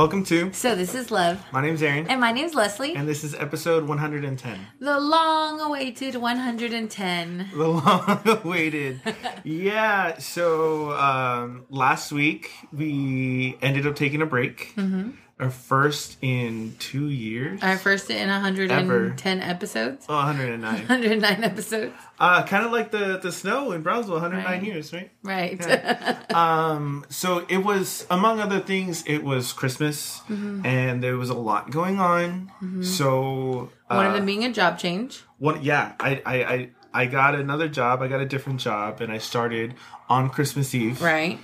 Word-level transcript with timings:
Welcome 0.00 0.24
to. 0.24 0.50
So 0.54 0.74
this 0.74 0.94
is 0.94 1.10
Love. 1.10 1.44
My 1.52 1.60
name's 1.60 1.82
Aaron. 1.82 2.06
And 2.06 2.22
my 2.22 2.32
name's 2.32 2.54
Leslie. 2.54 2.96
And 2.96 3.06
this 3.06 3.22
is 3.22 3.34
episode 3.34 3.86
110. 3.86 4.66
The 4.80 4.98
long 4.98 5.60
awaited 5.60 6.16
110. 6.16 7.48
The 7.52 7.68
long 7.68 8.20
awaited. 8.24 9.02
yeah, 9.44 10.16
so 10.16 10.92
um, 10.92 11.66
last 11.68 12.12
week 12.12 12.50
we 12.72 13.58
ended 13.60 13.86
up 13.86 13.94
taking 13.94 14.22
a 14.22 14.26
break. 14.26 14.72
Mm-hmm. 14.74 15.10
Our 15.40 15.48
first 15.48 16.18
in 16.20 16.76
two 16.78 17.08
years. 17.08 17.62
Our 17.62 17.78
first 17.78 18.10
in 18.10 18.28
110 18.28 19.40
Ever. 19.40 19.50
episodes. 19.50 20.04
Oh, 20.06 20.16
109. 20.16 20.60
109 20.60 21.44
episodes. 21.44 21.94
Uh, 22.18 22.42
kind 22.42 22.66
of 22.66 22.72
like 22.72 22.90
the, 22.90 23.18
the 23.22 23.32
snow 23.32 23.72
in 23.72 23.80
Brownsville, 23.80 24.16
109 24.16 24.44
right. 24.44 24.62
years, 24.62 24.92
right? 24.92 25.10
Right. 25.22 25.58
Yeah. 25.58 26.20
um, 26.34 27.06
so 27.08 27.46
it 27.48 27.64
was, 27.64 28.06
among 28.10 28.40
other 28.40 28.60
things, 28.60 29.02
it 29.06 29.24
was 29.24 29.54
Christmas 29.54 30.20
mm-hmm. 30.28 30.66
and 30.66 31.02
there 31.02 31.16
was 31.16 31.30
a 31.30 31.34
lot 31.34 31.70
going 31.70 31.98
on. 31.98 32.52
Mm-hmm. 32.62 32.82
So. 32.82 33.70
Uh, 33.88 33.94
One 33.94 34.06
of 34.06 34.12
them 34.12 34.26
being 34.26 34.44
a 34.44 34.52
job 34.52 34.78
change. 34.78 35.22
What? 35.38 35.64
Yeah. 35.64 35.94
I, 35.98 36.20
I, 36.26 36.34
I, 36.34 36.70
I 36.92 37.06
got 37.06 37.34
another 37.34 37.68
job. 37.68 38.02
I 38.02 38.08
got 38.08 38.20
a 38.20 38.26
different 38.26 38.60
job 38.60 39.00
and 39.00 39.10
I 39.10 39.16
started 39.16 39.74
on 40.06 40.28
Christmas 40.28 40.74
Eve. 40.74 41.00
Right. 41.00 41.38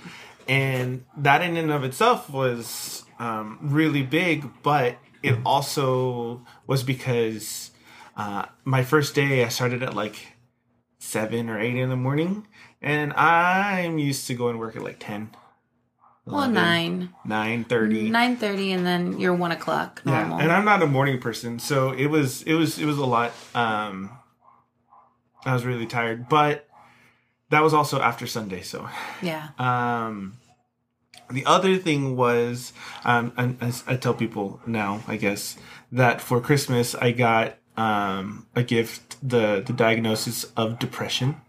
And 0.47 1.03
that 1.17 1.41
in 1.41 1.57
and 1.57 1.71
of 1.71 1.83
itself 1.83 2.29
was 2.29 3.03
um, 3.19 3.59
really 3.61 4.03
big, 4.03 4.49
but 4.63 4.97
it 5.23 5.37
also 5.45 6.45
was 6.65 6.83
because 6.83 7.71
uh, 8.15 8.45
my 8.63 8.83
first 8.83 9.15
day 9.15 9.43
I 9.43 9.49
started 9.49 9.83
at 9.83 9.93
like 9.93 10.33
seven 10.99 11.49
or 11.49 11.59
eight 11.59 11.75
in 11.75 11.89
the 11.89 11.95
morning, 11.95 12.47
and 12.81 13.13
I'm 13.13 13.97
used 13.99 14.27
to 14.27 14.33
going 14.33 14.53
to 14.53 14.59
work 14.59 14.75
at 14.75 14.83
like 14.83 14.99
ten. 14.99 15.31
Well, 16.25 16.49
nine. 16.49 17.13
Nine 17.23 17.63
thirty. 17.63 18.09
Nine 18.09 18.35
thirty, 18.35 18.71
and 18.73 18.85
then 18.85 19.19
you're 19.19 19.33
one 19.33 19.51
o'clock 19.51 20.01
normal. 20.05 20.37
Yeah, 20.37 20.43
and 20.43 20.51
I'm 20.51 20.65
not 20.65 20.83
a 20.83 20.87
morning 20.87 21.19
person, 21.19 21.59
so 21.59 21.91
it 21.91 22.07
was 22.07 22.43
it 22.43 22.53
was 22.53 22.77
it 22.77 22.85
was 22.85 22.97
a 22.97 23.05
lot. 23.05 23.31
Um, 23.55 24.11
I 25.45 25.53
was 25.53 25.63
really 25.65 25.85
tired, 25.85 26.27
but 26.27 26.67
that 27.49 27.63
was 27.63 27.73
also 27.73 28.01
after 28.01 28.27
Sunday, 28.27 28.61
so 28.61 28.89
yeah. 29.21 29.49
Um, 29.57 30.37
the 31.29 31.45
other 31.45 31.77
thing 31.77 32.15
was, 32.15 32.73
um, 33.03 33.33
and 33.37 33.57
I, 33.61 33.93
I 33.93 33.95
tell 33.95 34.13
people 34.13 34.59
now, 34.65 35.01
I 35.07 35.17
guess, 35.17 35.57
that 35.91 36.21
for 36.21 36.39
Christmas 36.39 36.95
I 36.95 37.11
got 37.11 37.57
um, 37.75 38.47
a 38.55 38.63
gift, 38.63 39.17
the 39.27 39.61
the 39.65 39.73
diagnosis 39.73 40.45
of 40.55 40.79
depression. 40.79 41.41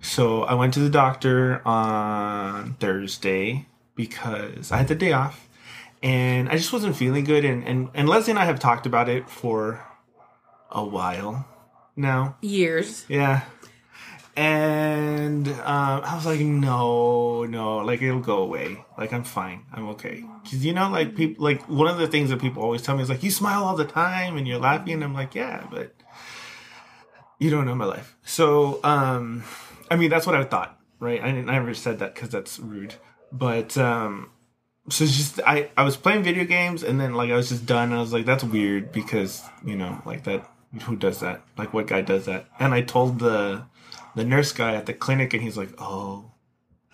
So 0.00 0.42
I 0.42 0.54
went 0.54 0.74
to 0.74 0.80
the 0.80 0.90
doctor 0.90 1.66
on 1.66 2.74
Thursday 2.74 3.66
because 3.94 4.70
I 4.70 4.78
had 4.78 4.88
the 4.88 4.94
day 4.94 5.12
off, 5.12 5.48
and 6.02 6.48
I 6.48 6.56
just 6.56 6.72
wasn't 6.72 6.96
feeling 6.96 7.24
good. 7.24 7.44
And 7.44 7.66
and, 7.66 7.88
and 7.94 8.08
Leslie 8.08 8.32
and 8.32 8.38
I 8.38 8.44
have 8.44 8.58
talked 8.58 8.86
about 8.86 9.08
it 9.08 9.30
for 9.30 9.84
a 10.70 10.84
while 10.84 11.46
now. 11.96 12.36
Years. 12.40 13.06
Yeah 13.08 13.42
and 14.36 15.46
um, 15.48 16.02
I 16.04 16.14
was 16.16 16.26
like, 16.26 16.40
no, 16.40 17.44
no, 17.44 17.78
like 17.78 18.02
it'll 18.02 18.20
go 18.20 18.38
away. 18.38 18.84
Like 18.98 19.12
I'm 19.12 19.24
fine, 19.24 19.64
I'm 19.72 19.88
okay. 19.90 20.24
Cause 20.44 20.64
you 20.64 20.72
know, 20.72 20.90
like 20.90 21.14
people, 21.14 21.44
like 21.44 21.68
one 21.68 21.86
of 21.86 21.98
the 21.98 22.08
things 22.08 22.30
that 22.30 22.40
people 22.40 22.62
always 22.62 22.82
tell 22.82 22.96
me 22.96 23.02
is 23.02 23.08
like, 23.08 23.22
you 23.22 23.30
smile 23.30 23.64
all 23.64 23.76
the 23.76 23.84
time 23.84 24.36
and 24.36 24.46
you're 24.46 24.58
laughing. 24.58 24.94
And 24.94 25.04
I'm 25.04 25.14
like, 25.14 25.34
yeah, 25.34 25.66
but 25.70 25.94
you 27.38 27.50
don't 27.50 27.66
know 27.66 27.74
my 27.74 27.84
life. 27.84 28.16
So, 28.24 28.80
um, 28.82 29.44
I 29.90 29.96
mean, 29.96 30.10
that's 30.10 30.26
what 30.26 30.34
I 30.34 30.44
thought, 30.44 30.80
right? 30.98 31.22
I, 31.22 31.28
I 31.28 31.42
never 31.42 31.74
said 31.74 32.00
that 32.00 32.14
because 32.14 32.30
that's 32.30 32.58
rude, 32.58 32.96
but 33.30 33.78
um, 33.78 34.30
so 34.90 35.06
just 35.06 35.40
I 35.46 35.70
I 35.76 35.84
was 35.84 35.96
playing 35.96 36.24
video 36.24 36.44
games 36.44 36.82
and 36.82 37.00
then 37.00 37.14
like 37.14 37.30
I 37.30 37.36
was 37.36 37.50
just 37.50 37.66
done. 37.66 37.92
I 37.92 38.00
was 38.00 38.12
like, 38.12 38.26
that's 38.26 38.42
weird 38.42 38.90
because 38.90 39.42
you 39.64 39.76
know, 39.76 40.02
like 40.04 40.24
that. 40.24 40.50
Who 40.86 40.96
does 40.96 41.20
that? 41.20 41.42
Like, 41.56 41.72
what 41.72 41.86
guy 41.86 42.00
does 42.00 42.26
that? 42.26 42.46
And 42.58 42.74
I 42.74 42.82
told 42.82 43.20
the 43.20 43.64
the 44.14 44.24
nurse 44.24 44.52
guy 44.52 44.74
at 44.74 44.86
the 44.86 44.94
clinic, 44.94 45.34
and 45.34 45.42
he's 45.42 45.56
like, 45.56 45.70
"Oh, 45.78 46.32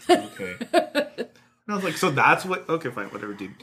okay." 0.09 0.57
and 0.73 1.29
I 1.69 1.75
was 1.75 1.85
like, 1.85 1.97
"So 1.97 2.11
that's 2.11 2.45
what? 2.45 2.69
Okay, 2.69 2.91
fine, 2.91 3.07
whatever, 3.07 3.35
dude." 3.35 3.55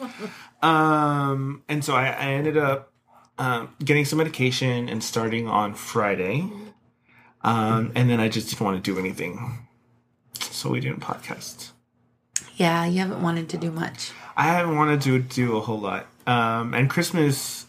Um, 0.62 1.64
and 1.68 1.84
so 1.84 1.96
I, 1.96 2.08
I 2.08 2.26
ended 2.34 2.58
up 2.58 2.92
um, 3.38 3.76
getting 3.84 4.06
some 4.06 4.18
medication 4.18 4.90
and 4.90 5.04
starting 5.04 5.48
on 5.48 5.74
Friday, 5.74 6.50
um, 7.42 7.92
and 7.96 8.10
then 8.10 8.20
I 8.20 8.30
just 8.30 8.50
didn't 8.50 8.66
want 8.66 8.84
to 8.84 8.94
do 8.94 9.00
anything, 9.00 9.68
so 10.40 10.70
we 10.70 10.80
didn't 10.80 11.02
podcast. 11.02 11.72
Yeah, 12.56 12.86
you 12.86 13.00
haven't 13.00 13.22
wanted 13.22 13.50
to 13.50 13.58
do 13.58 13.72
much. 13.72 14.12
I 14.36 14.44
haven't 14.46 14.76
wanted 14.76 15.02
to 15.02 15.20
do 15.20 15.58
a 15.58 15.62
whole 15.62 15.80
lot. 15.80 16.08
Um, 16.26 16.74
and 16.74 16.90
Christmas, 16.90 17.68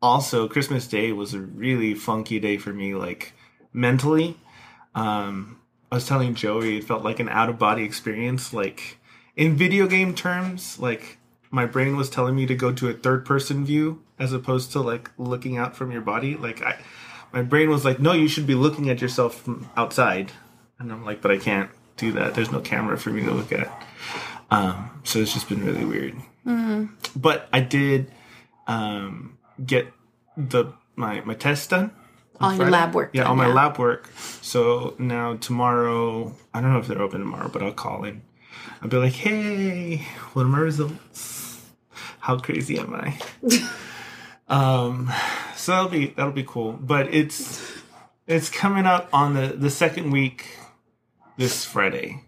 also 0.00 0.48
Christmas 0.48 0.86
Day 0.86 1.12
was 1.12 1.34
a 1.34 1.40
really 1.40 1.94
funky 1.94 2.40
day 2.40 2.56
for 2.56 2.72
me, 2.72 2.94
like 2.94 3.34
mentally. 3.72 4.36
Um, 4.94 5.60
I 5.90 5.96
was 5.96 6.06
telling 6.06 6.34
Joey 6.34 6.78
it 6.78 6.84
felt 6.84 7.04
like 7.04 7.20
an 7.20 7.28
out 7.28 7.48
of 7.48 7.58
body 7.58 7.84
experience. 7.84 8.52
Like 8.52 8.98
in 9.36 9.56
video 9.56 9.86
game 9.86 10.14
terms, 10.14 10.78
like 10.78 11.18
my 11.50 11.66
brain 11.66 11.96
was 11.96 12.10
telling 12.10 12.34
me 12.34 12.46
to 12.46 12.54
go 12.54 12.72
to 12.72 12.88
a 12.88 12.94
third 12.94 13.24
person 13.24 13.64
view 13.64 14.02
as 14.18 14.32
opposed 14.32 14.72
to 14.72 14.80
like 14.80 15.10
looking 15.18 15.56
out 15.56 15.76
from 15.76 15.92
your 15.92 16.00
body. 16.00 16.36
Like 16.36 16.62
I, 16.62 16.78
my 17.32 17.42
brain 17.42 17.70
was 17.70 17.84
like, 17.84 18.00
no, 18.00 18.12
you 18.12 18.28
should 18.28 18.46
be 18.46 18.54
looking 18.54 18.90
at 18.90 19.00
yourself 19.00 19.42
from 19.42 19.68
outside, 19.76 20.32
and 20.78 20.92
I'm 20.92 21.04
like, 21.04 21.20
but 21.20 21.30
I 21.30 21.38
can't 21.38 21.70
do 21.96 22.12
that. 22.12 22.34
There's 22.34 22.50
no 22.50 22.60
camera 22.60 22.96
for 22.96 23.10
me 23.10 23.22
to 23.22 23.32
look 23.32 23.52
at. 23.52 23.86
Um, 24.50 25.00
so 25.04 25.18
it's 25.18 25.32
just 25.32 25.48
been 25.48 25.64
really 25.64 25.84
weird. 25.84 26.14
Mm-hmm. 26.46 26.86
But 27.16 27.48
I 27.52 27.60
did 27.60 28.10
um, 28.66 29.38
get 29.64 29.92
the 30.36 30.72
my 30.96 31.20
my 31.22 31.34
test 31.34 31.70
done 31.70 31.92
all 32.40 32.54
your 32.54 32.70
lab 32.70 32.94
work. 32.94 33.10
Yeah, 33.12 33.24
all 33.24 33.36
my 33.36 33.46
lab 33.46 33.78
work. 33.78 34.10
So 34.42 34.94
now 34.98 35.36
tomorrow, 35.36 36.34
I 36.52 36.60
don't 36.60 36.72
know 36.72 36.78
if 36.78 36.86
they're 36.86 37.02
open 37.02 37.20
tomorrow, 37.20 37.48
but 37.48 37.62
I'll 37.62 37.72
call 37.72 38.04
in. 38.04 38.22
I'll 38.82 38.88
be 38.88 38.96
like, 38.96 39.12
hey, 39.12 39.98
what 40.32 40.42
are 40.42 40.48
my 40.48 40.58
results? 40.58 41.64
How 42.20 42.38
crazy 42.38 42.78
am 42.78 42.94
I? 42.94 43.18
um, 44.48 45.12
so 45.56 45.72
that'll 45.72 45.88
be 45.88 46.06
that'll 46.08 46.32
be 46.32 46.44
cool. 46.44 46.72
But 46.72 47.12
it's 47.12 47.62
it's 48.26 48.48
coming 48.48 48.86
up 48.86 49.08
on 49.12 49.34
the 49.34 49.48
the 49.48 49.70
second 49.70 50.10
week 50.10 50.58
this 51.36 51.64
Friday. 51.64 52.22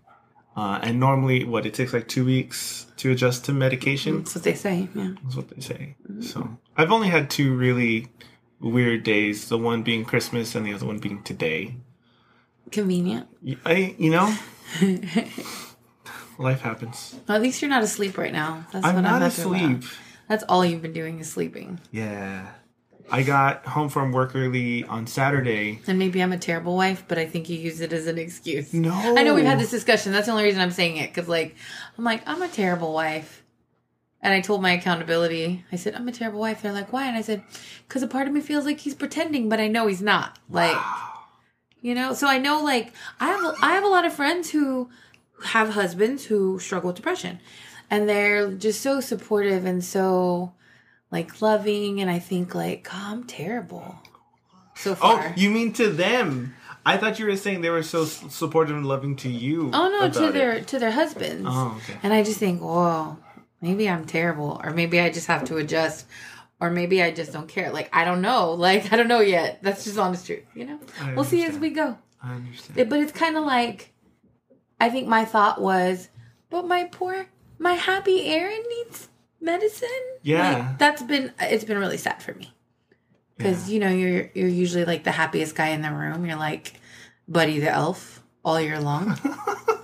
Uh, 0.56 0.78
and 0.81 0.99
normally, 0.99 1.45
what 1.45 1.66
it 1.66 1.75
takes 1.75 1.93
like 1.93 2.09
two 2.09 2.25
weeks 2.25 2.87
to 2.97 3.11
adjust 3.11 3.45
to 3.45 3.53
medication. 3.53 4.19
That's 4.19 4.34
what 4.37 4.45
they 4.45 4.55
say. 4.55 4.89
Yeah, 4.95 5.12
that's 5.22 5.37
what 5.37 5.50
they 5.50 5.61
say. 5.61 5.97
Mm-hmm. 6.11 6.22
So 6.22 6.56
I've 6.77 6.91
only 6.91 7.09
had 7.09 7.28
two 7.28 7.55
really 7.55 8.09
weird 8.61 9.03
days. 9.03 9.49
The 9.49 9.59
one 9.59 9.83
being 9.83 10.05
Christmas 10.05 10.55
and 10.55 10.67
the 10.67 10.75
other 10.75 10.87
one 10.87 10.99
being 10.99 11.22
today. 11.22 11.77
Convenient. 12.71 13.28
I, 13.65 13.94
you 13.99 14.11
know, 14.11 14.37
life 16.39 16.61
happens. 16.61 17.15
Well, 17.28 17.37
at 17.37 17.43
least 17.43 17.62
you're 17.62 17.69
not 17.69 17.83
asleep 17.83 18.19
right 18.19 18.33
now. 18.33 18.66
That's 18.72 18.84
I'm 18.84 18.97
what 18.97 19.00
not 19.03 19.22
I'm 19.22 19.28
asleep. 19.28 19.84
That's 20.28 20.45
all 20.49 20.65
you've 20.65 20.83
been 20.83 20.93
doing 20.93 21.21
is 21.21 21.31
sleeping. 21.31 21.81
Yeah. 21.93 22.49
I 23.11 23.22
got 23.22 23.65
home 23.66 23.89
from 23.89 24.11
work 24.11 24.34
early 24.34 24.83
on 24.83 25.06
Saturday. 25.06 25.80
And 25.86 25.97
maybe 25.98 26.21
I'm 26.21 26.33
a 26.33 26.39
terrible 26.39 26.77
wife, 26.77 27.04
but 27.07 27.19
I 27.19 27.27
think 27.27 27.48
you 27.48 27.57
use 27.57 27.80
it 27.80 27.92
as 27.92 28.09
an 28.09 28.19
excuse. 28.19 28.75
No. 28.75 28.92
I 28.92 29.22
know 29.22 29.34
we've 29.34 29.45
had 29.45 29.60
this 29.60 29.71
discussion. 29.71 30.10
That's 30.10 30.27
the 30.27 30.33
only 30.33 30.42
reason 30.45 30.60
I'm 30.60 30.72
saying 30.72 30.97
it. 30.97 31.15
Because, 31.15 31.28
like, 31.28 31.54
I'm 31.97 32.03
like, 32.03 32.22
I'm 32.27 32.42
a 32.42 32.48
terrible 32.48 32.92
wife. 32.92 33.45
And 34.22 34.33
I 34.34 34.41
told 34.41 34.63
my 34.63 34.72
accountability, 34.72 35.65
I 35.71 35.77
said, 35.77 35.95
I'm 35.95 36.09
a 36.09 36.13
terrible 36.13 36.41
wife. 36.41 36.63
They're 36.63 36.72
like, 36.72 36.92
why? 36.92 37.07
And 37.07 37.16
I 37.16 37.21
said, 37.21 37.42
because 37.86 38.03
a 38.03 38.09
part 38.09 38.27
of 38.27 38.33
me 38.33 38.41
feels 38.41 38.65
like 38.65 38.80
he's 38.80 38.95
pretending, 38.95 39.48
but 39.48 39.60
I 39.60 39.68
know 39.68 39.86
he's 39.86 40.03
not. 40.03 40.39
Like, 40.51 40.74
wow. 40.74 41.13
you 41.80 41.95
know, 41.95 42.13
so 42.13 42.27
I 42.27 42.39
know, 42.39 42.63
like, 42.65 42.92
I 43.21 43.28
have, 43.28 43.54
I 43.63 43.72
have 43.74 43.84
a 43.84 43.89
lot 43.89 44.04
of 44.04 44.13
friends 44.13 44.51
who 44.51 44.91
have 45.45 45.71
husbands 45.71 46.24
who 46.24 46.59
struggle 46.59 46.89
with 46.89 46.97
depression. 46.97 47.41
And 47.91 48.09
they're 48.09 48.51
just 48.51 48.80
so 48.80 49.01
supportive 49.01 49.65
and 49.65 49.84
so, 49.84 50.54
like, 51.13 51.41
loving. 51.41 52.01
And 52.01 52.10
I 52.10 52.18
think, 52.18 52.54
like, 52.54 52.89
oh, 52.92 53.13
I'm 53.13 53.24
terrible 53.24 53.97
so 54.74 54.92
oh, 54.92 54.95
far. 54.95 55.28
Oh, 55.28 55.33
you 55.36 55.51
mean 55.51 55.72
to 55.74 55.91
them? 55.91 56.54
I 56.84 56.97
thought 56.97 57.18
you 57.18 57.27
were 57.27 57.36
saying 57.36 57.63
they 57.63 57.71
were 57.71 57.83
so 57.83 58.04
supportive 58.04 58.77
and 58.77 58.86
loving 58.86 59.16
to 59.16 59.28
you. 59.28 59.71
Oh 59.74 59.89
no, 59.89 60.09
to 60.09 60.30
their 60.30 60.53
it. 60.53 60.68
to 60.68 60.78
their 60.78 60.92
husbands. 60.92 61.45
Oh, 61.45 61.80
okay. 61.83 61.98
And 62.04 62.13
I 62.13 62.22
just 62.22 62.39
think, 62.39 62.63
whoa, 62.63 63.18
maybe 63.66 63.89
I'm 63.91 64.04
terrible, 64.04 64.60
or 64.63 64.71
maybe 64.71 65.01
I 65.01 65.10
just 65.10 65.27
have 65.27 65.45
to 65.47 65.57
adjust, 65.57 66.07
or 66.60 66.71
maybe 66.71 67.03
I 67.03 67.10
just 67.10 67.33
don't 67.33 67.48
care. 67.48 67.72
Like 67.72 67.89
I 67.92 68.04
don't 68.04 68.22
know. 68.22 68.53
Like 68.66 68.92
I 68.92 68.97
don't 68.97 69.09
know 69.09 69.21
yet. 69.21 69.59
That's 69.63 69.84
just 69.84 69.98
honest 69.98 70.27
truth. 70.27 70.45
You 70.54 70.66
know, 70.66 70.78
we'll 71.15 71.24
see 71.24 71.45
as 71.45 71.59
we 71.59 71.71
go. 71.71 71.98
I 72.22 72.34
understand. 72.34 72.89
But 72.89 73.01
it's 73.01 73.13
kind 73.13 73.36
of 73.36 73.45
like, 73.45 73.92
I 74.80 74.89
think 74.89 75.09
my 75.09 75.24
thought 75.24 75.60
was, 75.60 76.09
but 76.48 76.66
my 76.66 76.84
poor, 76.84 77.27
my 77.59 77.74
happy 77.74 78.27
Aaron 78.27 78.63
needs 78.68 79.09
medicine. 79.41 79.89
Yeah, 80.22 80.59
like, 80.59 80.78
that's 80.78 81.03
been 81.03 81.33
it's 81.41 81.65
been 81.65 81.78
really 81.78 81.98
sad 81.98 82.22
for 82.22 82.34
me 82.34 82.53
because 83.36 83.68
yeah. 83.68 83.74
you 83.74 83.80
know 83.80 83.91
you're 83.91 84.30
you're 84.34 84.48
usually 84.48 84.84
like 84.84 85.03
the 85.03 85.13
happiest 85.13 85.57
guy 85.57 85.68
in 85.68 85.83
the 85.83 85.92
room. 85.92 86.24
You're 86.24 86.36
like 86.36 86.74
Buddy 87.28 87.59
the 87.59 87.71
elf 87.71 88.22
all 88.45 88.60
year 88.60 88.78
long. 88.78 89.16
so. 89.16 89.80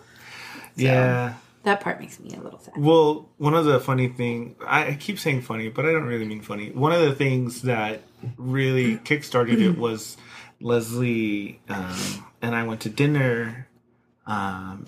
Yeah 0.76 1.34
That 1.64 1.81
part 1.81 2.00
makes 2.00 2.19
me 2.19 2.35
a 2.35 2.41
little 2.41 2.59
sad. 2.59 2.75
Well, 2.76 3.29
one 3.38 3.55
of 3.55 3.64
the 3.64 3.79
funny 3.79 4.09
thing 4.09 4.56
I 4.67 4.94
keep 4.99 5.19
saying 5.19 5.43
funny, 5.43 5.69
but 5.69 5.85
I 5.87 5.93
don't 5.93 6.06
really 6.06 6.25
mean 6.25 6.41
funny. 6.43 6.70
One 6.70 6.93
of 6.93 7.00
the 7.00 7.14
things 7.14 7.62
that 7.62 8.03
really 8.37 8.97
kickstarted 8.99 9.61
it 9.61 9.79
was 9.79 10.17
Leslie 10.61 11.61
um, 11.69 12.25
and 12.41 12.55
I 12.55 12.64
went 12.64 12.81
to 12.82 12.88
dinner, 12.88 13.69
um, 14.26 14.87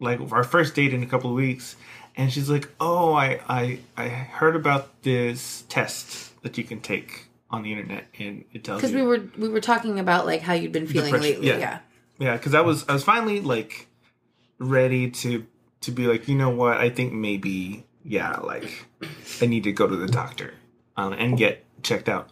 like 0.00 0.20
our 0.32 0.44
first 0.44 0.74
date 0.74 0.92
in 0.94 1.02
a 1.02 1.06
couple 1.06 1.30
of 1.30 1.36
weeks, 1.36 1.76
and 2.16 2.32
she's 2.32 2.50
like, 2.50 2.68
"Oh, 2.80 3.12
I 3.14 3.40
I 3.48 3.78
I 3.96 4.08
heard 4.08 4.56
about 4.56 5.02
this 5.02 5.64
test 5.68 6.40
that 6.42 6.56
you 6.58 6.64
can 6.64 6.80
take 6.80 7.26
on 7.50 7.62
the 7.62 7.72
internet, 7.72 8.06
and 8.18 8.44
it 8.52 8.64
tells 8.64 8.80
Because 8.80 8.94
we 8.94 9.02
were 9.02 9.22
we 9.38 9.48
were 9.48 9.60
talking 9.60 9.98
about 9.98 10.26
like 10.26 10.40
how 10.42 10.54
you'd 10.54 10.72
been 10.72 10.86
feeling 10.86 11.12
Depression, 11.12 11.42
lately. 11.42 11.48
yeah. 11.48 11.58
Yeah. 11.58 11.78
Yeah, 12.18 12.36
because 12.36 12.54
I 12.54 12.60
was 12.60 12.84
I 12.88 12.92
was 12.92 13.02
finally 13.04 13.40
like 13.40 13.86
ready 14.58 15.10
to 15.10 15.46
to 15.82 15.90
be 15.90 16.06
like, 16.06 16.28
you 16.28 16.34
know 16.34 16.50
what? 16.50 16.78
I 16.78 16.90
think 16.90 17.12
maybe 17.12 17.86
yeah, 18.04 18.36
like 18.38 18.86
I 19.40 19.46
need 19.46 19.64
to 19.64 19.72
go 19.72 19.86
to 19.86 19.96
the 19.96 20.08
doctor 20.08 20.54
um, 20.96 21.12
and 21.12 21.36
get 21.36 21.64
checked 21.82 22.08
out. 22.08 22.30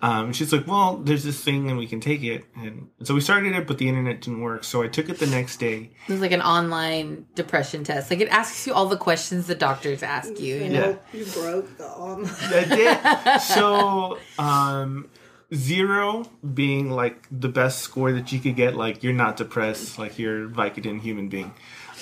Um, 0.00 0.32
she's 0.32 0.52
like, 0.52 0.64
well, 0.64 0.96
there's 0.96 1.24
this 1.24 1.42
thing 1.42 1.68
and 1.68 1.76
we 1.76 1.88
can 1.88 1.98
take 1.98 2.22
it, 2.22 2.44
and 2.54 2.88
so 3.02 3.14
we 3.14 3.20
started 3.20 3.52
it, 3.56 3.66
but 3.66 3.78
the 3.78 3.88
internet 3.88 4.20
didn't 4.20 4.42
work. 4.42 4.62
So 4.62 4.80
I 4.82 4.86
took 4.86 5.08
it 5.08 5.18
the 5.18 5.26
next 5.26 5.56
day. 5.56 5.90
It 6.06 6.12
was 6.12 6.20
like 6.20 6.30
an 6.30 6.40
online 6.40 7.26
depression 7.34 7.82
test. 7.82 8.08
Like 8.08 8.20
it 8.20 8.28
asks 8.28 8.64
you 8.64 8.74
all 8.74 8.86
the 8.86 8.96
questions 8.96 9.48
the 9.48 9.56
doctors 9.56 10.04
ask 10.04 10.38
you. 10.38 10.56
You 10.56 10.68
know. 10.68 10.98
You 11.12 11.24
broke 11.26 11.76
the 11.78 11.88
online. 11.88 12.32
I 12.40 12.64
did. 12.64 13.40
so 13.40 14.18
um, 14.38 15.10
zero 15.52 16.26
being 16.54 16.90
like 16.90 17.26
the 17.32 17.48
best 17.48 17.80
score 17.80 18.12
that 18.12 18.30
you 18.30 18.38
could 18.38 18.54
get, 18.54 18.76
like 18.76 19.02
you're 19.02 19.12
not 19.12 19.36
depressed, 19.36 19.98
like 19.98 20.16
you're 20.16 20.44
a 20.44 20.48
Vicodin 20.48 21.00
human 21.00 21.28
being. 21.28 21.52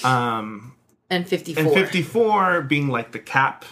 Um, 0.05 0.76
And 1.11 1.27
fifty 1.29 1.55
four. 1.55 1.63
and 1.63 1.73
54 1.73 2.63
being 2.63 2.89
like 2.89 3.13
the 3.13 3.19
cap 3.19 3.65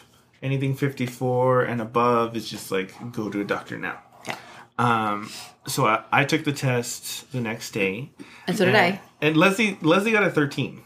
anything 0.43 0.75
54 0.75 1.63
and 1.63 1.81
above 1.81 2.37
is 2.37 2.49
just 2.49 2.71
like 2.71 2.93
go 3.13 3.31
to 3.31 3.41
a 3.41 3.45
doctor 3.45 3.79
now 3.79 3.99
Yeah. 4.27 4.37
um 4.79 5.31
so 5.67 5.87
i, 5.87 6.05
I 6.13 6.25
took 6.25 6.45
the 6.45 6.53
test 6.53 7.33
the 7.33 7.41
next 7.41 7.71
day 7.73 8.11
And 8.47 8.57
so 8.57 8.65
did 8.67 8.75
and, 8.75 8.95
I. 8.95 9.01
and 9.23 9.37
leslie 9.37 9.79
leslie 9.81 10.13
got 10.13 10.23
a 10.23 10.31
13 10.31 10.81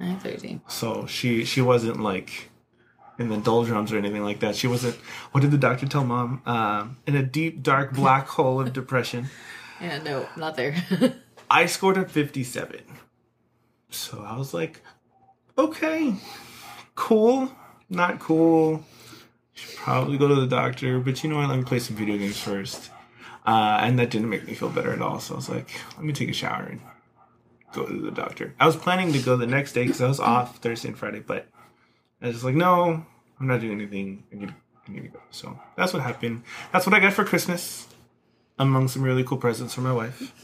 I'm 0.00 0.18
thirteen. 0.18 0.60
so 0.66 1.06
she 1.06 1.44
she 1.44 1.60
wasn't 1.60 2.00
like 2.00 2.50
in 3.18 3.28
the 3.28 3.36
doldrums 3.36 3.92
or 3.92 3.98
anything 3.98 4.24
like 4.24 4.40
that 4.40 4.56
she 4.56 4.66
wasn't 4.66 4.96
what 5.32 5.40
did 5.42 5.50
the 5.50 5.58
doctor 5.58 5.86
tell 5.86 6.04
mom 6.04 6.42
um 6.46 6.96
in 7.06 7.14
a 7.16 7.22
deep 7.22 7.62
dark 7.62 7.92
black 7.92 8.26
hole 8.36 8.60
of 8.60 8.72
depression 8.72 9.28
Yeah, 9.80 9.98
no, 10.02 10.26
not 10.36 10.56
there. 10.56 10.74
I 11.50 11.66
scored 11.66 11.98
a 11.98 12.08
57. 12.08 12.80
So 13.90 14.24
I 14.26 14.36
was 14.36 14.52
like, 14.54 14.80
okay, 15.58 16.14
cool, 16.94 17.50
not 17.88 18.18
cool. 18.18 18.84
Should 19.54 19.76
probably 19.76 20.18
go 20.18 20.28
to 20.28 20.34
the 20.34 20.46
doctor, 20.46 21.00
but 21.00 21.22
you 21.24 21.30
know 21.30 21.36
what? 21.36 21.48
Let 21.48 21.58
me 21.58 21.64
play 21.64 21.78
some 21.78 21.96
video 21.96 22.18
games 22.18 22.38
first. 22.38 22.90
Uh, 23.46 23.78
and 23.80 23.98
that 23.98 24.10
didn't 24.10 24.28
make 24.28 24.46
me 24.46 24.54
feel 24.54 24.68
better 24.68 24.92
at 24.92 25.00
all. 25.00 25.20
So 25.20 25.34
I 25.34 25.36
was 25.36 25.48
like, 25.48 25.70
let 25.96 26.04
me 26.04 26.12
take 26.12 26.28
a 26.28 26.32
shower 26.32 26.64
and 26.64 26.80
go 27.72 27.86
to 27.86 28.00
the 28.00 28.10
doctor. 28.10 28.54
I 28.58 28.66
was 28.66 28.76
planning 28.76 29.12
to 29.12 29.18
go 29.20 29.36
the 29.36 29.46
next 29.46 29.72
day 29.72 29.84
because 29.84 30.00
I 30.00 30.08
was 30.08 30.18
off 30.20 30.58
Thursday 30.58 30.88
and 30.88 30.98
Friday, 30.98 31.20
but 31.20 31.46
I 32.20 32.26
was 32.26 32.36
just 32.36 32.44
like, 32.44 32.56
no, 32.56 33.06
I'm 33.38 33.46
not 33.46 33.60
doing 33.60 33.80
anything. 33.80 34.24
I 34.32 34.36
need, 34.36 34.54
I 34.88 34.92
need 34.92 35.02
to 35.04 35.08
go. 35.08 35.20
So 35.30 35.58
that's 35.76 35.92
what 35.92 36.02
happened. 36.02 36.42
That's 36.72 36.86
what 36.86 36.94
I 36.94 37.00
got 37.00 37.12
for 37.12 37.24
Christmas, 37.24 37.86
among 38.58 38.88
some 38.88 39.02
really 39.02 39.22
cool 39.24 39.38
presents 39.38 39.74
from 39.74 39.84
my 39.84 39.92
wife. 39.92 40.34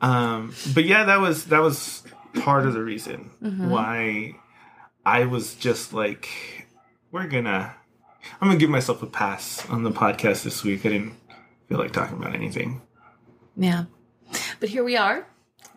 Um, 0.00 0.54
but 0.72 0.84
yeah, 0.84 1.04
that 1.04 1.20
was 1.20 1.46
that 1.46 1.60
was 1.60 2.04
part 2.34 2.66
of 2.66 2.74
the 2.74 2.82
reason 2.82 3.30
mm-hmm. 3.42 3.70
why 3.70 4.34
I 5.04 5.24
was 5.26 5.54
just 5.54 5.92
like, 5.92 6.28
we're 7.10 7.26
gonna, 7.26 7.74
I'm 8.40 8.48
gonna 8.48 8.58
give 8.58 8.70
myself 8.70 9.02
a 9.02 9.06
pass 9.06 9.68
on 9.68 9.82
the 9.82 9.90
podcast 9.90 10.42
this 10.44 10.62
week. 10.64 10.84
I 10.86 10.90
didn't 10.90 11.14
feel 11.68 11.78
like 11.78 11.92
talking 11.92 12.16
about 12.16 12.34
anything. 12.34 12.82
yeah. 13.56 13.84
But 14.58 14.68
here 14.70 14.82
we 14.82 14.96
are, 14.96 15.26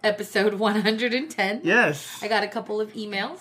episode 0.04 0.56
one 0.56 0.82
hundred 0.82 1.14
and 1.14 1.30
ten. 1.30 1.62
Yes, 1.64 2.20
I 2.24 2.28
got 2.28 2.44
a 2.44 2.48
couple 2.48 2.80
of 2.82 2.94
emails. 2.94 3.40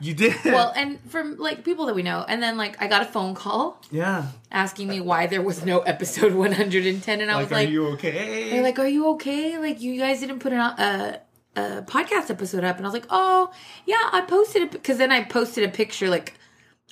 you 0.00 0.12
did. 0.12 0.34
Well, 0.44 0.72
and 0.76 0.98
from 1.08 1.36
like 1.38 1.64
people 1.64 1.86
that 1.86 1.94
we 1.94 2.02
know, 2.02 2.24
and 2.28 2.42
then 2.42 2.56
like 2.56 2.80
I 2.82 2.88
got 2.88 3.02
a 3.02 3.04
phone 3.06 3.34
call 3.34 3.80
yeah. 3.90 4.26
asking 4.50 4.88
me 4.88 5.00
why 5.00 5.26
there 5.28 5.40
was 5.42 5.64
no 5.64 5.80
episode 5.80 6.34
110, 6.34 7.20
and 7.20 7.30
I 7.30 7.34
Like, 7.34 7.42
was 7.44 7.50
like, 7.52 7.68
are 7.68 7.70
you 7.70 7.86
okay? 7.92 8.50
they're 8.50 8.62
like, 8.62 8.78
"Are 8.78 8.88
you 8.88 9.08
okay? 9.10 9.56
Like 9.58 9.80
you 9.80 9.98
guys 9.98 10.20
didn't 10.20 10.40
put 10.40 10.52
an, 10.52 10.58
a 10.60 10.74
uh, 10.78 11.16
a 11.60 11.82
podcast 11.82 12.30
episode 12.30 12.64
up?" 12.64 12.76
And 12.76 12.86
I 12.86 12.88
was 12.88 12.94
like, 12.94 13.06
"Oh 13.10 13.52
yeah, 13.86 14.08
I 14.12 14.22
posted 14.22 14.62
it 14.62 14.70
because 14.72 14.98
then 14.98 15.12
I 15.12 15.24
posted 15.24 15.64
a 15.64 15.68
picture 15.68 16.08
like 16.08 16.34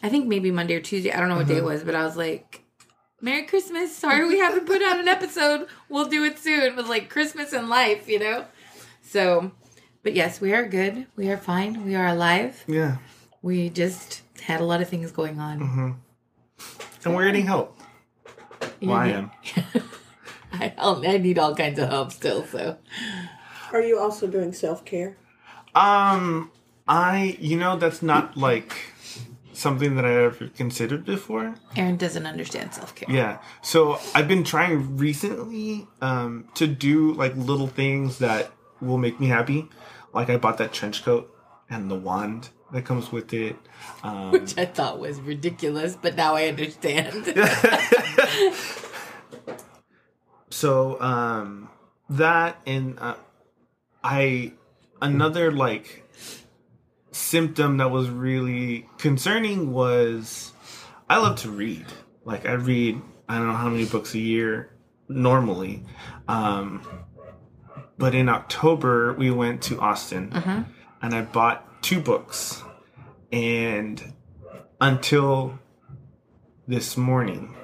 I 0.03 0.09
think 0.09 0.27
maybe 0.27 0.51
Monday 0.51 0.75
or 0.75 0.81
Tuesday. 0.81 1.13
I 1.13 1.21
don't 1.21 1.29
know 1.29 1.37
what 1.37 1.49
day 1.49 1.55
it 1.55 1.57
mm-hmm. 1.59 1.67
was, 1.67 1.85
but 1.85 1.95
I 1.95 2.05
was 2.05 2.17
like." 2.17 2.63
Merry 3.21 3.43
Christmas. 3.43 3.97
Sorry 3.97 4.25
we 4.29 4.39
haven't 4.39 4.67
put 4.67 4.81
out 4.81 5.01
an 5.01 5.09
episode. 5.09 5.67
We'll 5.89 6.05
do 6.05 6.23
it 6.23 6.39
soon 6.39 6.77
with 6.77 6.87
like 6.87 7.11
Christmas 7.11 7.53
and 7.53 7.69
life, 7.69 8.09
you 8.09 8.21
know? 8.21 8.45
So, 9.03 9.51
but 10.05 10.15
yes, 10.15 10.41
we 10.41 10.53
are 10.55 10.65
good. 10.65 11.07
We 11.17 11.29
are 11.29 11.37
fine. 11.37 11.85
We 11.85 11.97
are 11.97 12.07
alive. 12.07 12.63
yeah, 12.69 12.99
We 13.43 13.71
just 13.71 14.23
had 14.43 14.61
a 14.61 14.65
lot 14.65 14.81
of 14.81 14.89
things 14.89 15.11
going 15.11 15.41
on. 15.41 15.59
Mm-hmm. 15.59 15.91
and 17.05 17.17
we're 17.17 17.25
getting 17.25 17.47
help. 17.47 17.77
Well, 18.81 18.97
I 18.97 19.09
am. 19.09 19.31
I, 20.53 20.75
I 20.79 21.19
need 21.19 21.39
all 21.39 21.55
kinds 21.55 21.79
of 21.79 21.89
help 21.89 22.13
still. 22.13 22.45
So 22.47 22.77
Are 23.73 23.83
you 23.83 23.99
also 23.99 24.27
doing 24.27 24.53
self 24.53 24.85
care? 24.85 25.17
Um, 25.75 26.51
I, 26.87 27.37
you 27.41 27.57
know, 27.57 27.77
that's 27.77 28.03
not 28.03 28.37
like 28.37 28.75
something 29.53 29.97
that 29.97 30.05
I 30.05 30.25
ever 30.25 30.49
considered 30.49 31.05
before. 31.05 31.55
Aaron 31.77 31.97
doesn't 31.97 32.27
understand 32.27 32.75
self 32.75 32.95
care. 32.95 33.15
Yeah. 33.15 33.39
So 33.61 33.99
I've 34.15 34.29
been 34.29 34.45
trying 34.45 34.97
recently 34.97 35.87
um, 36.01 36.49
to 36.55 36.67
do 36.67 37.13
like 37.13 37.37
little 37.37 37.67
things 37.67 38.19
that 38.19 38.51
will 38.81 38.99
make 38.99 39.21
me 39.21 39.27
happy. 39.27 39.69
Like 40.13 40.31
I 40.31 40.37
bought 40.37 40.59
that 40.59 40.73
trench 40.73 41.05
coat 41.05 41.35
and 41.69 41.91
the 41.91 41.97
wand 41.97 42.51
that 42.73 42.85
comes 42.85 43.13
with 43.13 43.33
it. 43.33 43.57
Um, 44.03 44.31
Which 44.31 44.57
I 44.57 44.67
thought 44.67 44.99
was 44.99 45.21
ridiculous, 45.21 45.97
but 46.01 46.17
now 46.17 46.35
I 46.35 46.47
understand. 46.47 47.27
so 50.51 51.01
um, 51.01 51.69
that 52.09 52.61
and 52.67 52.99
uh, 52.99 53.15
I 54.03 54.53
another 55.01 55.53
like 55.53 56.05
symptom 57.11 57.79
that 57.79 57.91
was 57.91 58.09
really 58.09 58.89
concerning 58.99 59.73
was 59.73 60.53
I 61.09 61.19
love 61.19 61.37
to 61.41 61.51
read. 61.51 61.87
Like 62.25 62.47
I 62.47 62.53
read 62.53 63.01
I 63.29 63.39
don't 63.39 63.49
know 63.49 63.55
how 63.55 63.69
many 63.69 63.85
books 63.85 64.15
a 64.15 64.19
year 64.19 64.71
normally. 65.09 65.85
Um, 66.27 66.87
but 67.97 68.15
in 68.15 68.29
October 68.29 69.13
we 69.15 69.31
went 69.31 69.63
to 69.65 69.81
Austin 69.81 70.31
and 71.03 71.15
I 71.15 71.23
bought 71.23 71.83
two 71.83 72.01
books 72.01 72.63
and 73.33 74.13
until 74.81 75.59
this 76.67 76.97
morning 76.97 77.57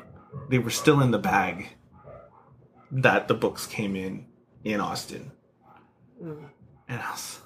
they 0.49 0.59
were 0.59 0.71
still 0.71 1.01
in 1.01 1.11
the 1.11 1.19
bag 1.19 1.69
that 2.91 3.29
the 3.29 3.35
books 3.35 3.67
came 3.67 3.97
in 3.97 4.27
in 4.65 4.81
Austin. 4.81 5.33
And 6.89 7.01
I 7.01 7.11
was, 7.11 7.41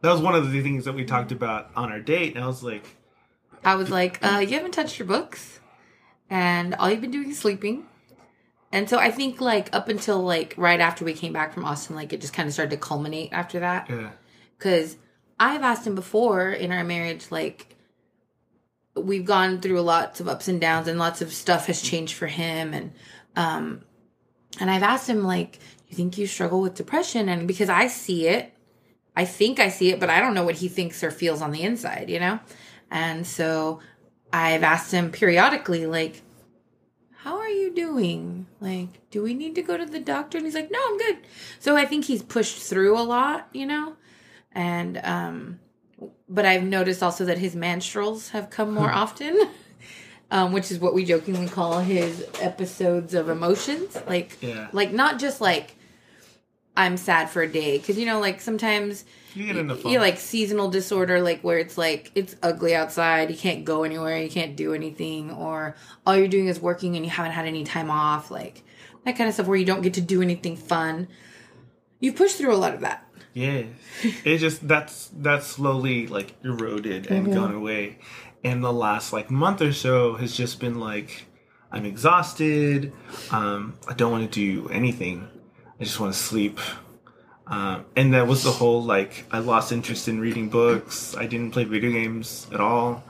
that 0.00 0.12
was 0.12 0.20
one 0.20 0.34
of 0.34 0.50
the 0.50 0.62
things 0.62 0.84
that 0.84 0.94
we 0.94 1.04
talked 1.04 1.32
about 1.32 1.70
on 1.76 1.90
our 1.90 2.00
date. 2.00 2.34
And 2.34 2.44
I 2.44 2.46
was 2.46 2.62
like, 2.62 2.96
I 3.64 3.74
was 3.74 3.90
like, 3.90 4.24
uh, 4.24 4.38
you 4.38 4.54
haven't 4.54 4.72
touched 4.72 4.98
your 4.98 5.06
books, 5.06 5.60
and 6.30 6.74
all 6.74 6.90
you've 6.90 7.00
been 7.00 7.10
doing 7.10 7.30
is 7.30 7.38
sleeping. 7.38 7.86
And 8.72 8.88
so 8.88 8.98
I 8.98 9.10
think 9.10 9.40
like 9.40 9.68
up 9.74 9.88
until 9.88 10.22
like 10.22 10.54
right 10.56 10.80
after 10.80 11.04
we 11.04 11.12
came 11.12 11.32
back 11.32 11.52
from 11.52 11.64
Austin, 11.64 11.96
like 11.96 12.12
it 12.12 12.20
just 12.20 12.32
kind 12.32 12.46
of 12.46 12.52
started 12.52 12.70
to 12.70 12.76
culminate 12.76 13.32
after 13.32 13.60
that. 13.60 13.90
yeah, 13.90 14.10
because 14.56 14.96
I've 15.38 15.62
asked 15.62 15.86
him 15.86 15.94
before 15.94 16.50
in 16.50 16.70
our 16.72 16.84
marriage, 16.84 17.26
like 17.30 17.74
we've 18.94 19.24
gone 19.24 19.60
through 19.60 19.80
lots 19.80 20.20
of 20.20 20.28
ups 20.28 20.48
and 20.48 20.60
downs, 20.60 20.88
and 20.88 20.98
lots 20.98 21.20
of 21.20 21.32
stuff 21.32 21.66
has 21.66 21.82
changed 21.82 22.14
for 22.14 22.26
him, 22.26 22.72
and 22.72 22.92
um, 23.36 23.82
and 24.58 24.70
I've 24.70 24.82
asked 24.82 25.08
him 25.08 25.24
like, 25.24 25.58
"You 25.90 25.96
think 25.96 26.16
you 26.16 26.26
struggle 26.26 26.62
with 26.62 26.74
depression?" 26.74 27.28
And 27.28 27.46
because 27.46 27.68
I 27.68 27.88
see 27.88 28.26
it, 28.26 28.54
I 29.14 29.26
think 29.26 29.60
I 29.60 29.68
see 29.68 29.90
it, 29.90 30.00
but 30.00 30.08
I 30.08 30.20
don't 30.20 30.32
know 30.34 30.44
what 30.44 30.54
he 30.56 30.68
thinks 30.68 31.04
or 31.04 31.10
feels 31.10 31.42
on 31.42 31.50
the 31.50 31.62
inside, 31.62 32.08
you 32.08 32.18
know, 32.18 32.40
and 32.90 33.26
so 33.26 33.80
I've 34.32 34.62
asked 34.62 34.92
him 34.92 35.10
periodically, 35.12 35.84
like. 35.86 36.22
How 37.22 37.36
are 37.36 37.50
you 37.50 37.74
doing? 37.74 38.46
Like, 38.60 39.10
do 39.10 39.22
we 39.22 39.34
need 39.34 39.54
to 39.56 39.62
go 39.62 39.76
to 39.76 39.84
the 39.84 40.00
doctor? 40.00 40.38
And 40.38 40.46
he's 40.46 40.54
like, 40.54 40.70
No, 40.70 40.78
I'm 40.88 40.96
good. 40.96 41.18
So 41.58 41.76
I 41.76 41.84
think 41.84 42.06
he's 42.06 42.22
pushed 42.22 42.56
through 42.62 42.98
a 42.98 43.02
lot, 43.04 43.48
you 43.52 43.66
know? 43.66 43.96
and 44.52 44.98
um 45.04 45.60
but 46.28 46.44
i've 46.44 46.64
noticed 46.64 47.02
also 47.04 47.24
that 47.24 47.38
his 47.38 47.54
menstruals 47.54 48.30
have 48.30 48.50
come 48.50 48.72
more 48.74 48.90
often 48.90 49.38
um 50.32 50.50
which 50.52 50.72
is 50.72 50.78
what 50.80 50.92
we 50.92 51.04
jokingly 51.04 51.46
call 51.46 51.78
his 51.78 52.26
episodes 52.40 53.14
of 53.14 53.28
emotions 53.28 53.96
like 54.08 54.36
Yeah. 54.40 54.66
like 54.72 54.92
not 54.92 55.20
just 55.20 55.40
like 55.40 55.76
I'm 56.80 56.96
sad 56.96 57.28
for 57.30 57.42
a 57.42 57.48
day 57.48 57.78
because 57.78 57.98
you 57.98 58.06
know, 58.06 58.20
like 58.20 58.40
sometimes 58.40 59.04
You 59.34 59.46
get 59.46 59.56
into 59.56 59.74
you 59.88 59.98
like 59.98 60.18
seasonal 60.18 60.70
disorder, 60.70 61.20
like 61.20 61.40
where 61.42 61.58
it's 61.58 61.76
like 61.78 62.10
it's 62.14 62.34
ugly 62.42 62.74
outside, 62.74 63.30
you 63.30 63.36
can't 63.36 63.64
go 63.64 63.82
anywhere, 63.84 64.18
you 64.18 64.30
can't 64.30 64.56
do 64.56 64.72
anything, 64.74 65.30
or 65.30 65.76
all 66.06 66.16
you're 66.16 66.28
doing 66.36 66.48
is 66.48 66.58
working 66.60 66.96
and 66.96 67.04
you 67.04 67.10
haven't 67.10 67.32
had 67.32 67.46
any 67.46 67.64
time 67.64 67.90
off, 67.90 68.30
like 68.30 68.64
that 69.04 69.16
kind 69.16 69.28
of 69.28 69.34
stuff 69.34 69.46
where 69.46 69.56
you 69.58 69.64
don't 69.66 69.82
get 69.82 69.94
to 69.94 70.00
do 70.00 70.22
anything 70.22 70.56
fun. 70.56 71.08
You've 72.00 72.16
pushed 72.16 72.36
through 72.38 72.54
a 72.54 72.56
lot 72.64 72.74
of 72.74 72.80
that. 72.80 73.06
Yeah, 73.34 73.64
it 74.24 74.38
just 74.38 74.66
that's 74.66 75.10
that's 75.14 75.46
slowly 75.46 76.06
like 76.06 76.34
eroded 76.42 77.06
and 77.06 77.26
Mm-hmm. 77.26 77.34
gone 77.34 77.54
away, 77.54 77.98
and 78.42 78.64
the 78.64 78.72
last 78.72 79.12
like 79.12 79.30
month 79.30 79.60
or 79.62 79.72
so 79.72 80.14
has 80.14 80.36
just 80.36 80.58
been 80.60 80.80
like 80.80 81.26
I'm 81.70 81.84
exhausted. 81.84 82.92
Um, 83.30 83.74
I 83.86 83.94
don't 83.94 84.10
want 84.10 84.32
to 84.32 84.34
do 84.40 84.68
anything. 84.70 85.28
I 85.80 85.84
just 85.84 85.98
want 85.98 86.12
to 86.12 86.18
sleep. 86.18 86.60
Um, 87.46 87.86
and 87.96 88.12
that 88.14 88.26
was 88.28 88.44
the 88.44 88.52
whole 88.52 88.82
like 88.84 89.24
I 89.30 89.38
lost 89.38 89.72
interest 89.72 90.06
in 90.08 90.20
reading 90.20 90.50
books. 90.50 91.16
I 91.16 91.26
didn't 91.26 91.52
play 91.52 91.64
video 91.64 91.90
games 91.90 92.46
at 92.52 92.60
all. 92.60 93.02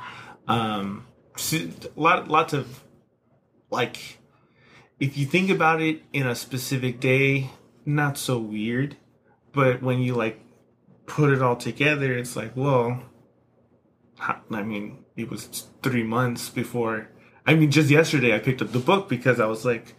Um, 0.48 1.06
so, 1.36 1.58
lot 1.96 2.28
lots 2.28 2.52
of 2.52 2.84
like 3.70 4.18
if 5.00 5.18
you 5.18 5.26
think 5.26 5.50
about 5.50 5.82
it 5.82 6.02
in 6.12 6.26
a 6.26 6.34
specific 6.34 7.00
day, 7.00 7.50
not 7.84 8.16
so 8.16 8.38
weird. 8.38 8.96
But 9.52 9.82
when 9.82 9.98
you 9.98 10.14
like 10.14 10.40
put 11.06 11.30
it 11.30 11.42
all 11.42 11.56
together, 11.56 12.16
it's 12.16 12.36
like, 12.36 12.52
well, 12.54 13.02
I 14.20 14.62
mean, 14.62 15.04
it 15.16 15.28
was 15.28 15.66
three 15.82 16.04
months 16.04 16.48
before. 16.48 17.08
I 17.46 17.54
mean, 17.54 17.70
just 17.70 17.90
yesterday 17.90 18.34
I 18.34 18.38
picked 18.38 18.62
up 18.62 18.70
the 18.70 18.78
book 18.78 19.08
because 19.08 19.40
I 19.40 19.46
was 19.46 19.64
like, 19.64 19.96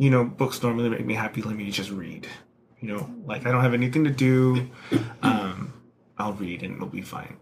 you 0.00 0.08
know, 0.08 0.24
books 0.24 0.62
normally 0.62 0.88
make 0.88 1.04
me 1.04 1.12
happy. 1.12 1.42
Let 1.42 1.54
me 1.54 1.70
just 1.70 1.90
read. 1.90 2.26
You 2.80 2.88
know, 2.88 3.14
like 3.26 3.44
I 3.44 3.52
don't 3.52 3.60
have 3.60 3.74
anything 3.74 4.04
to 4.04 4.10
do. 4.10 4.70
Um, 5.22 5.74
I'll 6.16 6.32
read 6.32 6.62
and 6.62 6.76
it'll 6.76 6.88
be 6.88 7.02
fine. 7.02 7.36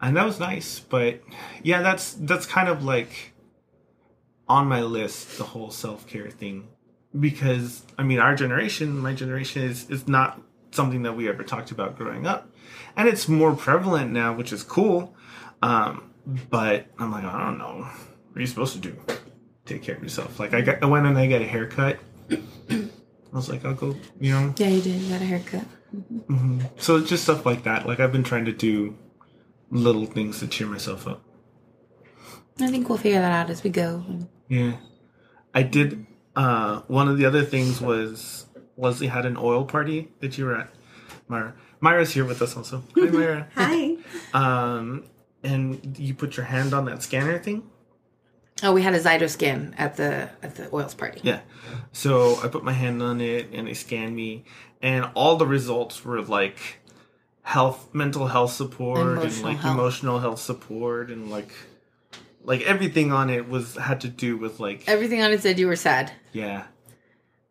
And 0.00 0.16
that 0.16 0.24
was 0.24 0.38
nice. 0.38 0.78
But 0.78 1.20
yeah, 1.64 1.82
that's 1.82 2.14
that's 2.14 2.46
kind 2.46 2.68
of 2.68 2.84
like 2.84 3.32
on 4.48 4.68
my 4.68 4.82
list 4.82 5.36
the 5.36 5.42
whole 5.42 5.72
self 5.72 6.06
care 6.06 6.30
thing 6.30 6.68
because 7.18 7.82
I 7.98 8.04
mean 8.04 8.20
our 8.20 8.36
generation, 8.36 8.96
my 8.98 9.12
generation 9.12 9.64
is 9.64 9.90
is 9.90 10.06
not 10.06 10.40
something 10.70 11.02
that 11.02 11.16
we 11.16 11.28
ever 11.28 11.42
talked 11.42 11.72
about 11.72 11.98
growing 11.98 12.24
up, 12.24 12.48
and 12.96 13.08
it's 13.08 13.26
more 13.26 13.56
prevalent 13.56 14.12
now, 14.12 14.32
which 14.32 14.52
is 14.52 14.62
cool. 14.62 15.12
Um, 15.60 16.12
but 16.50 16.86
I'm 17.00 17.10
like, 17.10 17.24
I 17.24 17.46
don't 17.46 17.58
know, 17.58 17.78
what 17.78 18.36
are 18.36 18.40
you 18.40 18.46
supposed 18.46 18.74
to 18.74 18.78
do? 18.78 18.96
Take 19.66 19.82
care 19.82 19.96
of 19.96 20.02
yourself. 20.02 20.38
Like 20.40 20.54
I 20.54 20.60
got, 20.60 20.82
I 20.82 20.86
went 20.86 21.06
and 21.06 21.18
I 21.18 21.26
got 21.26 21.42
a 21.42 21.46
haircut. 21.46 21.98
I 22.30 22.88
was 23.32 23.50
like, 23.50 23.64
I'll 23.64 23.74
go, 23.74 23.94
you 24.20 24.32
know. 24.32 24.54
Yeah, 24.56 24.68
you 24.68 24.80
did. 24.80 25.02
You 25.02 25.10
got 25.10 25.20
a 25.20 25.24
haircut. 25.24 25.64
So 26.78 27.02
just 27.02 27.24
stuff 27.24 27.44
like 27.44 27.64
that. 27.64 27.86
Like 27.86 28.00
I've 28.00 28.12
been 28.12 28.24
trying 28.24 28.44
to 28.46 28.52
do 28.52 28.96
little 29.70 30.06
things 30.06 30.40
to 30.40 30.46
cheer 30.46 30.66
myself 30.66 31.06
up. 31.06 31.22
I 32.60 32.68
think 32.68 32.88
we'll 32.88 32.98
figure 32.98 33.20
that 33.20 33.32
out 33.32 33.50
as 33.50 33.62
we 33.62 33.70
go. 33.70 34.04
Yeah. 34.48 34.76
I 35.54 35.62
did 35.62 36.06
uh 36.34 36.82
one 36.86 37.08
of 37.08 37.18
the 37.18 37.24
other 37.24 37.44
things 37.44 37.80
was 37.80 38.46
Leslie 38.76 39.06
had 39.06 39.26
an 39.26 39.36
oil 39.36 39.64
party 39.64 40.12
that 40.20 40.38
you 40.38 40.44
were 40.44 40.56
at. 40.56 40.70
Myra. 41.28 41.54
Myra's 41.80 42.12
here 42.12 42.24
with 42.24 42.40
us 42.40 42.56
also. 42.56 42.82
Hi 42.94 43.06
Myra. 43.06 43.48
Hi. 43.54 43.96
um 44.32 45.04
and 45.42 45.96
you 45.98 46.14
put 46.14 46.36
your 46.36 46.46
hand 46.46 46.72
on 46.74 46.86
that 46.86 47.02
scanner 47.02 47.38
thing? 47.38 47.68
Oh, 48.62 48.72
we 48.72 48.82
had 48.82 48.94
a 48.94 49.00
Zytoscan 49.00 49.74
at 49.76 49.96
the 49.96 50.30
at 50.42 50.54
the 50.54 50.72
oils 50.74 50.94
party. 50.94 51.20
Yeah. 51.22 51.40
So 51.92 52.40
I 52.42 52.48
put 52.48 52.64
my 52.64 52.72
hand 52.72 53.02
on 53.02 53.20
it 53.20 53.50
and 53.52 53.66
they 53.68 53.74
scanned 53.74 54.16
me 54.16 54.44
and 54.82 55.06
all 55.14 55.36
the 55.36 55.46
results 55.46 56.04
were 56.04 56.22
like 56.22 56.80
health 57.42 57.94
mental 57.94 58.26
health 58.26 58.52
support 58.52 59.00
and 59.00 59.42
like 59.42 59.58
health. 59.58 59.74
emotional 59.74 60.18
health 60.18 60.40
support 60.40 61.10
and 61.10 61.30
like 61.30 61.52
like 62.44 62.62
everything 62.62 63.12
on 63.12 63.30
it 63.30 63.48
was 63.48 63.76
had 63.76 64.00
to 64.02 64.08
do 64.08 64.36
with 64.36 64.58
like 64.58 64.84
Everything 64.88 65.22
on 65.22 65.32
it 65.32 65.42
said 65.42 65.58
you 65.58 65.66
were 65.66 65.76
sad, 65.76 66.12
yeah 66.32 66.64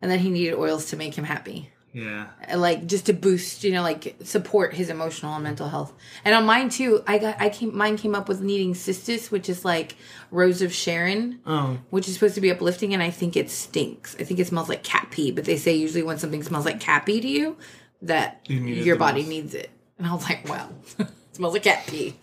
and 0.02 0.10
then 0.10 0.18
he 0.18 0.30
needed 0.30 0.54
oils 0.54 0.86
to 0.86 0.96
make 0.96 1.14
him 1.14 1.24
happy. 1.24 1.70
Yeah 1.96 2.26
Uh, 2.52 2.58
like 2.58 2.84
just 2.86 3.06
to 3.06 3.12
boost 3.14 3.64
you 3.64 3.72
know 3.72 3.80
like 3.90 4.02
support 4.22 4.74
his 4.74 4.90
emotional 4.90 5.32
and 5.34 5.42
mental 5.44 5.68
health 5.74 5.92
and 6.24 6.34
on 6.34 6.44
mine 6.44 6.68
too 6.68 7.02
i 7.06 7.16
got 7.18 7.40
i 7.40 7.48
came 7.48 7.74
mine 7.82 7.96
came 7.96 8.14
up 8.14 8.28
with 8.28 8.40
needing 8.42 8.74
cistus 8.74 9.30
which 9.30 9.48
is 9.48 9.64
like 9.64 9.96
rose 10.30 10.60
of 10.60 10.72
sharon 10.74 11.38
oh 11.46 11.78
which 11.90 12.06
is 12.08 12.12
supposed 12.14 12.34
to 12.34 12.40
be 12.46 12.50
uplifting 12.50 12.92
and 12.92 13.02
i 13.02 13.10
think 13.10 13.36
it 13.36 13.48
stinks 13.50 14.14
i 14.20 14.24
think 14.24 14.38
it 14.38 14.46
smells 14.46 14.68
like 14.68 14.82
cat 14.82 15.06
pee 15.10 15.30
but 15.30 15.44
they 15.46 15.56
say 15.56 15.74
usually 15.74 16.02
when 16.02 16.18
something 16.18 16.42
smells 16.42 16.66
like 16.66 16.80
cat 16.80 17.06
pee 17.06 17.20
to 17.20 17.28
you 17.28 17.56
that 18.02 18.40
You 18.46 18.58
your 18.60 18.96
body 18.96 19.22
most. 19.22 19.28
needs 19.30 19.54
it 19.54 19.70
and 19.98 20.06
i 20.06 20.12
was 20.12 20.24
like 20.28 20.46
wow 20.48 20.68
smells 21.32 21.54
like 21.54 21.62
cat 21.62 21.82
pee 21.86 22.14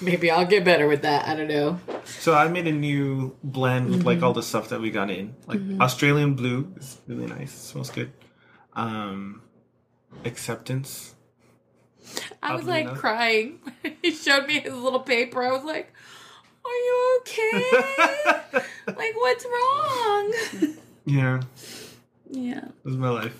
maybe 0.00 0.28
i'll 0.30 0.46
get 0.54 0.64
better 0.64 0.88
with 0.88 1.02
that 1.02 1.28
i 1.28 1.36
don't 1.36 1.48
know 1.48 1.78
So 2.26 2.34
I 2.34 2.48
made 2.48 2.66
a 2.66 2.72
new 2.88 3.36
blend 3.44 3.84
with 3.90 3.98
Mm-hmm. 4.00 4.06
like 4.10 4.22
all 4.24 4.32
the 4.34 4.42
stuff 4.42 4.70
that 4.70 4.80
we 4.80 4.90
got 4.90 5.08
in. 5.10 5.34
Like 5.46 5.60
Australian 5.86 6.34
blue 6.34 6.58
is 6.80 6.98
really 7.06 7.26
nice. 7.26 7.52
It 7.54 7.62
smells 7.70 7.90
good. 7.98 8.10
Um 8.74 9.42
acceptance. 10.24 11.14
i 12.42 12.54
was 12.54 12.64
like 12.66 12.86
enough. 12.86 12.98
crying 12.98 13.60
he 14.02 14.10
showed 14.10 14.46
me 14.46 14.58
his 14.60 14.72
little 14.74 15.00
paper 15.00 15.42
i 15.44 15.52
was 15.52 15.62
like 15.64 15.92
are 16.64 16.70
you 16.86 17.20
okay 17.20 17.62
like 18.88 19.14
what's 19.16 19.44
wrong 19.44 20.32
yeah, 21.04 21.40
yeah 22.30 22.60
this 22.84 22.92
is 22.92 22.96
my 22.96 23.10
life. 23.10 23.38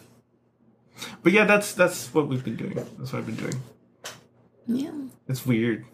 But 1.23 1.33
yeah, 1.33 1.45
that's 1.45 1.73
that's 1.75 2.13
what 2.13 2.29
we've 2.29 2.45
been 2.45 2.57
doing. 2.57 2.75
That's 2.75 3.13
what 3.13 3.21
I've 3.21 3.27
been 3.27 3.37
doing. 3.37 3.63
yeah 4.67 4.93
It's 5.29 5.47
weird. 5.47 5.85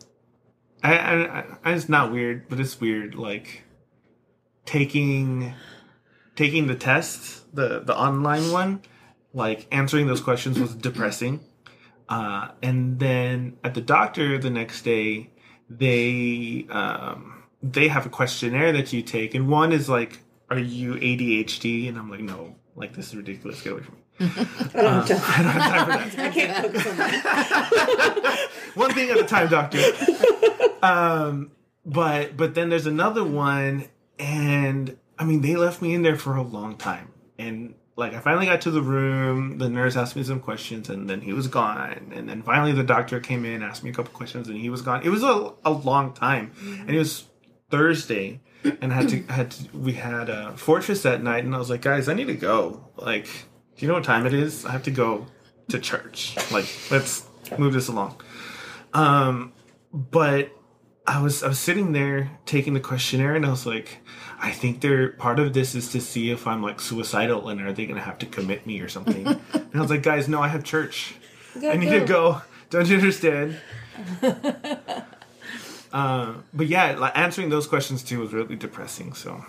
I, 0.82 0.98
I, 0.98 1.44
I 1.64 1.72
it's 1.72 1.88
not 1.88 2.12
weird, 2.12 2.48
but 2.48 2.60
it's 2.60 2.80
weird. 2.80 3.14
Like 3.14 3.62
taking 4.64 5.54
taking 6.34 6.66
the 6.66 6.74
test, 6.74 7.44
the 7.54 7.80
the 7.80 7.96
online 7.96 8.50
one, 8.52 8.82
like 9.36 9.66
answering 9.70 10.06
those 10.06 10.22
questions 10.22 10.58
was 10.58 10.74
depressing. 10.74 11.40
Uh, 12.08 12.48
and 12.62 12.98
then 12.98 13.58
at 13.62 13.74
the 13.74 13.82
doctor 13.82 14.38
the 14.38 14.48
next 14.48 14.82
day, 14.82 15.30
they 15.68 16.66
um, 16.70 17.44
they 17.62 17.88
have 17.88 18.06
a 18.06 18.08
questionnaire 18.08 18.72
that 18.72 18.92
you 18.92 19.02
take, 19.02 19.34
and 19.34 19.48
one 19.48 19.72
is 19.72 19.88
like, 19.88 20.22
"Are 20.48 20.58
you 20.58 20.94
ADHD?" 20.94 21.88
And 21.88 21.98
I'm 21.98 22.10
like, 22.10 22.20
"No, 22.20 22.54
like 22.76 22.94
this 22.94 23.08
is 23.08 23.16
ridiculous. 23.16 23.60
Get 23.60 23.72
away 23.74 23.82
from 23.82 23.94
me." 23.96 24.00
I 24.20 24.80
don't 24.80 25.08
have 25.08 25.08
time. 25.08 25.46
I 25.46 25.70
don't 25.70 25.90
have 25.90 26.00
time 26.00 26.10
for 26.10 26.16
that. 26.16 26.18
I 26.18 26.30
can't 26.30 26.66
focus 26.66 26.86
on 26.86 26.96
that. 26.96 28.50
one 28.74 28.94
thing 28.94 29.10
at 29.10 29.18
a 29.18 29.24
time, 29.24 29.48
doctor. 29.48 29.82
Um, 30.82 31.50
but 31.84 32.36
but 32.38 32.54
then 32.54 32.70
there's 32.70 32.86
another 32.86 33.24
one, 33.24 33.88
and 34.18 34.96
I 35.18 35.24
mean 35.24 35.42
they 35.42 35.56
left 35.56 35.82
me 35.82 35.94
in 35.94 36.02
there 36.02 36.16
for 36.16 36.36
a 36.36 36.42
long 36.42 36.76
time, 36.76 37.12
and 37.38 37.74
like 37.96 38.14
I 38.14 38.20
finally 38.20 38.46
got 38.46 38.60
to 38.62 38.70
the 38.70 38.82
room. 38.82 39.58
The 39.58 39.68
nurse 39.68 39.96
asked 39.96 40.16
me 40.16 40.22
some 40.22 40.40
questions, 40.40 40.88
and 40.90 41.08
then 41.08 41.22
he 41.22 41.32
was 41.32 41.48
gone. 41.48 42.12
And 42.14 42.28
then 42.28 42.42
finally 42.42 42.72
the 42.72 42.84
doctor 42.84 43.20
came 43.20 43.44
in, 43.44 43.62
asked 43.62 43.82
me 43.82 43.90
a 43.90 43.92
couple 43.92 44.12
questions, 44.12 44.48
and 44.48 44.58
he 44.58 44.68
was 44.68 44.82
gone. 44.82 45.02
It 45.02 45.08
was 45.08 45.22
a, 45.22 45.52
a 45.64 45.70
long 45.70 46.12
time, 46.12 46.52
and 46.60 46.90
it 46.90 46.98
was 46.98 47.24
Thursday, 47.70 48.40
and 48.80 48.92
had 48.92 49.08
to 49.08 49.22
had 49.22 49.50
to, 49.52 49.76
we 49.76 49.94
had 49.94 50.28
a 50.28 50.56
fortress 50.56 51.02
that 51.02 51.22
night, 51.22 51.44
and 51.44 51.54
I 51.54 51.58
was 51.58 51.70
like, 51.70 51.82
guys, 51.82 52.08
I 52.08 52.14
need 52.14 52.26
to 52.26 52.34
go. 52.34 52.88
Like, 52.96 53.24
do 53.24 53.84
you 53.84 53.88
know 53.88 53.94
what 53.94 54.04
time 54.04 54.26
it 54.26 54.34
is? 54.34 54.64
I 54.64 54.72
have 54.72 54.82
to 54.84 54.90
go 54.90 55.26
to 55.68 55.78
church. 55.78 56.36
Like, 56.52 56.66
let's 56.90 57.26
move 57.58 57.72
this 57.72 57.88
along. 57.88 58.20
Um, 58.92 59.52
but 59.92 60.50
I 61.06 61.22
was 61.22 61.42
I 61.42 61.48
was 61.48 61.58
sitting 61.58 61.92
there 61.92 62.30
taking 62.46 62.75
the 62.75 62.80
questionnaire, 62.80 63.34
and 63.34 63.46
I 63.46 63.50
was 63.50 63.64
like, 63.66 63.98
I 64.40 64.50
think 64.50 64.80
they're 64.80 65.10
part 65.12 65.38
of 65.38 65.52
this 65.54 65.75
is 65.75 65.90
to 65.92 66.00
see 66.00 66.30
if 66.30 66.46
I'm 66.46 66.62
like 66.62 66.80
suicidal, 66.80 67.48
and 67.48 67.60
are 67.60 67.72
they 67.72 67.86
going 67.86 67.96
to 67.96 68.02
have 68.04 68.18
to 68.18 68.26
commit 68.26 68.66
me 68.66 68.80
or 68.80 68.88
something? 68.88 69.26
and 69.52 69.70
I 69.75 69.80
was 69.80 69.90
like, 69.90 70.02
guys, 70.02 70.28
no, 70.28 70.42
I 70.42 70.48
have 70.48 70.64
church. 70.64 71.14
I 71.62 71.76
need 71.76 71.90
to 71.90 72.04
go. 72.04 72.42
Don't 72.70 72.88
you 72.88 72.96
understand? 72.96 73.56
uh, 75.92 76.34
but 76.52 76.66
yeah, 76.66 76.96
like 76.98 77.16
answering 77.16 77.50
those 77.50 77.66
questions 77.66 78.02
too 78.02 78.20
was 78.20 78.32
really 78.32 78.56
depressing. 78.56 79.14
So 79.14 79.44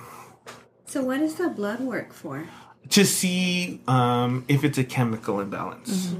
So 0.85 1.03
what 1.03 1.21
is 1.21 1.35
the 1.35 1.49
blood 1.49 1.79
work 1.79 2.13
for? 2.13 2.47
to 2.89 3.03
see 3.05 3.81
um, 3.87 4.45
if 4.47 4.63
it's 4.63 4.77
a 4.77 4.83
chemical 4.83 5.39
imbalance. 5.41 6.15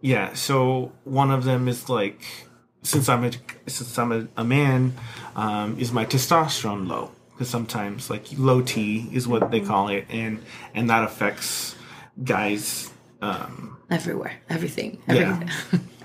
Yeah, 0.00 0.34
so 0.34 0.92
one 1.04 1.30
of 1.30 1.44
them 1.44 1.68
is 1.68 1.88
like 1.88 2.22
since 2.86 3.08
I'm 3.08 3.24
a 3.24 3.32
since 3.66 3.98
I'm 3.98 4.12
a, 4.12 4.28
a 4.36 4.44
man, 4.44 4.94
um, 5.34 5.78
is 5.78 5.92
my 5.92 6.04
testosterone 6.04 6.86
low? 6.88 7.10
Because 7.32 7.50
sometimes 7.50 8.08
like 8.08 8.26
low 8.38 8.62
T 8.62 9.08
is 9.12 9.26
what 9.28 9.50
they 9.50 9.60
call 9.60 9.88
it, 9.88 10.06
and 10.08 10.42
and 10.74 10.88
that 10.90 11.04
affects 11.04 11.74
guys. 12.22 12.92
Um, 13.20 13.78
everywhere, 13.90 14.34
everything, 14.48 15.02
Yeah. 15.08 15.48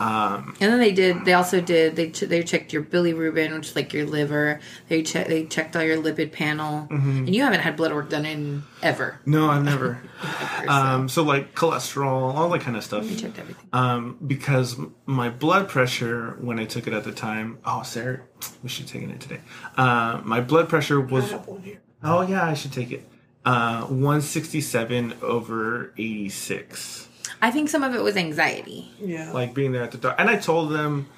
everything. 0.00 0.42
um, 0.48 0.56
and 0.60 0.72
then 0.72 0.78
they 0.78 0.92
did. 0.92 1.24
They 1.24 1.34
also 1.34 1.60
did. 1.60 1.96
They 1.96 2.10
ch- 2.10 2.20
they 2.20 2.42
checked 2.42 2.72
your 2.72 2.82
bilirubin, 2.82 3.54
which 3.54 3.68
is 3.68 3.76
like 3.76 3.92
your 3.92 4.06
liver. 4.06 4.60
They 4.88 5.02
che- 5.02 5.24
they 5.28 5.44
checked 5.46 5.76
all 5.76 5.82
your 5.82 5.96
lipid 5.98 6.32
panel, 6.32 6.86
and 6.90 7.34
you 7.34 7.42
haven't 7.42 7.60
had 7.60 7.76
blood 7.76 7.92
work 7.92 8.08
done 8.10 8.24
in 8.26 8.62
ever. 8.82 9.20
no, 9.26 9.50
I've 9.50 9.64
never. 9.64 10.00
doctor. 10.22 10.66
So 10.66 10.70
Um, 10.72 11.08
so 11.08 11.22
like 11.22 11.54
cholesterol, 11.54 12.34
all 12.34 12.48
that 12.50 12.60
kind 12.62 12.76
of 12.76 12.84
stuff. 12.84 13.04
we 13.04 13.16
checked 13.16 13.38
everything. 13.38 13.66
Um, 13.72 14.18
because 14.26 14.76
my 15.06 15.28
blood 15.30 15.68
pressure 15.68 16.36
when 16.40 16.58
I 16.58 16.64
took 16.64 16.86
it 16.86 16.92
at 16.92 17.04
the 17.04 17.12
time. 17.12 17.58
Oh, 17.64 17.82
Sarah, 17.82 18.20
we 18.62 18.68
should 18.68 18.84
have 18.84 18.92
taken 18.92 19.10
it 19.10 19.20
today. 19.20 19.40
Uh, 19.76 20.20
my 20.24 20.40
blood 20.40 20.68
pressure 20.68 21.00
was. 21.00 21.30
have 21.30 21.46
one 21.46 21.62
here. 21.62 21.80
Oh 22.02 22.22
yeah, 22.22 22.44
I 22.46 22.54
should 22.54 22.72
take 22.72 22.90
it. 22.92 23.06
Uh, 23.44 23.82
one 23.84 24.20
sixty 24.20 24.60
seven 24.60 25.14
over 25.22 25.92
eighty 25.98 26.28
six. 26.28 27.08
I 27.42 27.50
think 27.50 27.68
some 27.68 27.82
of 27.82 27.94
it 27.94 28.02
was 28.02 28.16
anxiety. 28.16 28.90
Yeah. 29.00 29.32
like 29.32 29.54
being 29.54 29.72
there 29.72 29.82
at 29.82 29.92
the 29.92 29.98
doctor. 29.98 30.20
And 30.20 30.28
I 30.30 30.36
told 30.36 30.70
them 30.70 31.08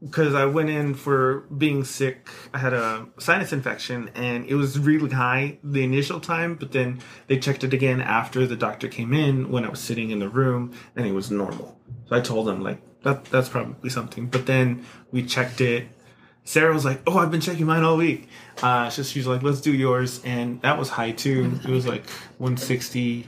because 0.00 0.34
I 0.34 0.44
went 0.44 0.68
in 0.70 0.94
for 0.94 1.40
being 1.56 1.84
sick. 1.84 2.28
I 2.52 2.58
had 2.58 2.72
a 2.74 3.06
sinus 3.18 3.52
infection 3.52 4.10
and 4.14 4.46
it 4.46 4.54
was 4.54 4.78
really 4.78 5.10
high 5.10 5.58
the 5.64 5.82
initial 5.82 6.20
time, 6.20 6.54
but 6.56 6.72
then 6.72 7.00
they 7.26 7.38
checked 7.38 7.64
it 7.64 7.72
again 7.72 8.00
after 8.00 8.46
the 8.46 8.56
doctor 8.56 8.88
came 8.88 9.12
in 9.14 9.50
when 9.50 9.64
I 9.64 9.68
was 9.68 9.80
sitting 9.80 10.10
in 10.10 10.18
the 10.18 10.28
room 10.28 10.72
and 10.96 11.06
it 11.06 11.12
was 11.12 11.30
normal. 11.30 11.78
So 12.08 12.16
I 12.16 12.20
told 12.20 12.46
them 12.46 12.62
like 12.62 12.80
that 13.02 13.24
that's 13.26 13.48
probably 13.48 13.90
something. 13.90 14.26
But 14.26 14.46
then 14.46 14.84
we 15.12 15.24
checked 15.24 15.60
it. 15.60 15.88
Sarah 16.46 16.74
was 16.74 16.84
like, 16.84 17.00
"Oh, 17.06 17.16
I've 17.16 17.30
been 17.30 17.40
checking 17.40 17.64
mine 17.64 17.82
all 17.84 17.96
week." 17.96 18.28
Uh, 18.62 18.90
so 18.90 19.02
she 19.02 19.18
was 19.18 19.26
like, 19.26 19.42
"Let's 19.42 19.62
do 19.62 19.72
yours," 19.72 20.20
and 20.24 20.60
that 20.60 20.78
was 20.78 20.90
high 20.90 21.12
too. 21.12 21.58
It 21.64 21.70
was 21.70 21.86
like 21.86 22.06
160. 22.36 23.26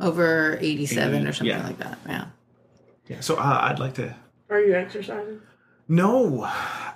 Over 0.00 0.56
87 0.60 1.26
or 1.26 1.32
something 1.32 1.46
yeah. 1.46 1.66
like 1.66 1.78
that. 1.78 1.98
Yeah. 2.06 2.24
Yeah. 3.08 3.20
So 3.20 3.36
uh, 3.36 3.58
I'd 3.62 3.78
like 3.78 3.94
to 3.94 4.14
Are 4.48 4.60
you 4.60 4.74
exercising? 4.74 5.40
No, 5.88 6.44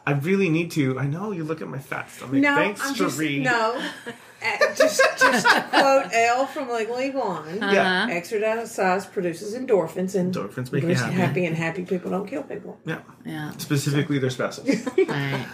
I 0.06 0.12
really 0.22 0.48
need 0.48 0.70
to. 0.72 0.98
I 1.00 1.06
know 1.06 1.32
you 1.32 1.42
look 1.42 1.60
at 1.60 1.66
my 1.68 1.80
fat 1.80 2.08
stomach. 2.10 2.34
No, 2.34 2.54
Thanks, 2.54 2.80
I'm 2.80 2.94
just 2.94 3.16
Cherie. 3.16 3.40
no. 3.40 3.74
Uh, 4.06 4.56
just 4.76 5.00
just 5.18 5.48
to 5.48 5.62
quote 5.70 6.12
Elle 6.12 6.46
from 6.46 6.68
Legally 6.70 7.10
Blonde. 7.10 7.58
Yeah. 7.60 8.06
Exercise 8.08 9.04
produces 9.06 9.54
endorphins, 9.54 10.14
and 10.14 10.32
Endorphins 10.32 10.70
make 10.70 10.82
you 10.82 10.88
makes 10.88 11.00
happy. 11.00 11.44
and 11.46 11.56
happy 11.56 11.84
people 11.84 12.10
don't 12.12 12.26
kill 12.28 12.44
people. 12.44 12.78
Yeah. 12.86 13.00
Yeah. 13.26 13.50
Specifically, 13.56 14.18
their 14.20 14.30
spouses. 14.30 14.86
All 14.86 14.92
right. 15.08 15.46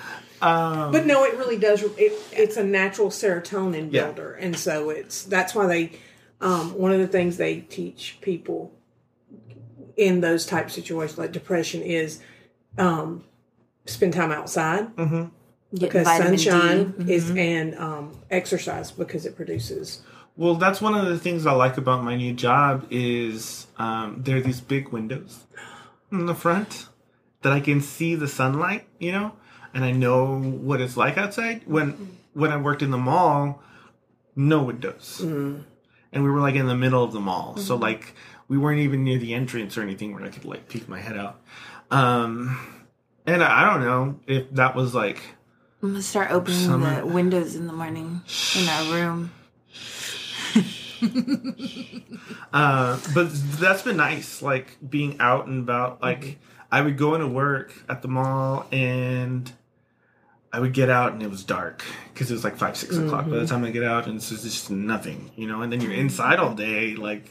um, 0.42 0.92
But 0.92 1.06
no, 1.06 1.24
it 1.24 1.36
really 1.38 1.56
does. 1.58 1.82
It, 1.82 2.12
it's 2.32 2.58
a 2.58 2.64
natural 2.64 3.08
serotonin 3.08 3.90
Yeah. 3.90 4.04
builder, 4.06 4.34
and 4.34 4.54
so 4.56 4.90
it's 4.90 5.22
that's 5.24 5.54
why 5.54 5.66
they. 5.66 5.92
Um, 6.40 6.76
one 6.78 6.92
of 6.92 6.98
the 7.00 7.06
things 7.08 7.36
they 7.36 7.60
teach 7.60 8.18
people 8.20 8.72
in 9.96 10.20
those 10.20 10.46
type 10.46 10.66
of 10.66 10.72
situations, 10.72 11.18
like 11.18 11.32
depression, 11.32 11.82
is 11.82 12.20
um, 12.78 13.24
spend 13.86 14.12
time 14.14 14.32
outside 14.32 14.94
mhm. 14.96 15.30
Because 15.72 16.04
vitamin 16.04 16.32
D. 16.32 16.38
sunshine 16.38 16.92
Mhm. 16.94 17.08
is 17.08 17.30
and 17.30 17.74
um, 17.78 18.12
exercise 18.30 18.90
because 18.90 19.24
it 19.26 19.36
produces. 19.36 20.02
Well, 20.36 20.54
that's 20.54 20.80
one 20.80 20.94
of 20.94 21.06
the 21.06 21.18
things 21.18 21.46
I 21.46 21.52
like 21.52 21.76
about 21.76 22.02
my 22.02 22.16
new 22.16 22.32
job 22.32 22.86
is 22.90 23.66
um, 23.78 24.22
there 24.24 24.38
are 24.38 24.40
these 24.40 24.60
big 24.60 24.88
windows 24.88 25.40
in 26.10 26.26
the 26.26 26.34
front 26.34 26.86
that 27.42 27.52
I 27.52 27.60
can 27.60 27.80
see 27.80 28.14
the 28.14 28.26
sunlight, 28.28 28.86
you 28.98 29.12
know, 29.12 29.32
and 29.74 29.84
I 29.84 29.92
know 29.92 30.40
what 30.40 30.80
it's 30.80 30.96
like 30.96 31.18
outside. 31.18 31.62
When 31.66 32.16
when 32.32 32.50
I 32.52 32.56
worked 32.56 32.82
in 32.82 32.90
the 32.90 32.98
mall, 32.98 33.62
no 34.34 34.62
windows, 34.62 35.20
and 36.12 36.24
we 36.24 36.30
were 36.30 36.40
like 36.40 36.54
in 36.54 36.66
the 36.66 36.76
middle 36.76 37.02
of 37.04 37.12
the 37.12 37.20
mall, 37.20 37.56
so 37.56 37.76
like 37.76 38.14
we 38.48 38.58
weren't 38.58 38.80
even 38.80 39.04
near 39.04 39.18
the 39.18 39.34
entrance 39.34 39.76
or 39.78 39.82
anything 39.82 40.12
where 40.14 40.24
I 40.24 40.28
could 40.28 40.44
like 40.44 40.68
peek 40.68 40.88
my 40.88 41.00
head 41.00 41.16
out. 41.16 41.40
Um, 41.90 42.58
and 43.26 43.42
I, 43.42 43.62
I 43.62 43.70
don't 43.70 43.80
know 43.80 44.20
if 44.26 44.50
that 44.52 44.74
was 44.74 44.94
like 44.94 45.20
I'm 45.82 45.90
gonna 45.90 46.02
start 46.02 46.30
opening 46.30 46.58
Summer. 46.66 47.00
the 47.00 47.06
windows 47.06 47.54
in 47.54 47.66
the 47.66 47.72
morning 47.72 48.20
in 48.56 48.68
our 48.68 48.92
room. 48.92 49.32
Uh, 52.52 52.98
but 53.14 53.28
that's 53.32 53.82
been 53.82 53.96
nice, 53.96 54.42
like 54.42 54.76
being 54.86 55.16
out 55.20 55.46
and 55.46 55.60
about. 55.62 56.02
Like 56.02 56.38
I 56.70 56.80
would 56.80 56.98
go 56.98 57.14
into 57.14 57.28
work 57.28 57.72
at 57.88 58.02
the 58.02 58.08
mall 58.08 58.66
and 58.72 59.50
I 60.52 60.58
would 60.58 60.72
get 60.72 60.90
out 60.90 61.12
and 61.12 61.22
it 61.22 61.30
was 61.30 61.44
dark 61.44 61.84
because 62.12 62.30
it 62.30 62.34
was 62.34 62.42
like 62.42 62.56
five, 62.56 62.76
6 62.76 62.96
o'clock. 62.96 63.26
By 63.26 63.36
the 63.36 63.46
time 63.46 63.64
I 63.64 63.70
get 63.70 63.84
out 63.84 64.06
and 64.06 64.16
it's 64.16 64.30
just 64.30 64.70
nothing, 64.70 65.30
you 65.36 65.46
know. 65.46 65.62
And 65.62 65.72
then 65.72 65.80
you're 65.80 65.92
inside 65.92 66.38
all 66.38 66.54
day, 66.54 66.96
like 66.96 67.30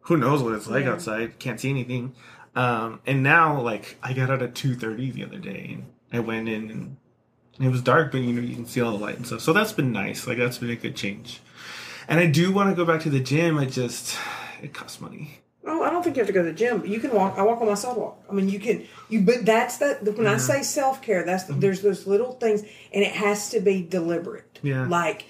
who 0.00 0.16
knows 0.16 0.42
what 0.42 0.54
it's 0.54 0.66
like 0.66 0.84
outside? 0.86 1.38
Can't 1.38 1.60
see 1.60 1.70
anything. 1.70 2.14
Um, 2.54 3.00
and 3.06 3.22
now, 3.22 3.60
like 3.60 3.96
I 4.02 4.12
got 4.12 4.30
out 4.30 4.42
at 4.42 4.54
two 4.54 4.74
thirty 4.74 5.10
the 5.10 5.24
other 5.24 5.38
day 5.38 5.70
and 5.74 5.92
I 6.12 6.20
went 6.20 6.48
in 6.48 6.70
and 6.70 6.96
it 7.60 7.68
was 7.68 7.82
dark, 7.82 8.12
but 8.12 8.20
you 8.20 8.32
know 8.32 8.42
you 8.42 8.54
can 8.54 8.66
see 8.66 8.80
all 8.80 8.92
the 8.92 9.02
light 9.02 9.16
and 9.16 9.26
stuff. 9.26 9.40
So 9.40 9.52
that's 9.52 9.72
been 9.72 9.92
nice. 9.92 10.26
Like 10.26 10.38
that's 10.38 10.58
been 10.58 10.70
a 10.70 10.76
good 10.76 10.96
change. 10.96 11.40
And 12.08 12.20
I 12.20 12.26
do 12.26 12.52
want 12.52 12.70
to 12.70 12.76
go 12.76 12.84
back 12.84 13.00
to 13.02 13.10
the 13.10 13.20
gym. 13.20 13.58
I 13.58 13.66
just 13.66 14.18
it 14.62 14.74
costs 14.74 15.00
money. 15.00 15.40
Oh, 15.66 15.82
I 15.82 15.90
don't 15.90 16.02
think 16.02 16.16
you 16.16 16.20
have 16.20 16.26
to 16.26 16.32
go 16.32 16.42
to 16.42 16.50
the 16.50 16.56
gym. 16.56 16.84
You 16.84 17.00
can 17.00 17.12
walk. 17.12 17.38
I 17.38 17.42
walk 17.42 17.60
on 17.60 17.68
my 17.68 17.74
sidewalk. 17.74 18.22
I 18.28 18.34
mean, 18.34 18.48
you 18.48 18.60
can. 18.60 18.86
You, 19.08 19.22
but 19.22 19.46
that's 19.46 19.78
that. 19.78 20.02
when 20.02 20.26
I 20.26 20.34
mm-hmm. 20.34 20.38
say 20.38 20.62
self 20.62 21.00
care. 21.00 21.24
That's 21.24 21.44
the, 21.44 21.54
there's 21.54 21.80
those 21.80 22.06
little 22.06 22.32
things, 22.32 22.62
and 22.92 23.02
it 23.02 23.12
has 23.12 23.50
to 23.50 23.60
be 23.60 23.82
deliberate. 23.82 24.58
Yeah. 24.62 24.86
Like, 24.86 25.24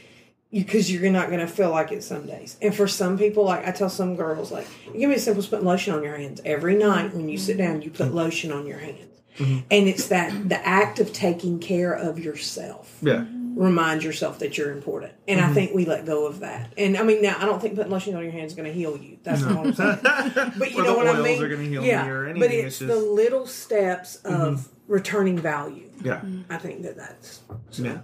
because 0.50 0.90
you're 0.90 1.10
not 1.10 1.28
going 1.28 1.40
to 1.40 1.46
feel 1.46 1.70
like 1.70 1.92
it 1.92 2.02
some 2.02 2.26
days. 2.26 2.56
And 2.60 2.74
for 2.74 2.88
some 2.88 3.16
people, 3.16 3.44
like 3.44 3.66
I 3.66 3.70
tell 3.70 3.90
some 3.90 4.16
girls, 4.16 4.50
like, 4.50 4.66
give 4.92 5.08
me 5.08 5.16
a 5.16 5.20
simple 5.20 5.44
put 5.44 5.62
lotion 5.62 5.94
on 5.94 6.02
your 6.02 6.16
hands 6.16 6.40
every 6.44 6.76
night 6.76 7.14
when 7.14 7.28
you 7.28 7.38
sit 7.38 7.56
down. 7.56 7.82
You 7.82 7.90
put 7.90 8.06
mm-hmm. 8.06 8.16
lotion 8.16 8.50
on 8.50 8.66
your 8.66 8.78
hands, 8.78 9.20
and 9.38 9.88
it's 9.88 10.08
that 10.08 10.48
the 10.48 10.66
act 10.66 10.98
of 10.98 11.12
taking 11.12 11.60
care 11.60 11.92
of 11.92 12.18
yourself 12.18 12.98
Yeah. 13.02 13.24
Remind 13.54 14.02
yourself 14.02 14.40
that 14.40 14.58
you're 14.58 14.72
important. 14.72 15.12
And 15.28 15.40
I 15.40 15.44
mm-hmm. 15.44 15.54
think 15.54 15.74
we 15.74 15.84
let 15.84 16.04
go 16.04 16.26
of 16.26 16.40
that. 16.40 16.72
And 16.76 16.96
I 16.96 17.02
mean, 17.02 17.22
now 17.22 17.36
I 17.38 17.44
don't 17.44 17.60
think 17.60 17.76
putting 17.76 17.92
lotion 17.92 18.14
on 18.16 18.22
your 18.22 18.32
hands 18.32 18.52
is 18.52 18.56
going 18.56 18.68
to 18.68 18.72
heal 18.72 18.96
you. 18.96 19.18
That's 19.22 19.42
not 19.42 19.56
what 19.56 19.66
I'm 19.66 19.74
saying. 19.74 20.52
But 20.58 20.72
you 20.72 20.82
know 20.82 20.96
what 20.96 21.06
I 21.06 21.20
mean? 21.20 21.42
are 21.42 21.48
gonna 21.48 21.62
heal 21.62 21.84
yeah, 21.84 22.04
me 22.04 22.10
or 22.10 22.24
but 22.24 22.42
anything, 22.42 22.66
it's, 22.66 22.80
it's 22.80 22.92
the 22.92 22.98
little 22.98 23.46
steps 23.46 24.16
of 24.16 24.32
mm-hmm. 24.32 24.92
returning 24.92 25.38
value. 25.38 25.90
Yeah. 26.02 26.22
I 26.50 26.58
think 26.58 26.82
that 26.82 26.96
that's 26.96 27.42
Yeah. 27.72 28.00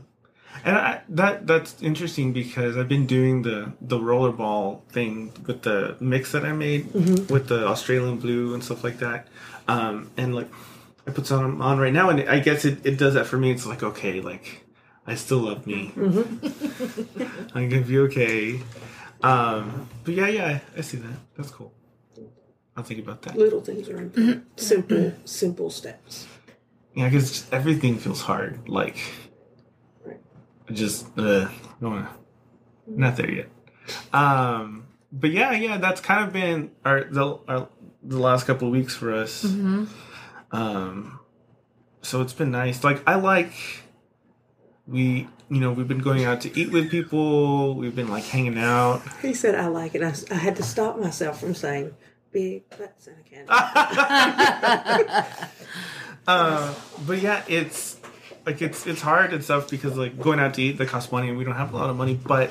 And 0.64 0.76
I, 0.76 1.00
that 1.10 1.46
that's 1.46 1.80
interesting 1.80 2.32
because 2.32 2.76
I've 2.76 2.88
been 2.88 3.06
doing 3.06 3.42
the 3.42 3.72
the 3.80 3.98
rollerball 3.98 4.82
thing 4.88 5.32
with 5.46 5.62
the 5.62 5.96
mix 6.00 6.32
that 6.32 6.44
I 6.44 6.52
made 6.52 6.86
mm-hmm. 6.86 7.32
with 7.32 7.48
the 7.48 7.66
Australian 7.66 8.18
blue 8.18 8.52
and 8.52 8.62
stuff 8.62 8.84
like 8.84 8.98
that. 8.98 9.28
Um, 9.68 10.10
and 10.16 10.34
like 10.34 10.48
I 11.06 11.12
put 11.12 11.26
some 11.26 11.62
on 11.62 11.78
right 11.78 11.92
now, 11.92 12.10
and 12.10 12.28
I 12.28 12.40
guess 12.40 12.64
it, 12.64 12.84
it 12.84 12.98
does 12.98 13.14
that 13.14 13.26
for 13.26 13.38
me. 13.38 13.52
It's 13.52 13.64
like 13.64 13.82
okay, 13.82 14.20
like 14.20 14.64
I 15.06 15.14
still 15.16 15.38
love 15.38 15.66
me. 15.66 15.92
I'm 17.54 17.68
gonna 17.68 17.80
be 17.82 17.98
okay. 18.00 18.60
Um, 19.22 19.88
but 20.04 20.14
yeah, 20.14 20.28
yeah, 20.28 20.60
I 20.76 20.80
see 20.82 20.98
that. 20.98 21.16
That's 21.36 21.50
cool. 21.50 21.72
I'll 22.76 22.84
think 22.84 23.00
about 23.00 23.22
that. 23.22 23.36
little 23.36 23.60
things 23.60 23.88
are 23.88 23.98
important. 23.98 24.46
Simple, 24.60 25.12
simple 25.24 25.70
steps. 25.70 26.26
Yeah, 26.94 27.08
because 27.08 27.46
everything 27.52 27.98
feels 27.98 28.20
hard. 28.22 28.68
Like, 28.68 28.96
Right. 30.04 30.18
just 30.72 31.06
uh, 31.18 31.48
don't 31.80 31.96
there 33.16 33.30
yet. 33.30 33.48
Um, 34.12 34.86
but 35.12 35.30
yeah, 35.30 35.52
yeah, 35.52 35.78
that's 35.78 36.00
kind 36.00 36.24
of 36.24 36.32
been 36.32 36.70
our 36.84 37.04
the 37.04 37.38
our, 37.48 37.68
the 38.02 38.18
last 38.18 38.46
couple 38.46 38.68
of 38.68 38.72
weeks 38.72 38.94
for 38.94 39.12
us. 39.12 39.44
Um, 40.52 41.20
so 42.02 42.22
it's 42.22 42.32
been 42.32 42.50
nice. 42.50 42.82
Like, 42.82 43.02
I 43.06 43.16
like 43.16 43.52
we, 44.90 45.28
you 45.48 45.60
know, 45.60 45.72
we've 45.72 45.88
been 45.88 45.98
going 45.98 46.24
out 46.24 46.40
to 46.42 46.58
eat 46.58 46.70
with 46.70 46.90
people. 46.90 47.74
We've 47.74 47.94
been 47.94 48.08
like 48.08 48.24
hanging 48.24 48.58
out. 48.58 49.02
He 49.22 49.34
said, 49.34 49.54
I 49.54 49.68
like 49.68 49.94
it. 49.94 50.02
I, 50.02 50.12
I 50.30 50.38
had 50.38 50.56
to 50.56 50.62
stop 50.62 50.98
myself 50.98 51.40
from 51.40 51.54
saying 51.54 51.94
big 52.32 52.68
butts 52.70 53.06
and 53.06 53.16
a 53.18 53.22
candy. 53.22 53.48
Uh, 56.26 56.74
but 57.06 57.20
yeah, 57.20 57.42
it's 57.48 57.98
like 58.46 58.62
it's 58.62 58.86
it's 58.86 59.00
hard 59.00 59.32
and 59.32 59.42
stuff 59.42 59.70
because 59.70 59.96
like 59.96 60.20
going 60.20 60.38
out 60.38 60.54
to 60.54 60.62
eat 60.62 60.78
that 60.78 60.88
costs 60.88 61.10
money 61.10 61.28
and 61.28 61.38
we 61.38 61.44
don't 61.44 61.56
have 61.56 61.72
a 61.72 61.76
lot 61.76 61.90
of 61.90 61.96
money. 61.96 62.14
But 62.14 62.50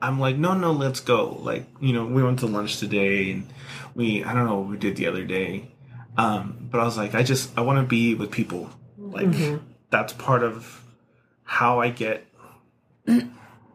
I'm 0.00 0.18
like, 0.18 0.36
no, 0.36 0.54
no, 0.54 0.72
let's 0.72 1.00
go. 1.00 1.38
Like 1.40 1.66
you 1.80 1.92
know, 1.92 2.06
we 2.06 2.22
went 2.22 2.40
to 2.40 2.46
lunch 2.46 2.78
today 2.78 3.32
and 3.32 3.48
we 3.94 4.24
I 4.24 4.32
don't 4.32 4.46
know 4.46 4.58
what 4.58 4.70
we 4.70 4.78
did 4.78 4.96
the 4.96 5.06
other 5.06 5.24
day. 5.24 5.70
Um, 6.16 6.68
but 6.72 6.80
I 6.80 6.84
was 6.84 6.96
like, 6.96 7.14
I 7.14 7.22
just 7.22 7.56
I 7.56 7.60
want 7.60 7.78
to 7.78 7.86
be 7.86 8.14
with 8.14 8.30
people. 8.30 8.70
Like 8.96 9.60
that's 9.90 10.12
part 10.12 10.42
of 10.42 10.82
how 11.48 11.80
I 11.80 11.88
get. 11.88 12.26
I 13.08 13.20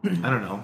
don't 0.04 0.42
know. 0.42 0.62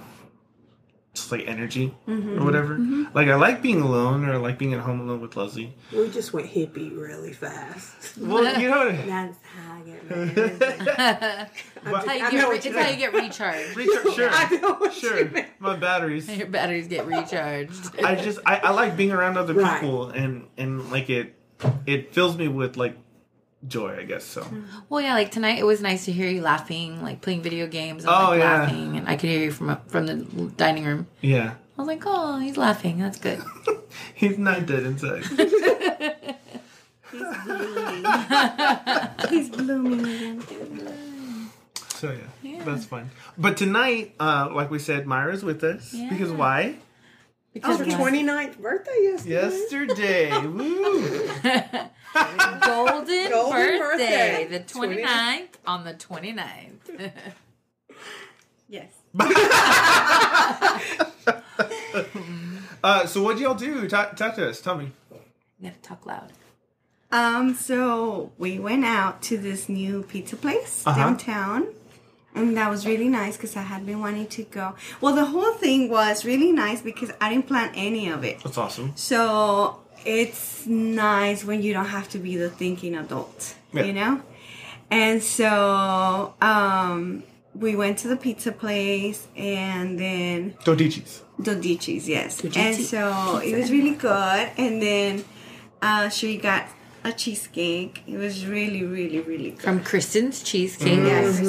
Just 1.13 1.33
like 1.33 1.43
energy 1.49 1.93
mm-hmm. 2.07 2.41
or 2.41 2.45
whatever. 2.45 2.75
Mm-hmm. 2.75 3.07
Like 3.15 3.27
I 3.27 3.35
like 3.35 3.61
being 3.63 3.81
alone 3.81 4.25
or 4.29 4.35
I 4.35 4.37
like 4.37 4.59
being 4.59 4.75
at 4.75 4.81
home 4.81 5.01
alone 5.01 5.21
with 5.21 5.35
Leslie. 5.37 5.75
we 5.93 6.09
just 6.09 6.33
went 6.33 6.47
hippie 6.49 6.97
really 6.97 7.33
fast. 7.33 8.17
Well, 8.17 8.59
you 8.61 8.71
know, 8.71 8.93
That's 8.93 9.37
how 9.43 9.75
I 9.75 9.81
get 9.81 10.11
married. 10.37 10.59
But- 11.83 12.07
How 12.07 12.13
you 12.15 12.25
I 12.25 12.31
get 12.31 12.49
re- 12.49 12.57
it's 12.59 12.67
how 12.69 12.89
you 12.89 12.97
get 12.97 13.13
recharged. 13.13 13.77
Recharge, 13.77 14.15
sure, 14.15 14.31
I 14.31 14.49
know 14.63 14.75
what 14.75 14.93
sure. 14.95 15.29
mean. 15.29 15.47
My 15.59 15.75
batteries. 15.75 16.29
Your 16.37 16.47
batteries 16.47 16.87
get 16.87 17.07
recharged. 17.07 18.01
I 18.05 18.15
just 18.15 18.39
I, 18.47 18.59
I 18.59 18.71
like 18.71 18.97
being 18.97 19.11
around 19.11 19.37
other 19.37 19.55
Right. 19.55 19.81
people 19.81 20.11
and 20.11 20.47
and 20.57 20.93
like 20.93 21.11
it 21.11 21.35
it 21.87 22.15
fills 22.15 22.37
me 22.37 22.47
with 22.47 22.77
like 22.77 22.97
joy, 23.67 23.97
I 23.99 24.05
guess. 24.05 24.25
So 24.25 24.47
Well, 24.89 25.01
yeah, 25.01 25.15
like 25.15 25.31
tonight 25.31 25.59
it 25.59 25.65
was 25.67 25.81
nice 25.81 26.05
to 26.07 26.13
hear 26.13 26.29
you 26.31 26.41
laughing, 26.43 27.03
like 27.03 27.21
playing 27.21 27.43
video 27.43 27.67
games 27.67 28.05
and 28.05 28.13
Oh, 28.13 28.31
like 28.31 28.39
yeah. 28.41 28.61
laughing, 28.63 28.97
and 28.97 29.09
I 29.09 29.17
could 29.17 29.31
hear 29.31 29.41
you 29.45 29.53
from 29.53 29.77
from 29.89 30.07
the 30.07 30.17
dining 30.57 30.85
room. 30.85 31.07
yeah, 31.21 31.55
I 31.77 31.81
was 31.81 31.89
like, 31.89 32.03
oh, 32.07 32.39
he's 32.39 32.57
laughing. 32.57 32.99
That's 32.99 33.19
good. 33.19 33.43
He's 34.15 34.39
not 34.39 34.67
dead 34.67 34.85
inside. 34.85 35.25
He's 37.11 37.21
blooming 37.41 38.05
he's 39.31 39.51
blooming 39.51 40.41
again. 40.41 41.51
So 41.89 42.17
yeah, 42.43 42.65
that's 42.65 42.85
fun. 42.85 43.11
But 43.37 43.57
tonight, 43.57 44.15
uh, 44.21 44.49
like 44.53 44.71
we 44.71 44.79
said, 44.79 45.07
Myra's 45.07 45.43
with 45.43 45.63
us 45.65 45.93
yeah. 45.93 46.09
because 46.09 46.31
why? 46.31 46.77
Because 47.53 47.79
Her 47.79 47.85
we- 47.85 47.91
29th 47.93 48.59
birthday 48.59 48.99
yesterday. 49.03 50.29
Yesterday, 50.31 50.47
woo! 50.47 51.29
Golden, 52.61 53.31
Golden 53.31 53.79
birthday, 53.79 53.79
birthday. 53.79 54.47
the 54.51 54.61
29th 54.61 55.49
on 55.67 55.85
the 55.85 55.95
29th. 55.95 57.13
Yes. 58.73 58.93
Uh, 62.83 63.05
so 63.07 63.23
what'd 63.23 63.41
y'all 63.43 63.55
do? 63.55 63.87
Talk, 63.89 64.17
talk 64.17 64.35
to 64.37 64.49
us. 64.49 64.61
Tell 64.61 64.75
me. 64.77 64.93
you 65.11 65.69
gotta 65.69 65.77
talk 65.83 66.07
loud. 66.07 66.33
Um, 67.13 67.55
so 67.55 68.33
we 68.39 68.59
went 68.59 68.85
out 68.87 69.21
to 69.23 69.37
this 69.37 69.69
new 69.69 70.03
pizza 70.05 70.35
place 70.37 70.83
Uh-huh. 70.87 70.99
downtown. 70.99 71.67
And 72.35 72.57
that 72.57 72.71
was 72.71 72.87
really 72.87 73.09
nice 73.09 73.37
because 73.37 73.57
I 73.57 73.63
had 73.63 73.85
been 73.85 74.01
wanting 74.01 74.27
to 74.29 74.45
go. 74.45 74.75
Well, 75.01 75.15
the 75.15 75.25
whole 75.25 75.53
thing 75.55 75.89
was 75.91 76.25
really 76.25 76.53
nice 76.53 76.81
because 76.81 77.11
I 77.21 77.29
didn't 77.31 77.49
plan 77.49 77.73
any 77.75 78.09
of 78.09 78.23
it. 78.25 78.41
That's 78.45 78.57
awesome. 78.57 78.93
So 78.95 79.81
it's 80.07 80.65
nice 80.67 81.45
when 81.45 81.63
you 81.63 81.73
don't 81.73 81.87
have 81.87 82.09
to 82.11 82.19
be 82.19 82.37
the 82.37 82.49
thinking 82.49 82.95
adult, 82.95 83.55
Yeah. 83.73 83.83
you 83.83 83.93
know? 83.93 84.23
And 84.91 85.23
so 85.23 86.35
um, 86.41 87.25
we 87.55 87.75
went 87.77 87.99
to 87.99 88.09
the 88.09 88.17
pizza 88.17 88.53
place 88.53 89.27
and 89.37 89.99
then 89.99 90.55
Dodici's. 90.65 91.23
Dodici's, 91.41 92.09
yes. 92.09 92.41
Dodici 92.41 92.57
And 92.57 92.77
so 92.77 93.39
it 93.39 93.57
was 93.59 93.71
really 93.71 93.95
good. 93.95 94.51
And 94.57 94.81
then 94.81 95.25
uh, 95.83 96.09
she 96.11 96.37
got 96.37 96.67
a 97.05 97.13
cheesecake. 97.13 98.03
It 98.07 98.17
was 98.17 98.47
really, 98.47 98.85
really, 98.85 99.21
really 99.21 99.51
good. 99.51 99.63
From 99.63 99.83
Kristen's 99.83 100.43
Cheesecake. 100.43 100.99
Yes. 100.99 101.41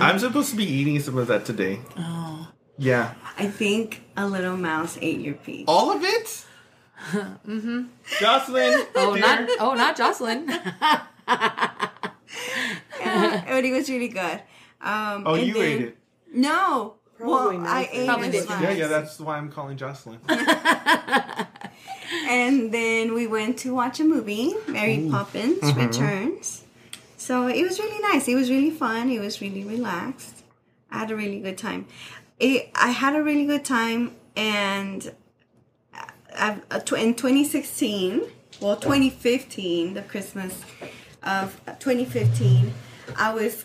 I'm 0.00 0.18
supposed 0.18 0.50
to 0.50 0.56
be 0.56 0.64
eating 0.64 1.00
some 1.00 1.18
of 1.18 1.26
that 1.28 1.44
today. 1.44 1.80
Oh. 1.96 2.48
Yeah. 2.78 3.14
I 3.38 3.46
think 3.48 4.02
a 4.16 4.26
little 4.26 4.56
mouse 4.56 4.98
ate 5.00 5.20
your 5.20 5.34
piece. 5.34 5.64
All 5.68 5.92
of 5.92 6.02
it? 6.02 6.44
mm-hmm. 7.12 7.82
Jocelyn. 8.18 8.86
Oh, 8.94 9.14
dear. 9.14 9.20
not 9.20 9.48
oh, 9.60 9.74
not 9.74 9.96
Jocelyn. 9.96 10.48
Yeah, 13.00 13.44
but 13.46 13.64
it 13.64 13.72
was 13.72 13.88
really 13.88 14.08
good. 14.08 14.42
Um, 14.80 15.24
Oh, 15.26 15.34
and 15.34 15.46
you 15.46 15.54
then- 15.54 15.62
ate 15.62 15.80
it. 15.82 15.98
No. 16.32 16.94
Probably 17.16 17.58
well, 17.58 17.66
I 17.66 17.88
ate 17.92 18.06
Probably 18.06 18.38
a 18.38 18.44
Yeah, 18.44 18.70
yeah, 18.72 18.86
that's 18.88 19.20
why 19.20 19.36
I'm 19.38 19.50
calling 19.50 19.76
Jocelyn. 19.76 20.18
And 22.26 22.72
then 22.72 23.14
we 23.14 23.26
went 23.26 23.58
to 23.60 23.74
watch 23.74 24.00
a 24.00 24.04
movie, 24.04 24.54
Mary 24.68 25.08
Poppins 25.10 25.60
mm-hmm. 25.60 25.80
Returns. 25.80 26.64
So 27.16 27.46
it 27.46 27.62
was 27.62 27.78
really 27.78 28.00
nice. 28.00 28.28
It 28.28 28.34
was 28.34 28.50
really 28.50 28.70
fun. 28.70 29.10
It 29.10 29.20
was 29.20 29.40
really 29.40 29.64
relaxed. 29.64 30.42
I 30.90 30.98
had 30.98 31.10
a 31.10 31.16
really 31.16 31.40
good 31.40 31.56
time. 31.56 31.86
It, 32.38 32.70
I 32.74 32.90
had 32.90 33.16
a 33.16 33.22
really 33.22 33.46
good 33.46 33.64
time, 33.64 34.14
and 34.36 35.12
I, 35.94 36.10
I, 36.36 36.60
uh, 36.70 36.80
tw- 36.80 36.94
in 36.94 37.14
2016, 37.14 38.22
well, 38.60 38.76
2015, 38.76 39.94
the 39.94 40.02
Christmas 40.02 40.62
of 41.22 41.60
2015, 41.78 42.74
I 43.16 43.32
was 43.32 43.64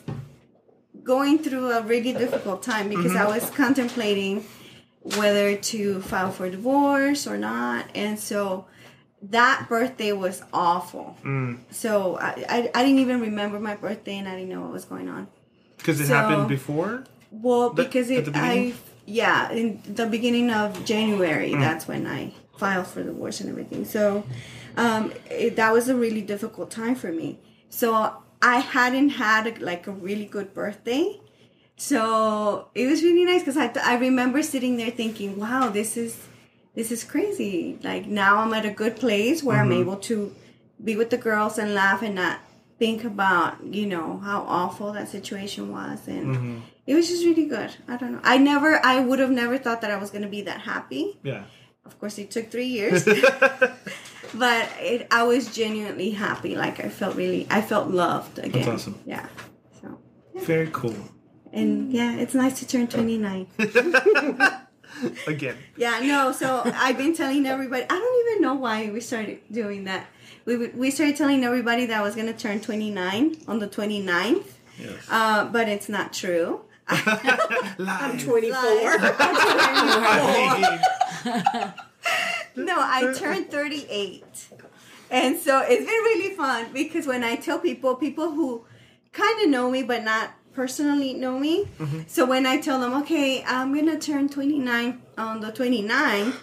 going 1.03 1.39
through 1.39 1.71
a 1.71 1.81
really 1.81 2.13
difficult 2.13 2.63
time 2.63 2.89
because 2.89 3.11
mm-hmm. 3.11 3.17
I 3.17 3.27
was 3.27 3.49
contemplating 3.49 4.45
whether 5.17 5.55
to 5.55 6.01
file 6.01 6.31
for 6.31 6.49
divorce 6.49 7.25
or 7.27 7.37
not. 7.37 7.85
And 7.95 8.19
so 8.19 8.65
that 9.21 9.65
birthday 9.69 10.11
was 10.11 10.41
awful. 10.53 11.17
So 11.71 12.17
I, 12.17 12.45
I, 12.49 12.71
I 12.73 12.83
didn't 12.83 12.99
even 12.99 13.21
remember 13.21 13.59
my 13.59 13.75
birthday 13.75 14.17
and 14.17 14.27
I 14.27 14.35
didn't 14.35 14.49
know 14.49 14.61
what 14.61 14.71
was 14.71 14.85
going 14.85 15.09
on. 15.09 15.27
Because 15.77 15.99
it 15.99 16.07
So- 16.07 16.13
happened 16.13 16.47
before? 16.47 17.03
Well, 17.31 17.69
The- 17.71 17.83
because 17.83 18.09
it. 18.09 18.29
I, 18.35 18.73
yeah, 19.05 19.51
in 19.51 19.81
the 19.85 20.05
beginning 20.07 20.49
of 20.51 20.83
January, 20.85 21.51
Mm. 21.51 21.59
that's 21.61 21.87
when 21.87 22.07
I 22.07 22.33
filed 22.57 22.87
for 22.87 23.03
divorce 23.03 23.39
and 23.39 23.49
everything. 23.49 23.85
So 23.85 24.23
um, 24.77 25.13
it, 25.29 25.55
that 25.55 25.71
was 25.73 25.89
a 25.89 25.95
really 25.95 26.21
difficult 26.21 26.71
time 26.71 26.95
for 26.95 27.11
me. 27.11 27.39
So 27.69 28.13
I 28.41 28.59
hadn't 28.59 29.09
had 29.09 29.61
like 29.61 29.87
a 29.87 29.91
really 29.91 30.25
good 30.25 30.53
birthday. 30.53 31.19
So 31.79 32.67
it 32.75 32.87
was 32.87 33.03
really 33.03 33.23
nice 33.23 33.41
because 33.41 33.55
I, 33.55 33.71
I 33.81 33.95
remember 33.95 34.43
sitting 34.43 34.75
there 34.75 34.91
thinking, 34.91 35.39
wow, 35.39 35.69
this 35.69 35.95
is 35.95 36.27
this 36.75 36.91
is 36.91 37.05
crazy. 37.05 37.79
Like 37.81 38.05
now 38.05 38.39
I'm 38.39 38.53
at 38.53 38.65
a 38.65 38.69
good 38.69 38.97
place 38.97 39.41
where 39.41 39.57
I'm 39.57 39.69
mm-hmm. 39.69 39.81
able 39.81 39.95
to 40.11 40.35
be 40.83 40.97
with 40.97 41.09
the 41.09 41.17
girls 41.17 41.57
and 41.57 41.73
laugh 41.73 42.01
and 42.01 42.15
not 42.15 42.39
think 42.79 43.05
about 43.05 43.63
you 43.63 43.85
know 43.85 44.17
how 44.19 44.41
awful 44.41 44.93
that 44.93 45.09
situation 45.09 45.69
was 45.69 46.07
and 46.07 46.35
mm-hmm. 46.35 46.57
it 46.85 46.95
was 46.95 47.07
just 47.07 47.25
really 47.25 47.45
good. 47.45 47.73
I 47.87 47.95
don't 47.95 48.11
know. 48.11 48.21
I 48.23 48.37
never 48.37 48.85
i 48.85 48.99
would 48.99 49.19
have 49.19 49.31
never 49.31 49.57
thought 49.57 49.79
that 49.81 49.91
i 49.91 49.97
was 49.97 50.11
going 50.11 50.23
to 50.23 50.29
be 50.29 50.41
that 50.43 50.59
happy. 50.61 51.17
Yeah. 51.23 51.43
of 51.85 51.97
course 51.97 52.17
it 52.17 52.29
took 52.29 52.51
three 52.51 52.67
years. 52.67 53.07
But 54.35 54.69
it, 54.79 55.07
i 55.11 55.23
was 55.23 55.55
genuinely 55.55 56.11
happy. 56.11 56.55
Like 56.55 56.79
i 56.79 56.89
felt 56.89 57.15
really 57.15 57.47
i 57.49 57.61
felt 57.61 57.89
loved 57.89 58.37
again. 58.37 58.51
That's 58.51 58.67
awesome. 58.67 58.99
yeah. 59.05 59.27
So 59.81 59.97
Very 60.35 60.69
cool. 60.71 60.95
And 61.53 61.91
yeah 61.91 62.15
it's 62.15 62.33
nice 62.33 62.59
to 62.59 62.67
turn 62.67 62.87
29 62.87 63.47
Again. 65.27 65.55
Yeah, 65.77 66.01
no. 66.01 66.33
So 66.33 66.61
I've 66.65 66.97
been 66.97 67.15
telling 67.15 67.45
everybody. 67.45 67.83
I 67.83 67.87
don't 67.87 68.27
even 68.31 68.41
know 68.41 68.55
why 68.55 68.89
we 68.89 68.99
started 68.99 69.39
doing 69.49 69.85
that. 69.85 70.07
We 70.43 70.57
we 70.69 70.91
started 70.91 71.15
telling 71.15 71.45
everybody 71.45 71.85
that 71.85 71.97
I 71.97 72.01
was 72.01 72.15
gonna 72.15 72.33
turn 72.33 72.59
29 72.59 73.37
on 73.47 73.59
the 73.59 73.67
29th, 73.67 74.43
Yes. 74.77 75.07
uh, 75.09 75.45
but 75.45 75.69
it's 75.69 75.87
not 75.87 76.11
true. 76.11 76.61
I'm 76.89 78.17
24. 78.17 78.59
No, 82.55 82.75
I 82.77 83.13
turned 83.15 83.49
38. 83.49 84.23
And 85.11 85.37
so 85.39 85.59
it's 85.61 85.85
been 85.85 85.87
really 85.87 86.35
fun 86.35 86.73
because 86.73 87.07
when 87.07 87.23
I 87.23 87.35
tell 87.35 87.59
people, 87.59 87.95
people 87.95 88.31
who 88.31 88.65
kind 89.13 89.41
of 89.43 89.49
know 89.49 89.71
me 89.71 89.83
but 89.83 90.03
not 90.03 90.31
personally 90.59 91.13
know 91.13 91.39
me, 91.39 91.63
mm-hmm. 91.79 92.01
so 92.05 92.25
when 92.25 92.45
I 92.45 92.59
tell 92.59 92.81
them, 92.81 92.91
okay, 93.01 93.41
I'm 93.47 93.71
going 93.73 93.85
to 93.85 93.97
turn 93.97 94.27
29 94.27 95.01
on 95.17 95.39
the 95.39 95.53
29th, 95.53 96.35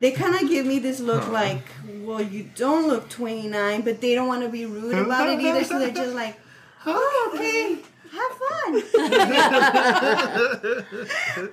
they 0.00 0.10
kind 0.10 0.34
of 0.34 0.48
give 0.48 0.66
me 0.66 0.80
this 0.80 0.98
look 0.98 1.28
like, 1.28 1.62
well, 2.02 2.20
you 2.20 2.50
don't 2.56 2.88
look 2.88 3.08
29, 3.08 3.82
but 3.82 4.00
they 4.00 4.16
don't 4.16 4.26
want 4.26 4.42
to 4.42 4.48
be 4.48 4.66
rude 4.66 4.98
about 4.98 5.28
it 5.28 5.38
either. 5.40 5.62
So 5.62 5.78
they're 5.78 5.92
just 5.92 6.16
like, 6.16 6.36
oh, 6.84 7.30
okay, 7.32 7.78
have 8.10 8.32
fun. 8.42 8.74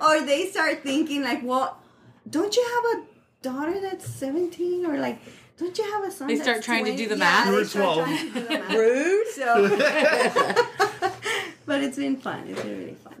or 0.00 0.26
they 0.26 0.46
start 0.50 0.82
thinking 0.82 1.22
like, 1.22 1.44
well, 1.44 1.78
don't 2.28 2.56
you 2.56 2.66
have 2.74 2.84
a 2.98 3.04
daughter 3.42 3.80
that's 3.80 4.06
17 4.12 4.86
or 4.86 4.98
like 4.98 5.20
don't 5.56 5.76
you 5.78 5.84
have 5.92 6.04
a 6.04 6.10
son 6.10 6.28
They 6.28 6.34
that's 6.36 6.48
start 6.48 6.62
trying 6.62 6.84
to 6.86 6.96
do 6.96 7.06
the 7.08 7.14
Yeah, 7.14 7.18
math. 7.18 7.46
they 7.46 7.52
You're 7.52 7.64
start 7.64 7.94
12. 7.94 8.04
trying 8.06 8.18
to 8.18 8.24
do 8.24 8.40
the 8.40 8.48
math. 8.58 8.74
Rude. 8.74 9.28
so 9.28 11.10
but 11.66 11.82
it's 11.82 11.96
been 11.96 12.16
fun 12.16 12.46
it's 12.48 12.62
been 12.62 12.78
really 12.78 12.94
fun 12.94 13.14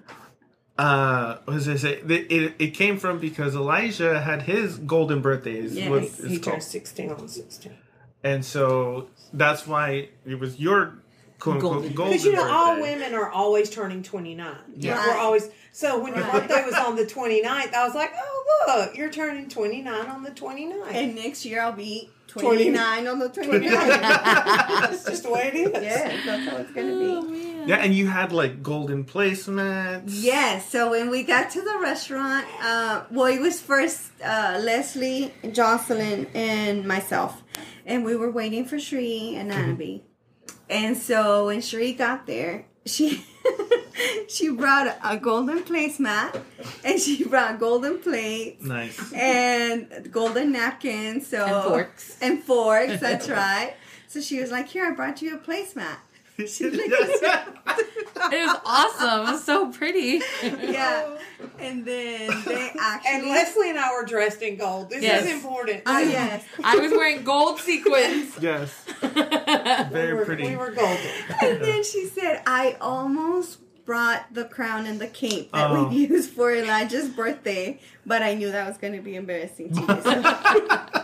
uh, 0.76 1.38
what 1.44 1.54
was 1.54 1.68
I 1.68 1.76
say? 1.76 1.92
It, 2.00 2.32
it, 2.32 2.54
it 2.58 2.66
came 2.74 2.98
from 2.98 3.20
because 3.20 3.54
Elijah 3.54 4.20
had 4.20 4.42
his 4.42 4.76
golden 4.78 5.22
birthdays. 5.22 5.70
is 5.70 5.76
Yes. 5.76 5.88
what 5.88 6.02
He, 6.02 6.08
it's 6.08 6.18
called. 6.44 6.54
turned 6.54 6.62
16 6.64 7.10
on 7.12 7.28
16. 7.28 7.72
And 8.24 8.44
so 8.44 9.08
that's 9.32 9.68
why 9.68 10.08
it 10.26 10.40
was 10.40 10.58
your 10.58 10.98
quote 11.38 11.56
unquote 11.58 11.72
Golden. 11.74 11.92
golden, 11.94 12.12
Because 12.14 12.26
you 12.26 12.32
know, 12.32 12.50
all 12.50 12.80
women 12.80 13.14
are 13.14 13.30
always 13.30 13.70
turning 13.70 14.02
29. 14.02 14.52
Yeah. 14.74 14.96
We're 15.06 15.14
always 15.16 15.48
so 15.70 16.02
when 16.02 16.12
your 16.16 16.24
birthday 16.32 16.64
was 16.64 16.74
on 16.74 16.96
the 16.96 17.04
29th, 17.04 17.72
I 17.72 17.86
was 17.86 17.94
like, 17.94 18.10
oh 18.16 18.64
look, 18.66 18.96
you're 18.96 19.10
turning 19.12 19.48
29 19.48 20.06
on 20.06 20.24
the 20.24 20.32
29th. 20.32 20.92
and 20.92 21.14
next 21.14 21.44
year 21.44 21.60
i'll 21.60 21.70
be 21.70 22.10
29 22.40 23.06
on 23.06 23.18
the 23.18 23.28
29th 23.36 23.68
That's 23.68 25.04
just 25.04 25.22
the 25.22 25.30
way 25.30 25.50
it 25.52 25.54
is. 25.54 25.82
yes 25.82 26.20
that's 26.26 26.48
how 26.48 26.56
it's 26.58 26.70
gonna 26.72 26.98
be 26.98 27.64
Yeah, 27.66 27.76
and 27.76 27.94
you 27.94 28.06
had 28.08 28.32
like 28.32 28.62
golden 28.62 29.04
placements. 29.04 30.02
Yes. 30.08 30.68
So 30.68 30.90
when 30.90 31.08
we 31.10 31.22
got 31.22 31.50
to 31.50 31.62
the 31.62 31.78
restaurant, 31.80 32.46
uh, 32.62 33.04
well, 33.10 33.26
it 33.32 33.40
was 33.40 33.60
first 33.60 34.10
uh, 34.22 34.60
Leslie, 34.62 35.32
Jocelyn, 35.52 36.26
and 36.34 36.86
myself, 36.86 37.42
and 37.86 38.04
we 38.04 38.16
were 38.16 38.30
waiting 38.30 38.66
for 38.66 38.78
Shree 38.78 39.34
and 39.36 39.50
Annabelle. 39.50 40.00
And 40.68 40.96
so 40.96 41.46
when 41.46 41.60
Shree 41.62 41.94
got 41.94 42.26
there, 42.26 42.66
she 42.86 43.24
she 44.28 44.48
brought 44.50 44.96
a 45.04 45.16
golden 45.16 45.62
placemat, 45.64 46.40
and 46.84 47.00
she 47.00 47.24
brought 47.24 47.58
golden 47.60 47.98
plates 47.98 48.62
Nice. 48.64 49.12
and 49.12 50.10
golden 50.10 50.52
napkins. 50.52 51.26
So 51.26 51.44
And 51.44 51.64
forks. 51.64 52.16
and 52.20 52.42
forks. 52.42 53.00
That's 53.00 53.28
right. 53.44 53.74
So 54.08 54.20
she 54.20 54.40
was 54.40 54.50
like, 54.50 54.68
"Here, 54.68 54.86
I 54.86 54.92
brought 54.92 55.22
you 55.22 55.34
a 55.34 55.38
placemat." 55.38 55.96
It 58.26 58.46
was 58.46 58.60
awesome. 58.64 59.28
It 59.28 59.32
was 59.32 59.44
so 59.44 59.70
pretty. 59.70 60.20
yeah. 60.42 61.04
Oh. 61.06 61.18
And 61.58 61.84
then 61.84 62.28
they 62.44 62.72
actually. 62.78 63.10
And 63.12 63.28
Leslie 63.28 63.70
and 63.70 63.78
I 63.78 63.92
were 63.94 64.04
dressed 64.04 64.42
in 64.42 64.56
gold. 64.56 64.90
This 64.90 65.02
Yes. 65.02 65.26
is 65.26 65.32
important. 65.32 65.82
Oh 65.86 65.98
yes. 65.98 66.44
I 66.62 66.76
was 66.76 66.90
wearing 66.92 67.22
gold 67.22 67.60
sequins. 67.60 68.36
yes, 68.40 68.72
we 69.02 69.08
very 69.08 70.14
were, 70.14 70.24
pretty. 70.24 70.48
We 70.48 70.56
were 70.56 70.70
golden. 70.70 70.98
And 71.42 71.60
then 71.62 71.84
she 71.84 72.06
said, 72.06 72.42
"I 72.46 72.76
almost." 72.80 73.58
Brought 73.86 74.32
the 74.32 74.46
crown 74.46 74.86
and 74.86 74.98
the 74.98 75.06
cape 75.06 75.52
that 75.52 75.70
Oh. 75.70 75.88
we 75.88 76.06
used 76.06 76.30
for 76.30 76.50
Elijah's 76.50 77.06
birthday, 77.10 77.78
but 78.06 78.22
I 78.22 78.32
knew 78.32 78.50
that 78.50 78.66
was 78.66 78.78
going 78.78 78.94
to 78.94 79.02
be 79.02 79.14
embarrassing 79.14 79.74
to 79.74 79.80
you. 79.82 79.86
So, 79.86 81.03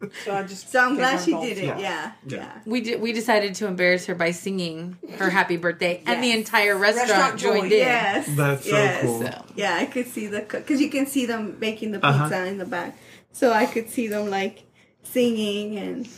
So 0.24 0.34
I 0.34 0.42
just. 0.44 0.70
so 0.70 0.80
I'm 0.80 0.94
glad 0.96 1.20
she 1.20 1.32
did 1.32 1.58
it. 1.58 1.64
Yeah. 1.64 1.78
Yeah, 1.78 2.12
Yeah. 2.26 2.36
yeah. 2.38 2.58
We 2.64 2.80
did. 2.80 3.00
We 3.02 3.12
decided 3.12 3.54
to 3.56 3.66
embarrass 3.66 4.06
her 4.06 4.14
by 4.14 4.30
singing 4.30 4.96
her 5.18 5.28
happy 5.28 5.56
birthday, 5.58 6.02
and 6.06 6.24
the 6.24 6.32
entire 6.32 6.76
restaurant, 6.78 7.10
Restaurant 7.10 7.38
joined 7.38 7.60
joined. 7.62 7.72
in. 7.72 7.78
Yes. 7.80 8.26
That's 8.36 8.64
so 8.64 8.76
yes. 8.76 9.02
cool. 9.04 9.20
So 9.22 9.44
Yeah, 9.56 9.74
I 9.76 9.84
could 9.84 10.06
see 10.08 10.26
the 10.26 10.40
because 10.40 10.80
you 10.80 10.88
can 10.90 11.06
see 11.06 11.26
them 11.26 11.58
making 11.60 11.92
the 11.92 11.98
pizza 11.98 12.08
Uh-huh. 12.24 12.34
in 12.46 12.56
the 12.58 12.64
back, 12.64 12.96
so 13.32 13.52
I 13.52 13.66
could 13.66 13.90
see 13.90 14.06
them 14.08 14.30
like 14.30 14.62
singing 15.02 15.76
and 15.76 16.08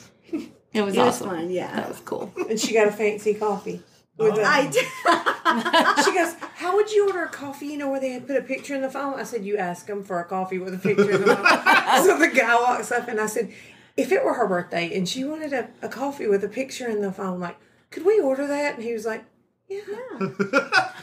it 0.72 0.82
was 0.82 0.94
it 0.94 0.98
was 0.98 0.98
awesome. 0.98 1.28
fun. 1.30 1.50
Yeah, 1.50 1.74
That 1.74 1.88
was 1.88 2.00
cool. 2.00 2.32
And 2.48 2.58
she 2.60 2.74
got 2.74 2.86
a 2.88 2.92
fancy 2.92 3.34
coffee. 3.34 3.82
With 4.16 4.34
Oh. 4.38 4.40
a- 4.40 4.44
I 4.44 4.66
did. 4.66 4.84
she 6.04 6.12
goes, 6.14 6.34
How 6.56 6.76
would 6.76 6.90
you 6.92 7.06
order 7.08 7.24
a 7.24 7.28
coffee? 7.28 7.66
You 7.66 7.78
know, 7.78 7.90
where 7.90 7.98
they 8.00 8.10
had 8.12 8.26
put 8.26 8.36
a 8.36 8.42
picture 8.42 8.74
in 8.74 8.82
the 8.82 8.90
phone? 8.90 9.18
I 9.18 9.24
said, 9.24 9.44
You 9.44 9.56
ask 9.56 9.86
them 9.86 10.04
for 10.04 10.20
a 10.20 10.24
coffee 10.24 10.58
with 10.58 10.74
a 10.74 10.78
picture 10.78 11.10
in 11.10 11.22
the 11.22 11.34
phone. 11.36 12.04
so 12.04 12.18
the 12.18 12.28
guy 12.28 12.54
walks 12.54 12.92
up 12.92 13.08
and 13.08 13.18
I 13.20 13.26
said, 13.26 13.52
If 13.96 14.10
it 14.12 14.24
were 14.24 14.34
her 14.34 14.46
birthday 14.46 14.96
and 14.96 15.08
she 15.08 15.22
wanted 15.24 15.52
a, 15.52 15.68
a 15.82 15.88
coffee 15.88 16.26
with 16.26 16.42
a 16.44 16.48
picture 16.48 16.88
in 16.88 17.02
the 17.02 17.12
phone, 17.12 17.40
like, 17.40 17.56
could 17.90 18.04
we 18.06 18.18
order 18.20 18.46
that? 18.46 18.74
And 18.76 18.82
he 18.82 18.92
was 18.92 19.04
like, 19.04 19.24
Yeah, 19.68 19.80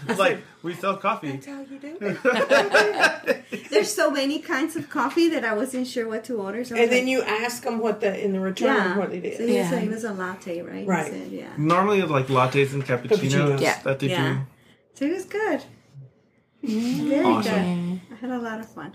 like 0.18 0.40
we 0.64 0.74
sell 0.76 0.98
coffee. 0.98 1.32
that's 1.34 1.46
how 1.46 1.62
you 1.62 1.78
do 1.80 1.98
it. 2.02 3.44
There's 3.70 3.94
so 3.94 4.10
many 4.12 4.40
kinds 4.40 4.76
of 4.76 4.90
coffee 4.90 5.30
that 5.30 5.46
I 5.46 5.54
wasn't 5.54 5.86
sure 5.88 6.08
what 6.08 6.24
to 6.26 6.36
order. 6.42 6.64
So 6.64 6.76
I 6.76 6.80
was 6.80 6.84
and 6.84 6.92
then 6.92 7.04
like, 7.06 7.12
you 7.12 7.22
ask 7.46 7.64
them 7.64 7.80
what 7.80 8.02
the, 8.02 8.20
in 8.24 8.34
the 8.34 8.40
return, 8.40 8.76
yeah, 8.76 8.98
what 8.98 9.12
it 9.14 9.24
So 9.38 9.44
is. 9.44 9.50
he 9.50 9.56
Yeah. 9.56 9.70
said 9.70 9.84
it 9.84 9.90
was 9.90 10.04
a 10.04 10.14
latte, 10.14 10.62
right? 10.62 10.80
He 10.82 10.86
Right. 10.86 11.12
said, 11.12 11.32
yeah. 11.32 11.50
Normally, 11.58 12.02
like 12.02 12.28
lattes 12.28 12.74
and 12.74 12.84
cappuccinos 12.84 13.20
Cappuccinos. 13.58 13.62
Yeah. 13.62 13.80
that 13.84 14.00
they 14.00 14.08
Yeah. 14.10 14.42
So 14.96 15.06
it 15.06 15.14
was 15.14 15.26
good. 15.26 15.62
Mm-hmm. 16.64 17.10
Very 17.10 17.26
Awesome. 17.26 18.00
good. 18.10 18.14
I 18.14 18.16
had 18.20 18.32
a 18.32 18.40
lot 18.40 18.60
of 18.60 18.68
fun. 18.70 18.94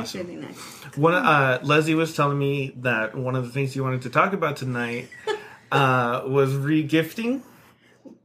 Awesome. 0.00 0.26
really 0.26 0.36
nice. 0.36 0.56
One, 0.96 1.14
uh, 1.14 1.60
Leslie 1.62 1.94
was 1.94 2.14
telling 2.14 2.38
me 2.38 2.74
that 2.78 3.14
one 3.16 3.36
of 3.36 3.44
the 3.44 3.50
things 3.50 3.74
you 3.74 3.82
wanted 3.82 4.02
to 4.02 4.10
talk 4.10 4.32
about 4.32 4.56
tonight 4.56 5.08
uh, 5.72 6.22
was 6.26 6.54
re-gifting. 6.54 7.42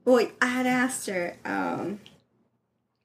Boy, 0.06 0.32
I 0.42 0.48
had 0.48 0.66
asked 0.66 1.08
her, 1.08 1.38
um, 1.46 2.00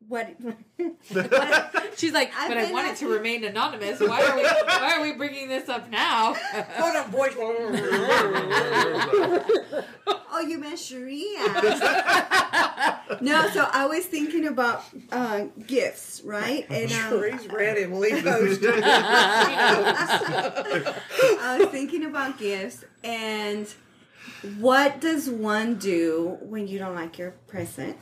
what? 0.08 0.34
She's 1.96 2.12
like, 2.12 2.32
I've 2.36 2.48
but 2.48 2.58
I 2.58 2.64
been 2.64 2.72
want 2.72 2.88
it 2.88 2.96
to 2.96 3.08
remain 3.08 3.44
anonymous. 3.44 4.00
Why 4.08 4.22
are 4.22 4.36
we? 4.36 4.42
Why 4.42 4.96
are 4.96 5.02
we 5.02 5.12
bringing 5.12 5.48
this 5.48 5.68
up 5.68 5.90
now? 5.90 6.34
Hold 6.34 6.96
on, 6.96 7.10
boys. 7.10 7.34
oh, 10.06 10.40
you 10.46 10.58
meant 10.58 10.78
Sharia? 10.78 11.38
no, 13.20 13.48
so 13.50 13.68
I 13.72 13.86
was 13.88 14.06
thinking 14.06 14.46
about 14.46 14.84
uh, 15.12 15.46
gifts, 15.66 16.22
right? 16.24 16.66
And 16.68 16.90
um, 16.92 16.98
Cherie's 17.10 17.46
red 17.48 17.78
Emily 17.78 18.20
Post. 18.22 18.62
I 21.40 21.58
was 21.60 21.68
thinking 21.68 22.04
about 22.04 22.38
gifts 22.38 22.84
and 23.02 23.72
what 24.58 25.00
does 25.00 25.28
one 25.28 25.76
do 25.76 26.38
when 26.42 26.68
you 26.68 26.78
don't 26.78 26.94
like 26.94 27.18
your 27.18 27.32
present? 27.46 27.96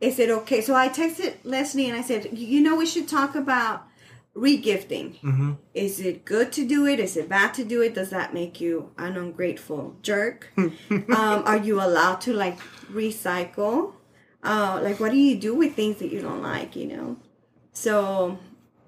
Is 0.00 0.18
it 0.18 0.30
okay? 0.30 0.60
So 0.60 0.74
I 0.74 0.88
texted 0.88 1.36
Leslie 1.44 1.88
and 1.88 1.96
I 1.96 2.02
said, 2.02 2.36
you 2.36 2.60
know, 2.60 2.76
we 2.76 2.86
should 2.86 3.08
talk 3.08 3.34
about 3.34 3.88
regifting. 4.36 5.56
Is 5.74 6.00
it 6.00 6.24
good 6.24 6.52
to 6.52 6.66
do 6.66 6.86
it? 6.86 7.00
Is 7.00 7.16
it 7.16 7.28
bad 7.28 7.54
to 7.54 7.64
do 7.64 7.82
it? 7.82 7.94
Does 7.94 8.10
that 8.10 8.32
make 8.32 8.60
you 8.60 8.90
an 8.96 9.16
ungrateful 9.16 9.96
jerk? 10.02 10.52
um, 10.56 10.72
are 11.10 11.56
you 11.56 11.80
allowed 11.80 12.20
to 12.22 12.32
like 12.32 12.58
recycle? 12.92 13.94
Uh, 14.42 14.80
like, 14.82 15.00
what 15.00 15.10
do 15.10 15.16
you 15.16 15.36
do 15.36 15.54
with 15.54 15.74
things 15.74 15.98
that 15.98 16.12
you 16.12 16.22
don't 16.22 16.42
like? 16.42 16.76
You 16.76 16.86
know, 16.86 17.16
so 17.72 18.38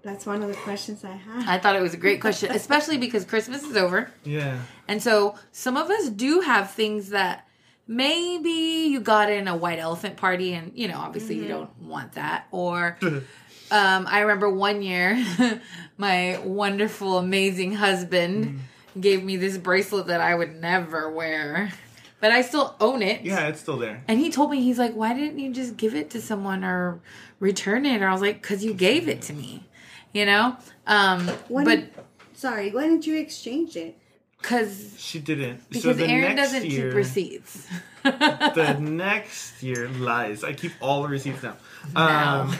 that's 0.03 0.25
one 0.25 0.43
of 0.43 0.49
the 0.49 0.55
questions 0.55 1.05
I 1.05 1.17
had. 1.17 1.49
I 1.49 1.59
thought 1.59 1.77
it 1.77 1.83
was 1.83 1.95
a 1.95 1.99
great 1.99 2.21
question, 2.21 2.53
especially 2.53 2.99
because 2.99 3.25
Christmas 3.25 3.63
is 3.65 3.77
over. 3.77 4.13
Yeah. 4.25 4.61
And 4.87 5.03
so 5.03 5.35
some 5.51 5.77
of 5.77 5.91
us 5.91 6.09
do 6.09 6.41
have 6.41 6.71
things 6.71 7.11
that 7.11 7.47
maybe 7.91 8.51
you 8.89 9.01
got 9.01 9.31
in 9.31 9.49
a 9.49 9.57
white 9.57 9.81
elephant 9.81 10.17
party 10.17 10.55
and, 10.55 10.71
you 10.77 10.87
know, 10.87 10.97
obviously 10.97 11.35
you 11.35 11.49
don't 11.49 11.77
want 11.83 12.13
that. 12.13 12.47
Or 12.53 12.97
um, 13.03 14.07
I 14.07 14.21
remember 14.21 14.49
one 14.49 14.81
year 14.81 15.23
my 15.99 16.39
wonderful, 16.45 17.19
amazing 17.19 17.73
husband 17.73 18.61
gave 18.99 19.25
me 19.25 19.37
this 19.37 19.59
bracelet 19.59 20.07
that 20.07 20.21
I 20.21 20.37
would 20.37 20.55
never 20.61 21.11
wear. 21.11 21.73
But 22.21 22.31
I 22.31 22.43
still 22.43 22.77
own 22.81 23.03
it. 23.03 23.23
Yeah, 23.23 23.49
it's 23.49 23.61
still 23.61 23.79
there. 23.79 24.05
And 24.07 24.21
he 24.21 24.31
told 24.31 24.53
me, 24.53 24.63
he's 24.63 24.79
like, 24.79 24.93
why 24.93 25.13
didn't 25.13 25.41
you 25.41 25.53
just 25.53 25.77
give 25.77 25.95
it 25.97 26.11
to 26.11 26.21
someone 26.21 26.63
or 26.63 27.01
return 27.41 27.85
it? 27.87 28.03
Or 28.03 28.09
I 28.09 28.13
was 28.13 28.21
like, 28.21 28.41
because 28.41 28.65
you 28.65 28.73
gave 28.73 29.09
it 29.09 29.23
to 29.23 29.33
me, 29.33 29.65
you 30.13 30.27
know? 30.27 30.57
Um, 30.87 31.27
When- 31.49 31.65
but 31.65 32.05
Sorry, 32.35 32.71
why 32.71 32.83
didn't 32.85 33.07
you 33.07 33.19
exchange 33.19 33.77
it? 33.77 34.00
Because 34.41 34.95
She 34.99 35.19
didn't. 35.21 35.69
because 35.69 35.83
so 35.83 35.93
the 35.93 36.07
Aaron 36.07 36.37
next 36.37 36.53
doesn't 36.53 36.71
year, 36.71 36.89
keep 36.89 36.97
receipts. 36.97 37.67
the 38.03 38.77
next 38.81 39.63
year 39.63 39.89
lies. 39.89 40.43
I 40.45 40.53
keep 40.55 40.73
all 40.81 41.03
the 41.03 41.09
receipts 41.09 41.43
now. 41.43 41.57
Um, 41.97 42.57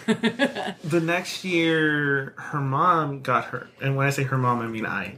the 0.85 1.01
next 1.03 1.45
year, 1.45 2.35
her 2.37 2.61
mom 2.61 3.21
got 3.23 3.47
her, 3.47 3.69
and 3.81 3.97
when 3.97 4.07
I 4.07 4.11
say 4.11 4.23
her 4.25 4.39
mom, 4.39 4.61
I 4.61 4.67
mean 4.67 4.87
I, 4.87 5.17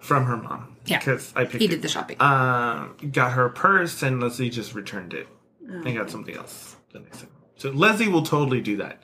from 0.00 0.24
her 0.26 0.36
mom. 0.36 0.76
Yeah. 0.86 0.98
because 1.00 1.32
I 1.36 1.44
picked 1.44 1.56
he 1.60 1.66
it. 1.66 1.68
did 1.70 1.82
the 1.82 1.88
shopping. 1.88 2.16
um, 2.20 2.96
got 3.12 3.32
her 3.32 3.48
purse, 3.50 4.02
and 4.02 4.22
Leslie 4.22 4.48
just 4.50 4.74
returned 4.74 5.12
it 5.14 5.28
and 5.66 5.94
got 5.94 6.08
something 6.10 6.34
else 6.34 6.76
the 6.92 7.00
next 7.00 7.18
time. 7.20 7.28
So 7.56 7.70
Leslie 7.70 8.08
will 8.08 8.22
totally 8.22 8.60
do 8.62 8.76
that. 8.78 9.02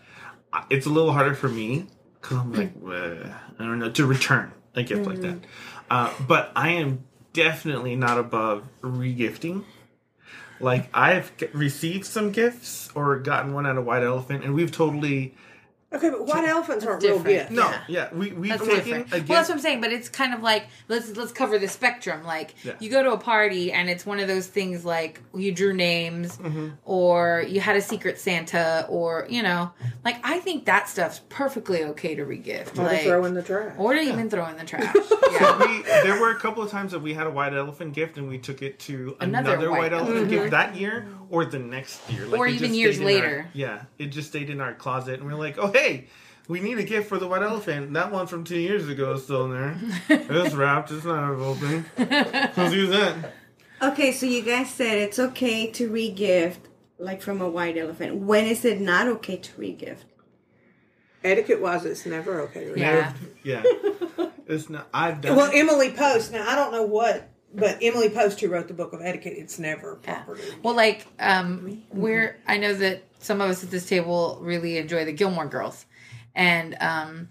It's 0.70 0.86
a 0.86 0.90
little 0.90 1.12
harder 1.12 1.34
for 1.34 1.48
me 1.48 1.86
because 2.20 2.38
I'm 2.38 2.52
like, 2.54 2.72
"Well, 2.76 3.18
I 3.58 3.64
don't 3.64 3.78
know, 3.80 3.90
to 3.90 4.06
return 4.06 4.52
a 4.74 4.82
gift 4.82 5.06
like 5.06 5.20
that. 5.20 5.38
Uh, 5.90 6.12
but 6.26 6.50
I 6.56 6.70
am 6.70 7.04
definitely 7.32 7.96
not 7.96 8.18
above 8.18 8.68
regifting. 8.82 9.64
Like 10.60 10.88
I've 10.94 11.32
received 11.52 12.06
some 12.06 12.30
gifts 12.30 12.90
or 12.94 13.18
gotten 13.18 13.52
one 13.52 13.66
out 13.66 13.76
of 13.76 13.84
white 13.84 14.02
elephant, 14.02 14.44
and 14.44 14.54
we've 14.54 14.72
totally 14.72 15.34
Okay, 15.94 16.10
but 16.10 16.26
white 16.26 16.44
elephants 16.44 16.84
aren't 16.84 17.02
real 17.02 17.18
different. 17.18 17.38
gifts. 17.48 17.50
no, 17.52 17.68
Yeah. 17.70 17.82
yeah, 17.88 18.08
we 18.14 18.32
we've 18.32 18.50
That's 18.50 18.64
taken 18.64 18.84
different. 19.02 19.12
a 19.12 19.16
Well, 19.18 19.38
that's 19.38 19.48
what 19.48 19.54
I'm 19.56 19.60
saying. 19.60 19.80
But 19.80 19.92
it's 19.92 20.08
kind 20.08 20.34
of 20.34 20.42
like 20.42 20.66
let's 20.88 21.16
let's 21.16 21.32
cover 21.32 21.58
the 21.58 21.68
spectrum. 21.68 22.24
Like 22.24 22.54
Yeah. 22.64 22.72
you 22.80 22.90
go 22.90 23.02
to 23.02 23.12
a 23.12 23.18
party 23.18 23.72
and 23.72 23.88
it's 23.88 24.04
one 24.04 24.18
of 24.20 24.28
those 24.28 24.46
things 24.46 24.84
like 24.84 25.20
you 25.34 25.52
drew 25.52 25.72
names, 25.72 26.36
Mm-hmm. 26.36 26.68
or 26.84 27.44
you 27.48 27.60
had 27.60 27.76
a 27.76 27.80
secret 27.80 28.18
Santa, 28.18 28.86
or 28.88 29.26
you 29.30 29.42
know, 29.42 29.70
like 30.04 30.16
I 30.24 30.40
think 30.40 30.64
that 30.66 30.88
stuff's 30.88 31.20
perfectly 31.28 31.84
okay 31.84 32.14
to 32.14 32.24
regift. 32.24 32.78
Or 32.78 32.84
like 32.84 33.02
throw 33.02 33.24
in 33.24 33.34
the 33.34 33.42
trash. 33.42 33.74
or 33.78 33.94
to 33.94 34.00
even 34.00 34.28
throw 34.30 34.46
in 34.46 34.56
the 34.56 34.64
trash. 34.64 34.94
Yeah. 35.34 35.58
we, 35.58 35.82
there 35.82 36.20
were 36.20 36.30
a 36.30 36.38
couple 36.38 36.62
of 36.62 36.70
times 36.70 36.92
that 36.92 37.00
we 37.00 37.12
had 37.12 37.26
a 37.26 37.30
white 37.30 37.52
elephant 37.54 37.92
gift 37.92 38.18
and 38.18 38.28
we 38.28 38.38
took 38.38 38.62
it 38.62 38.78
to 38.80 39.16
Another 39.20 39.54
another, 39.54 39.70
white 39.70 39.78
white, 39.80 39.92
elephant 39.92 40.16
elephant. 40.18 40.30
gift 40.30 40.50
that 40.52 40.76
year 40.76 41.08
or 41.28 41.44
the 41.44 41.58
next 41.58 42.08
year. 42.08 42.24
Like 42.26 42.38
Or 42.38 42.46
even 42.46 42.68
just 42.68 42.74
years 42.78 42.96
stayed 42.96 43.16
in 43.16 43.20
our- 43.24 43.28
later. 43.30 43.48
yeah, 43.52 43.82
it 43.98 44.06
just 44.06 44.28
stayed 44.28 44.48
in 44.48 44.60
our 44.60 44.74
closet 44.74 45.18
and 45.18 45.26
we 45.26 45.32
are 45.34 45.36
like, 45.38 45.58
oh, 45.58 45.72
hey, 45.72 45.83
we 46.48 46.60
need 46.60 46.78
a 46.78 46.82
gift 46.82 47.08
for 47.08 47.18
the 47.18 47.26
white 47.26 47.42
elephant. 47.42 47.92
That 47.94 48.12
one 48.12 48.26
from 48.26 48.44
two 48.44 48.58
years 48.58 48.88
ago 48.88 49.12
is 49.12 49.24
still 49.24 49.46
in 49.46 49.52
there. 49.52 49.76
it's 50.08 50.54
wrapped, 50.54 50.90
it's 50.90 51.04
not 51.04 51.30
open. 51.30 51.86
Let's 51.96 52.74
use 52.74 52.90
that. 52.90 53.32
Okay, 53.82 54.12
so 54.12 54.26
you 54.26 54.42
guys 54.42 54.70
said 54.70 54.98
it's 54.98 55.18
okay 55.18 55.70
to 55.72 55.90
regift, 55.90 56.58
like 56.98 57.22
from 57.22 57.40
a 57.40 57.48
white 57.48 57.76
elephant. 57.76 58.16
When 58.16 58.46
is 58.46 58.64
it 58.64 58.80
not 58.80 59.08
okay 59.08 59.36
to 59.36 59.52
regift? 59.52 60.04
Etiquette 61.22 61.60
wise, 61.60 61.84
it's 61.86 62.04
never 62.04 62.42
okay. 62.42 62.64
to 62.64 62.72
read. 62.72 62.78
Yeah. 62.78 63.12
Yeah. 63.42 63.62
It's 64.46 64.68
not, 64.68 64.88
I've 64.92 65.22
done 65.22 65.36
Well. 65.36 65.50
Emily 65.54 65.90
Post. 65.90 66.32
Now 66.32 66.46
I 66.46 66.54
don't 66.54 66.70
know 66.70 66.82
what, 66.82 67.30
but 67.54 67.78
Emily 67.80 68.10
Post, 68.10 68.40
who 68.40 68.48
wrote 68.48 68.68
the 68.68 68.74
book 68.74 68.92
of 68.92 69.00
etiquette, 69.00 69.34
it's 69.36 69.58
never 69.58 69.96
properly. 69.96 70.42
Well, 70.62 70.76
like 70.76 71.06
um, 71.18 71.82
we're 71.90 72.36
I 72.46 72.58
know 72.58 72.74
that 72.74 73.04
some 73.24 73.40
of 73.40 73.50
us 73.50 73.64
at 73.64 73.70
this 73.70 73.86
table 73.86 74.38
really 74.42 74.78
enjoy 74.78 75.04
the 75.04 75.12
Gilmore 75.12 75.46
Girls, 75.46 75.84
and 76.34 76.76
um, 76.80 77.28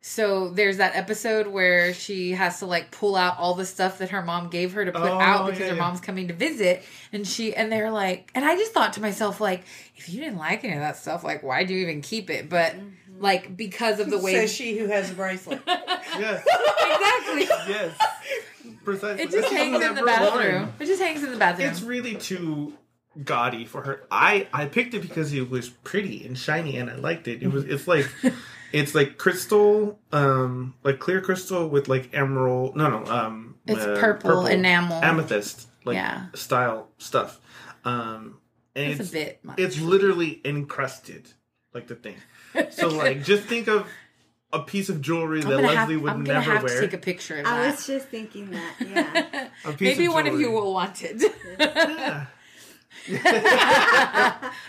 so 0.00 0.50
there's 0.50 0.76
that 0.76 0.94
episode 0.94 1.48
where 1.48 1.92
she 1.92 2.32
has 2.32 2.60
to 2.60 2.66
like 2.66 2.90
pull 2.92 3.16
out 3.16 3.38
all 3.38 3.54
the 3.54 3.66
stuff 3.66 3.98
that 3.98 4.10
her 4.10 4.22
mom 4.22 4.50
gave 4.50 4.74
her 4.74 4.84
to 4.84 4.92
put 4.92 5.02
Oh, 5.02 5.18
out 5.18 5.46
because 5.46 5.60
yeah, 5.60 5.68
her 5.70 5.74
yeah. 5.74 5.80
mom's 5.80 6.00
coming 6.00 6.28
to 6.28 6.34
visit, 6.34 6.84
and 7.12 7.26
she 7.26 7.54
and 7.54 7.72
they're 7.72 7.90
like, 7.90 8.30
and 8.34 8.44
I 8.44 8.54
just 8.56 8.72
thought 8.72 8.92
to 8.94 9.00
myself 9.00 9.40
like, 9.40 9.64
if 9.96 10.08
you 10.08 10.20
didn't 10.20 10.38
like 10.38 10.62
any 10.64 10.74
of 10.74 10.80
that 10.80 10.96
stuff, 10.96 11.24
like 11.24 11.42
why 11.42 11.64
do 11.64 11.74
you 11.74 11.80
even 11.82 12.02
keep 12.02 12.30
it? 12.30 12.48
But 12.48 12.76
like 13.18 13.56
because 13.56 13.98
of 13.98 14.10
the 14.10 14.18
way 14.22 14.34
Says 14.34 14.52
she 14.52 14.78
who 14.78 14.86
has 14.86 15.10
a 15.10 15.14
bracelet. 15.14 15.60
Yes. 16.18 16.46
exactly. 16.46 17.42
Yes. 17.74 17.98
Precisely. 18.84 19.22
It 19.24 19.30
just 19.30 19.50
This 19.50 19.52
hangs 19.52 19.84
in 19.84 19.94
the 19.94 20.02
bathroom. 20.02 20.62
worn. 20.62 20.72
It 20.80 20.86
just 20.86 21.02
hangs 21.02 21.22
in 21.22 21.30
the 21.30 21.36
bathroom. 21.36 21.68
It's 21.68 21.82
really 21.82 22.14
to 22.14 22.72
gaudy 23.24 23.64
for 23.64 23.82
her. 23.82 24.02
I 24.10 24.48
I 24.52 24.66
picked 24.66 24.94
it 24.94 25.02
because 25.02 25.32
it 25.32 25.48
was 25.50 25.68
pretty 25.68 26.26
and 26.26 26.36
shiny 26.38 26.76
and 26.76 26.90
I 26.90 26.96
liked 26.96 27.28
it. 27.28 27.42
It 27.42 27.48
was 27.48 27.64
it's 27.64 27.86
like 27.88 28.06
it's 28.72 28.94
like 28.94 29.18
crystal, 29.18 29.98
um, 30.12 30.74
like 30.82 30.98
clear 30.98 31.20
crystal 31.20 31.68
with 31.68 31.88
like 31.88 32.10
emerald. 32.12 32.76
No, 32.76 32.88
no, 32.90 33.10
um, 33.12 33.56
It's 33.66 33.80
uh, 33.84 33.96
purple 33.98 34.46
enamel. 34.46 35.02
amethyst, 35.02 35.68
like 35.84 35.94
Yeah. 35.96 36.26
style 36.34 36.88
stuff. 36.98 37.40
Um, 37.84 38.38
and 38.74 38.90
It's 38.90 39.00
it's 39.00 39.10
a 39.10 39.12
bit 39.12 39.44
much. 39.44 39.58
it's 39.58 39.80
literally 39.80 40.40
encrusted, 40.44 41.30
like 41.72 41.86
the 41.86 41.94
thing. 41.94 42.16
So 42.70 42.88
like, 42.88 43.22
just 43.24 43.44
think 43.44 43.68
of 43.68 43.86
a 44.52 44.60
piece 44.60 44.88
of 44.88 45.00
jewelry 45.00 45.42
I'm 45.42 45.48
that 45.48 45.58
Leslie 45.60 45.94
have, 45.94 46.02
would 46.02 46.12
I'm 46.12 46.22
never 46.22 46.40
have 46.52 46.62
wear. 46.62 46.74
to 46.74 46.80
take 46.80 46.92
a 46.94 46.98
picture 46.98 47.38
of 47.40 47.46
I 47.46 47.62
that. 47.62 47.70
was 47.76 47.86
just 47.86 48.08
thinking 48.08 48.50
that. 48.50 48.74
Yeah. 48.80 49.48
A 49.64 49.72
piece 49.72 49.80
Maybe 49.96 50.06
of 50.06 50.14
one 50.14 50.26
of 50.26 50.40
you 50.40 50.50
will 50.52 50.72
want 50.72 51.02
it. 51.02 51.22
Yeah. 51.58 52.26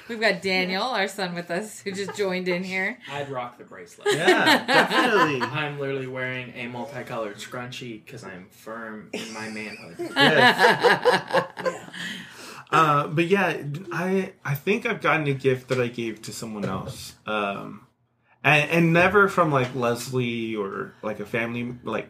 We've 0.08 0.20
got 0.22 0.42
Daniel, 0.42 0.84
our 0.84 1.08
son, 1.08 1.34
with 1.34 1.50
us, 1.50 1.82
who 1.82 1.92
just 1.92 2.16
joined 2.16 2.48
in 2.48 2.64
here. 2.64 3.00
I'd 3.12 3.30
rock 3.30 3.58
the 3.58 3.64
bracelet. 3.64 4.08
Yeah, 4.14 4.66
definitely. 4.66 5.42
I'm 5.42 5.80
literally 5.80 6.08
wearing 6.08 6.54
a 6.56 6.68
multicolored 6.68 7.38
scrunchie 7.38 8.04
because 8.06 8.24
I'm 8.24 8.48
firm 8.50 9.10
in 9.14 9.34
my 9.34 9.50
manhood. 9.50 9.96
Yes. 10.18 11.48
Yeah. 11.64 11.90
Uh, 12.70 13.08
but 13.08 13.28
yeah, 13.28 13.64
I 13.94 14.34
I 14.44 14.54
think 14.56 14.86
I've 14.86 15.02
gotten 15.02 15.26
a 15.28 15.34
gift 15.34 15.70
that 15.70 15.80
I 15.80 15.88
gave 15.88 16.22
to 16.24 16.34
someone 16.34 16.66
else, 16.66 17.16
um, 17.26 17.88
and 18.44 18.70
and 18.70 18.94
never 18.94 19.30
from 19.30 19.52
like 19.54 19.74
Leslie 19.74 20.56
or 20.56 20.94
like 21.02 21.22
a 21.22 21.26
family 21.26 21.76
like 21.84 22.10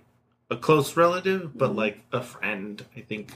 a 0.49 0.57
close 0.57 0.97
relative, 0.97 1.55
but 1.55 1.75
like 1.75 1.99
a 2.11 2.21
friend. 2.23 2.83
I 2.95 3.01
think 3.01 3.33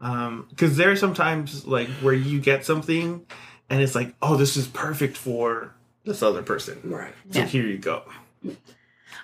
Um, 0.00 0.46
because 0.50 0.76
there 0.76 0.90
are 0.90 0.96
sometimes 0.96 1.66
like 1.66 1.88
where 2.02 2.14
you 2.14 2.40
get 2.40 2.64
something 2.64 3.24
and 3.70 3.80
it's 3.82 3.94
like, 3.94 4.14
oh, 4.20 4.36
this 4.36 4.56
is 4.56 4.66
perfect 4.68 5.16
for 5.16 5.74
this 6.04 6.22
other 6.22 6.42
person. 6.42 6.80
Right. 6.84 7.14
So 7.30 7.40
Yeah. 7.40 7.46
here 7.46 7.66
you 7.66 7.78
go. 7.78 8.02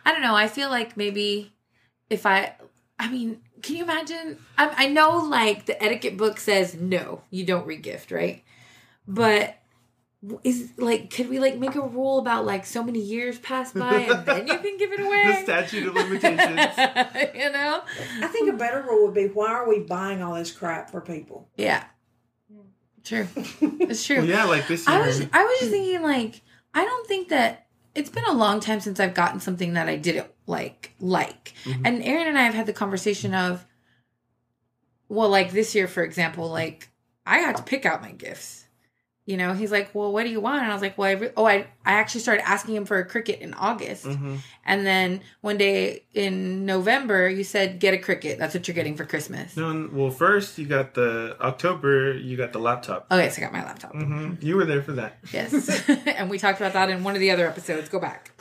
I 0.04 0.12
don't 0.12 0.22
know. 0.22 0.34
I 0.34 0.48
feel 0.48 0.70
like 0.70 0.96
maybe 0.96 1.52
if 2.10 2.26
I, 2.26 2.54
I 2.98 3.10
mean, 3.10 3.40
can 3.62 3.76
you 3.76 3.84
imagine? 3.84 4.38
I, 4.58 4.84
I 4.84 4.88
know 4.88 5.18
like 5.18 5.66
the 5.66 5.80
etiquette 5.82 6.16
book 6.16 6.40
says 6.40 6.74
no, 6.74 7.22
you 7.30 7.44
don't 7.44 7.66
regift, 7.66 8.10
right? 8.10 8.42
But 9.06 9.56
is 10.44 10.72
like, 10.76 11.10
could 11.10 11.28
we 11.28 11.40
like 11.40 11.58
make 11.58 11.74
a 11.74 11.80
rule 11.80 12.18
about 12.18 12.44
like 12.44 12.64
so 12.64 12.82
many 12.82 13.00
years 13.00 13.38
pass 13.38 13.72
by 13.72 13.94
and 13.94 14.24
then 14.26 14.46
you 14.46 14.58
can 14.58 14.76
give 14.78 14.92
it 14.92 15.00
away? 15.00 15.24
The 15.26 15.42
statute 15.42 15.86
of 15.88 15.94
limitations. 15.94 16.50
you 17.34 17.50
know? 17.50 17.82
I 18.20 18.28
think 18.28 18.48
a 18.48 18.56
better 18.56 18.82
rule 18.82 19.06
would 19.06 19.14
be 19.14 19.26
why 19.26 19.48
are 19.48 19.68
we 19.68 19.80
buying 19.80 20.22
all 20.22 20.34
this 20.34 20.52
crap 20.52 20.90
for 20.90 21.00
people? 21.00 21.48
Yeah. 21.56 21.84
True. 23.04 23.26
It's 23.34 24.06
true. 24.06 24.18
well, 24.18 24.26
yeah, 24.26 24.44
like 24.44 24.68
this 24.68 24.86
year. 24.86 24.96
I 24.96 25.04
was 25.04 25.26
I 25.32 25.44
was 25.44 25.58
just 25.58 25.72
thinking 25.72 26.02
like 26.02 26.40
I 26.72 26.84
don't 26.84 27.06
think 27.08 27.30
that 27.30 27.66
it's 27.96 28.10
been 28.10 28.24
a 28.24 28.32
long 28.32 28.60
time 28.60 28.78
since 28.80 29.00
I've 29.00 29.14
gotten 29.14 29.40
something 29.40 29.74
that 29.74 29.88
I 29.88 29.96
didn't 29.96 30.28
like 30.46 30.94
like. 31.00 31.52
Mhm. 31.64 31.82
And 31.84 32.02
Aaron 32.04 32.28
and 32.28 32.38
I 32.38 32.42
have 32.42 32.54
had 32.54 32.66
the 32.66 32.72
conversation 32.72 33.34
of 33.34 33.66
well 35.08 35.28
like 35.28 35.50
this 35.50 35.74
year 35.74 35.88
for 35.88 36.04
example 36.04 36.48
like 36.48 36.90
I 37.26 37.40
got 37.42 37.56
to 37.56 37.64
pick 37.64 37.84
out 37.84 38.02
my 38.02 38.12
gifts. 38.12 38.61
You 39.24 39.36
know, 39.36 39.54
he's 39.54 39.70
like, 39.70 39.94
"Well, 39.94 40.12
what 40.12 40.24
do 40.24 40.30
you 40.30 40.40
want?" 40.40 40.62
And 40.62 40.70
I 40.70 40.74
was 40.74 40.82
like, 40.82 40.98
"Well, 40.98 41.08
I 41.08 41.12
re- 41.12 41.30
oh, 41.36 41.46
I 41.46 41.66
I 41.86 41.92
actually 41.92 42.22
started 42.22 42.42
asking 42.46 42.74
him 42.74 42.84
for 42.84 42.98
a 42.98 43.08
Cricut 43.08 43.38
in 43.38 43.54
August." 43.54 44.04
Mhm. 44.04 44.38
And 44.66 44.84
then 44.84 45.20
one 45.42 45.56
day 45.58 46.02
in 46.12 46.66
November, 46.66 47.28
you 47.28 47.44
said, 47.44 47.78
"Get 47.78 47.94
a 47.94 47.98
Cricut. 47.98 48.38
That's 48.38 48.52
what 48.52 48.66
you're 48.66 48.74
getting 48.74 48.96
for 48.96 49.04
Christmas." 49.04 49.56
No, 49.56 49.88
well, 49.92 50.10
first 50.10 50.58
you 50.58 50.66
got 50.66 50.94
the 50.94 51.36
October, 51.40 52.14
you 52.14 52.36
got 52.36 52.52
the 52.52 52.58
laptop. 52.58 53.06
Okay, 53.12 53.28
so 53.30 53.42
I 53.42 53.44
got 53.44 53.52
my 53.52 53.64
laptop. 53.64 53.92
hmm 53.92 54.34
You 54.40 54.56
were 54.56 54.64
there 54.64 54.82
for 54.82 54.92
that. 54.92 55.18
Yes. 55.32 55.88
and 56.06 56.28
we 56.28 56.36
talked 56.38 56.58
about 56.60 56.72
that 56.72 56.90
in 56.90 57.04
one 57.04 57.14
of 57.14 57.20
the 57.20 57.30
other 57.30 57.46
episodes. 57.46 57.88
Go 57.88 58.00
back. 58.00 58.32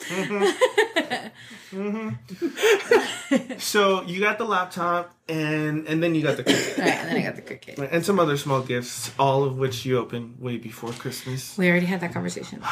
hmm 1.69 2.09
so 3.57 4.01
you 4.03 4.19
got 4.19 4.37
the 4.37 4.45
laptop, 4.45 5.13
and 5.31 5.87
and 5.87 6.03
then 6.03 6.13
you 6.13 6.21
got 6.21 6.37
the. 6.37 6.45
All 6.45 6.53
right, 6.53 6.93
and 6.95 7.09
then 7.09 7.17
I 7.17 7.21
got 7.21 7.35
the 7.35 7.41
Cricut. 7.41 7.89
and 7.91 8.05
some 8.05 8.19
other 8.19 8.37
small 8.37 8.61
gifts, 8.61 9.11
all 9.17 9.43
of 9.43 9.57
which 9.57 9.85
you 9.85 9.97
opened 9.97 10.39
way 10.39 10.57
before 10.57 10.91
Christmas. 10.91 11.57
We 11.57 11.69
already 11.69 11.85
had 11.85 12.01
that 12.01 12.13
conversation. 12.13 12.61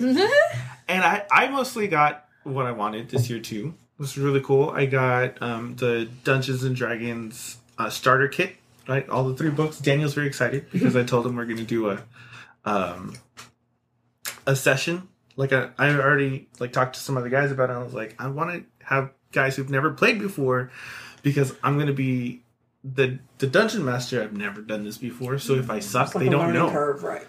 And 0.88 1.04
I, 1.04 1.24
I 1.30 1.48
mostly 1.48 1.86
got 1.86 2.24
what 2.42 2.66
I 2.66 2.72
wanted 2.72 3.10
this 3.10 3.30
year 3.30 3.38
too. 3.38 3.74
It 3.76 4.00
was 4.00 4.18
really 4.18 4.40
cool. 4.40 4.70
I 4.70 4.86
got 4.86 5.40
um, 5.40 5.76
the 5.76 6.08
Dungeons 6.24 6.64
and 6.64 6.74
Dragons 6.74 7.58
uh, 7.78 7.90
starter 7.90 8.26
kit, 8.26 8.56
right? 8.88 9.08
All 9.08 9.22
the 9.28 9.36
three 9.36 9.50
books. 9.50 9.78
Daniel's 9.78 10.14
very 10.14 10.26
excited 10.26 10.68
because 10.72 10.96
I 10.96 11.04
told 11.04 11.26
him 11.26 11.36
we're 11.36 11.44
going 11.44 11.58
to 11.58 11.62
do 11.62 11.90
a 11.90 12.02
um, 12.64 13.14
a 14.48 14.56
session. 14.56 15.06
Like 15.36 15.52
I, 15.52 15.68
I 15.78 15.90
already 15.90 16.48
like 16.58 16.72
talked 16.72 16.94
to 16.96 17.00
some 17.00 17.16
other 17.16 17.28
guys 17.28 17.52
about 17.52 17.70
it. 17.70 17.74
I 17.74 17.82
was 17.82 17.94
like, 17.94 18.16
I 18.18 18.26
want 18.28 18.50
to 18.50 18.84
have 18.86 19.10
guys 19.30 19.54
who've 19.54 19.70
never 19.70 19.92
played 19.92 20.18
before 20.18 20.72
because 21.22 21.54
I'm 21.62 21.74
going 21.74 21.86
to 21.88 21.92
be 21.92 22.42
the 22.84 23.18
the 23.38 23.46
dungeon 23.46 23.84
master. 23.84 24.22
I've 24.22 24.36
never 24.36 24.60
done 24.60 24.84
this 24.84 24.98
before, 24.98 25.38
so 25.38 25.54
if 25.54 25.70
I 25.70 25.80
suck, 25.80 26.14
like 26.14 26.22
they 26.22 26.28
a 26.28 26.30
don't 26.30 26.52
know. 26.52 26.70
curve, 26.70 27.02
right? 27.02 27.26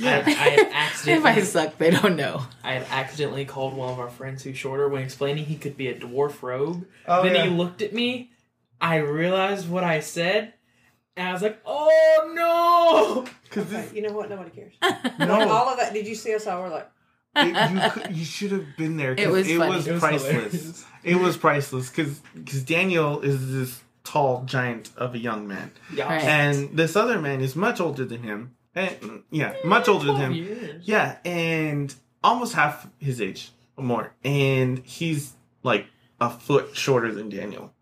I, 0.00 0.04
I 0.04 0.08
had 0.10 0.58
if 0.60 0.68
I 0.68 0.76
accidentally, 0.76 1.42
suck, 1.42 1.78
they 1.78 1.90
don't 1.90 2.16
know. 2.16 2.42
I 2.64 2.74
had 2.74 2.86
accidentally 2.90 3.44
called 3.44 3.74
one 3.74 3.90
of 3.92 4.00
our 4.00 4.08
friends 4.08 4.42
who's 4.42 4.56
shorter 4.56 4.88
when 4.88 5.02
explaining 5.02 5.44
he 5.44 5.56
could 5.56 5.76
be 5.76 5.88
a 5.88 5.94
dwarf 5.98 6.42
rogue. 6.42 6.84
Oh, 7.06 7.22
then 7.22 7.34
yeah. 7.34 7.44
he 7.44 7.50
looked 7.50 7.82
at 7.82 7.92
me. 7.92 8.30
I 8.80 8.96
realized 8.96 9.68
what 9.68 9.84
I 9.84 10.00
said, 10.00 10.54
and 11.16 11.28
I 11.28 11.32
was 11.32 11.42
like, 11.42 11.60
"Oh 11.64 12.32
no!" 12.34 13.30
Because 13.52 13.72
Okay, 13.72 13.88
you 13.94 14.00
know 14.00 14.12
what? 14.14 14.30
Nobody 14.30 14.50
cares. 14.50 14.72
no, 15.18 15.26
Like, 15.26 15.48
all 15.48 15.68
of 15.68 15.76
that. 15.76 15.92
Did 15.92 16.06
you 16.06 16.14
see 16.14 16.34
us 16.34 16.46
all? 16.46 16.62
We're 16.62 16.70
like, 16.70 16.90
it, 17.36 17.70
you 17.70 17.90
could, 17.90 18.16
you 18.16 18.24
should 18.24 18.50
have 18.52 18.64
been 18.78 18.96
there. 18.96 19.14
It 19.16 19.28
was 19.28 19.46
it 19.46 19.58
funny. 19.58 19.76
was 19.76 19.86
It 19.86 19.92
was 19.92 20.00
priceless. 20.00 20.84
Hilarious. 21.02 21.20
it 21.22 21.24
was 21.24 21.36
priceless 21.36 21.90
because 21.90 22.20
because 22.34 22.62
Daniel 22.62 23.20
is 23.20 23.52
this 23.52 23.80
tall 24.04 24.44
giant 24.46 24.90
of 24.96 25.14
a 25.14 25.18
young 25.18 25.46
man, 25.46 25.70
Yeah. 25.94 26.06
Right. 26.08 26.22
and 26.22 26.76
this 26.76 26.96
other 26.96 27.20
man 27.20 27.40
is 27.40 27.54
much 27.54 27.80
older 27.80 28.04
than 28.04 28.22
him. 28.22 28.54
And, 28.74 29.22
yeah, 29.30 29.54
much 29.64 29.86
older 29.86 30.06
than 30.06 30.16
12 30.16 30.30
him. 30.30 30.32
years. 30.32 30.82
Yeah, 30.88 31.16
and 31.26 31.94
almost 32.24 32.54
half 32.54 32.88
his 32.98 33.20
age 33.20 33.50
or 33.76 33.84
more. 33.84 34.14
And 34.24 34.78
he's 34.78 35.34
like 35.62 35.86
a 36.20 36.30
foot 36.30 36.74
shorter 36.74 37.12
than 37.12 37.28
Daniel. 37.28 37.72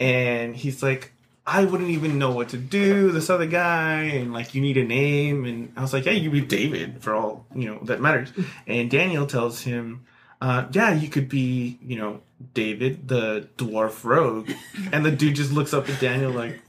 And 0.00 0.56
he's 0.56 0.82
like, 0.82 1.12
I 1.46 1.64
wouldn't 1.64 1.90
even 1.90 2.18
know 2.18 2.32
what 2.32 2.48
to 2.50 2.56
do. 2.58 3.12
This 3.12 3.30
other 3.30 3.46
guy, 3.46 4.02
and 4.02 4.32
like, 4.32 4.52
you 4.54 4.60
need 4.60 4.76
a 4.76 4.84
name. 4.84 5.44
And 5.44 5.72
I 5.76 5.82
was 5.82 5.92
like, 5.92 6.04
yeah, 6.04 6.12
you 6.12 6.28
be 6.30 6.40
David 6.40 7.02
for 7.02 7.14
all 7.14 7.46
you 7.54 7.68
know 7.68 7.78
that 7.84 8.00
matters. 8.00 8.32
And 8.66 8.90
Daniel 8.90 9.26
tells 9.26 9.60
him, 9.62 10.06
uh, 10.40 10.66
yeah, 10.72 10.92
you 10.92 11.08
could 11.08 11.28
be, 11.28 11.78
you 11.82 11.96
know, 11.96 12.20
David, 12.54 13.08
the 13.08 13.48
dwarf 13.56 14.04
rogue. 14.04 14.50
And 14.92 15.04
the 15.04 15.10
dude 15.10 15.36
just 15.36 15.52
looks 15.52 15.72
up 15.72 15.88
at 15.88 16.00
Daniel 16.00 16.30
like, 16.30 16.60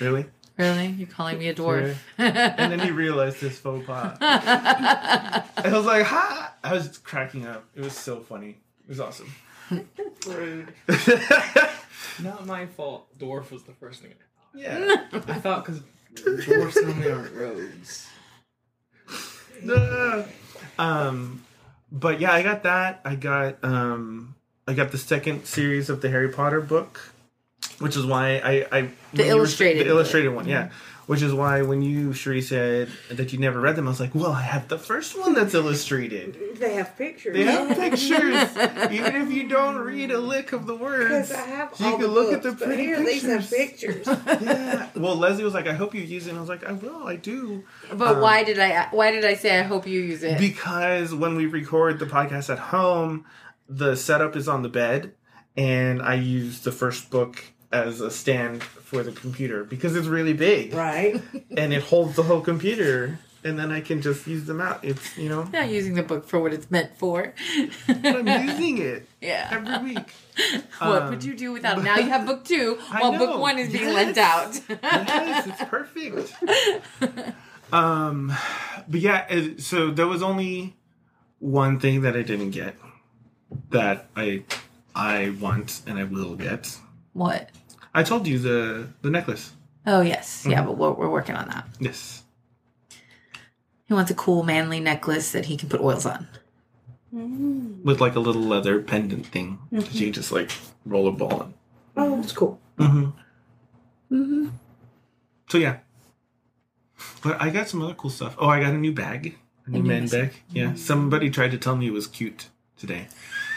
really? 0.00 0.26
Really? 0.56 0.88
You're 0.88 1.08
calling 1.08 1.38
me 1.38 1.48
a 1.48 1.54
dwarf? 1.54 1.96
And 2.16 2.72
then 2.72 2.80
he 2.80 2.90
realized 2.90 3.38
his 3.38 3.58
faux 3.58 3.86
pas. 3.86 4.16
I 4.20 5.44
was 5.66 5.86
like, 5.86 6.04
ha! 6.04 6.54
I 6.64 6.72
was 6.72 6.98
cracking 6.98 7.46
up. 7.46 7.64
It 7.74 7.82
was 7.82 7.96
so 7.96 8.20
funny. 8.20 8.58
It 8.84 8.88
was 8.88 9.00
awesome. 9.00 9.32
Rude. 10.26 10.72
Not 12.22 12.46
my 12.46 12.66
fault. 12.66 13.06
Dwarf 13.18 13.50
was 13.50 13.62
the 13.64 13.72
first 13.72 14.02
thing 14.02 14.12
I 14.12 14.58
yeah. 14.58 15.04
I 15.12 15.34
thought 15.34 15.64
because 15.64 15.82
dwarfs 16.44 16.76
normally 16.82 17.10
aren't 17.10 17.34
rogues. 17.34 18.06
No. 19.60 20.24
Um, 20.78 21.44
but 21.90 22.20
yeah, 22.20 22.32
I 22.32 22.42
got 22.42 22.62
that. 22.64 23.00
I 23.04 23.14
got 23.14 23.62
um, 23.62 24.34
I 24.66 24.74
got 24.74 24.92
the 24.92 24.98
second 24.98 25.46
series 25.46 25.88
of 25.88 26.02
the 26.02 26.10
Harry 26.10 26.28
Potter 26.28 26.60
book, 26.60 27.12
which 27.78 27.96
is 27.96 28.04
why 28.06 28.36
I 28.38 28.66
I 28.70 28.80
when 28.82 28.90
you 29.14 29.24
were- 29.24 29.30
illustrated 29.30 29.86
the 29.86 29.90
illustrated 29.90 30.30
one, 30.30 30.46
yeah. 30.48 30.70
Which 31.06 31.22
is 31.22 31.32
why 31.32 31.62
when 31.62 31.80
you 31.80 32.10
Sheree 32.10 32.42
said 32.42 32.90
that 33.10 33.32
you 33.32 33.38
never 33.38 33.58
read 33.58 33.76
them, 33.76 33.86
I 33.86 33.90
was 33.92 33.98
like, 33.98 34.14
well, 34.14 34.32
I 34.32 34.42
have 34.42 34.68
the 34.68 34.76
first 34.78 35.18
one 35.18 35.32
that's 35.32 35.54
illustrated. 35.54 36.36
they 36.58 36.74
have 36.74 36.98
pictures. 36.98 37.32
They 37.34 37.44
have 37.44 37.68
pictures, 37.84 38.92
even 38.92 39.16
if 39.22 39.30
you 39.32 39.48
don't 39.48 39.76
read 39.78 40.10
a 40.10 40.18
lick 40.18 40.52
of 40.52 40.66
the 40.66 40.74
words. 40.74 41.30
Because 41.30 41.32
I 41.32 41.46
have 41.46 41.72
You 41.80 41.86
all 41.86 41.92
can 41.92 42.00
the 42.02 42.08
look 42.08 42.30
books, 42.30 42.36
at 42.36 42.42
the 42.42 42.52
but 42.58 42.66
pretty 42.66 42.82
here 42.82 43.02
these 43.02 43.22
have 43.22 43.48
pictures. 43.48 44.06
pictures. 44.06 44.42
Yeah. 44.42 44.88
Well, 44.96 45.16
Leslie 45.16 45.44
was 45.44 45.54
like, 45.54 45.66
"I 45.66 45.72
hope 45.72 45.94
you 45.94 46.02
use 46.02 46.26
it." 46.26 46.30
And 46.30 46.36
I 46.38 46.40
was 46.42 46.50
like, 46.50 46.64
"I 46.68 46.72
will. 46.72 47.06
I 47.06 47.16
do." 47.16 47.64
but 47.90 48.16
Um, 48.16 48.20
why 48.20 48.44
did 48.44 48.58
I? 48.58 48.88
Why 48.90 49.10
did 49.10 49.24
I 49.24 49.32
say 49.32 49.58
I 49.58 49.62
hope 49.62 49.86
you 49.86 50.00
use 50.02 50.22
it? 50.22 50.38
Because 50.38 51.14
when 51.14 51.36
we 51.36 51.46
record 51.46 52.00
the 52.00 52.06
podcast 52.06 52.50
at 52.52 52.58
home, 52.58 53.24
the 53.66 53.96
setup 53.96 54.36
is 54.36 54.46
on 54.46 54.60
the 54.62 54.68
bed, 54.68 55.14
and 55.56 56.02
I 56.02 56.16
use 56.16 56.60
the 56.60 56.72
first 56.72 57.08
book 57.08 57.44
as 57.72 58.00
a 58.00 58.10
stand 58.10 58.62
for 58.62 59.02
the 59.02 59.12
computer 59.12 59.62
because 59.64 59.94
it's 59.96 60.06
really 60.06 60.32
big 60.32 60.72
right. 60.74 61.20
and 61.56 61.72
it 61.72 61.82
holds 61.82 62.16
the 62.16 62.22
whole 62.22 62.40
computer. 62.40 63.18
and 63.44 63.58
then 63.58 63.70
I 63.70 63.80
can 63.82 64.00
just 64.02 64.26
use 64.26 64.44
them 64.46 64.60
out. 64.60 64.84
It's 64.84 65.16
you 65.18 65.28
know, 65.28 65.44
Not 65.44 65.68
using 65.68 65.94
the 65.94 66.02
book 66.02 66.26
for 66.26 66.40
what 66.40 66.52
it's 66.52 66.70
meant 66.70 66.96
for. 66.98 67.34
I'm 67.88 68.26
using 68.48 68.78
it 68.78 69.06
yeah. 69.20 69.48
every 69.52 69.94
week. 69.94 70.10
what 70.78 71.02
Um, 71.02 71.10
would 71.10 71.22
you 71.24 71.34
do 71.36 71.52
without 71.52 71.78
it? 71.78 71.82
Now 71.84 71.96
you 71.98 72.08
have 72.08 72.26
book 72.26 72.44
two, 72.44 72.78
while 72.90 73.12
know. 73.12 73.18
book 73.18 73.38
one 73.40 73.58
is 73.58 73.70
being 73.70 73.84
Yes. 73.84 73.94
lent 73.94 74.18
out. 74.18 74.60
yes, 74.82 75.46
it's 75.46 75.64
perfect. 75.64 76.32
Um, 77.72 78.32
but 78.88 79.00
yeah, 79.00 79.40
so 79.58 79.90
there 79.90 80.06
was 80.06 80.22
only 80.22 80.74
one 81.38 81.78
thing 81.78 82.00
that 82.02 82.16
I 82.16 82.22
didn't 82.22 82.50
get 82.50 82.74
that 83.70 84.08
I 84.16 84.44
I 84.94 85.30
want 85.38 85.82
and 85.86 85.98
I 85.98 86.04
will 86.04 86.34
get. 86.34 86.76
what? 87.12 87.50
I 87.98 88.02
told 88.04 88.26
you 88.26 88.38
the 88.38 88.88
the 89.02 89.10
necklace. 89.10 89.52
Oh 89.86 90.00
yes, 90.02 90.44
yeah, 90.46 90.58
Mm-hmm. 90.58 90.66
but 90.68 90.78
we're, 90.78 90.92
we're 90.92 91.10
working 91.10 91.34
on 91.34 91.48
that. 91.48 91.66
Yes. 91.80 92.22
He 93.86 93.94
wants 93.94 94.10
a 94.10 94.14
cool 94.14 94.42
manly 94.42 94.80
necklace 94.80 95.32
that 95.32 95.46
he 95.46 95.56
can 95.56 95.68
put 95.68 95.80
oils 95.80 96.04
on. 96.06 96.28
With 97.10 98.00
like 98.02 98.14
a 98.16 98.20
little 98.20 98.42
leather 98.42 98.82
pendant 98.82 99.26
thing 99.26 99.58
that 99.72 99.94
you 99.94 100.10
just 100.12 100.30
like 100.30 100.50
roll 100.84 101.08
a 101.08 101.12
ball 101.12 101.42
in. 101.42 101.54
Oh, 101.96 102.16
that's 102.20 102.32
cool. 102.32 102.60
Mm-hmm. 102.76 103.04
Mm-hmm. 104.14 104.48
So 105.48 105.56
yeah. 105.58 105.78
But 107.22 107.40
I 107.40 107.48
got 107.50 107.68
some 107.68 107.80
other 107.82 107.94
cool 107.94 108.10
stuff. 108.10 108.36
Oh, 108.38 108.48
I 108.48 108.60
got 108.60 108.74
a 108.74 108.78
new 108.78 108.92
bag. 108.92 109.36
A 109.66 109.70
new 109.70 109.82
new 109.82 109.88
man 109.88 110.06
bag. 110.06 110.32
bag. 110.32 110.32
Yeah. 110.52 110.74
Somebody 110.74 111.30
tried 111.30 111.50
to 111.52 111.58
tell 111.58 111.76
me 111.76 111.86
it 111.86 111.92
was 111.92 112.06
cute 112.06 112.48
today. 112.76 113.08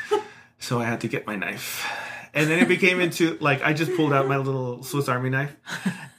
so 0.60 0.80
I 0.80 0.86
had 0.86 1.02
to 1.02 1.08
get 1.10 1.28
my 1.28 1.36
knife. 1.36 1.86
And 2.34 2.50
then 2.50 2.60
it 2.60 2.68
became 2.68 3.02
into 3.02 3.38
like 3.40 3.62
I 3.64 3.74
just 3.74 3.96
pulled 3.96 4.14
out 4.14 4.28
my 4.28 4.38
little 4.38 4.84
Swiss 4.84 5.10
Army 5.10 5.30
knife. 5.30 5.56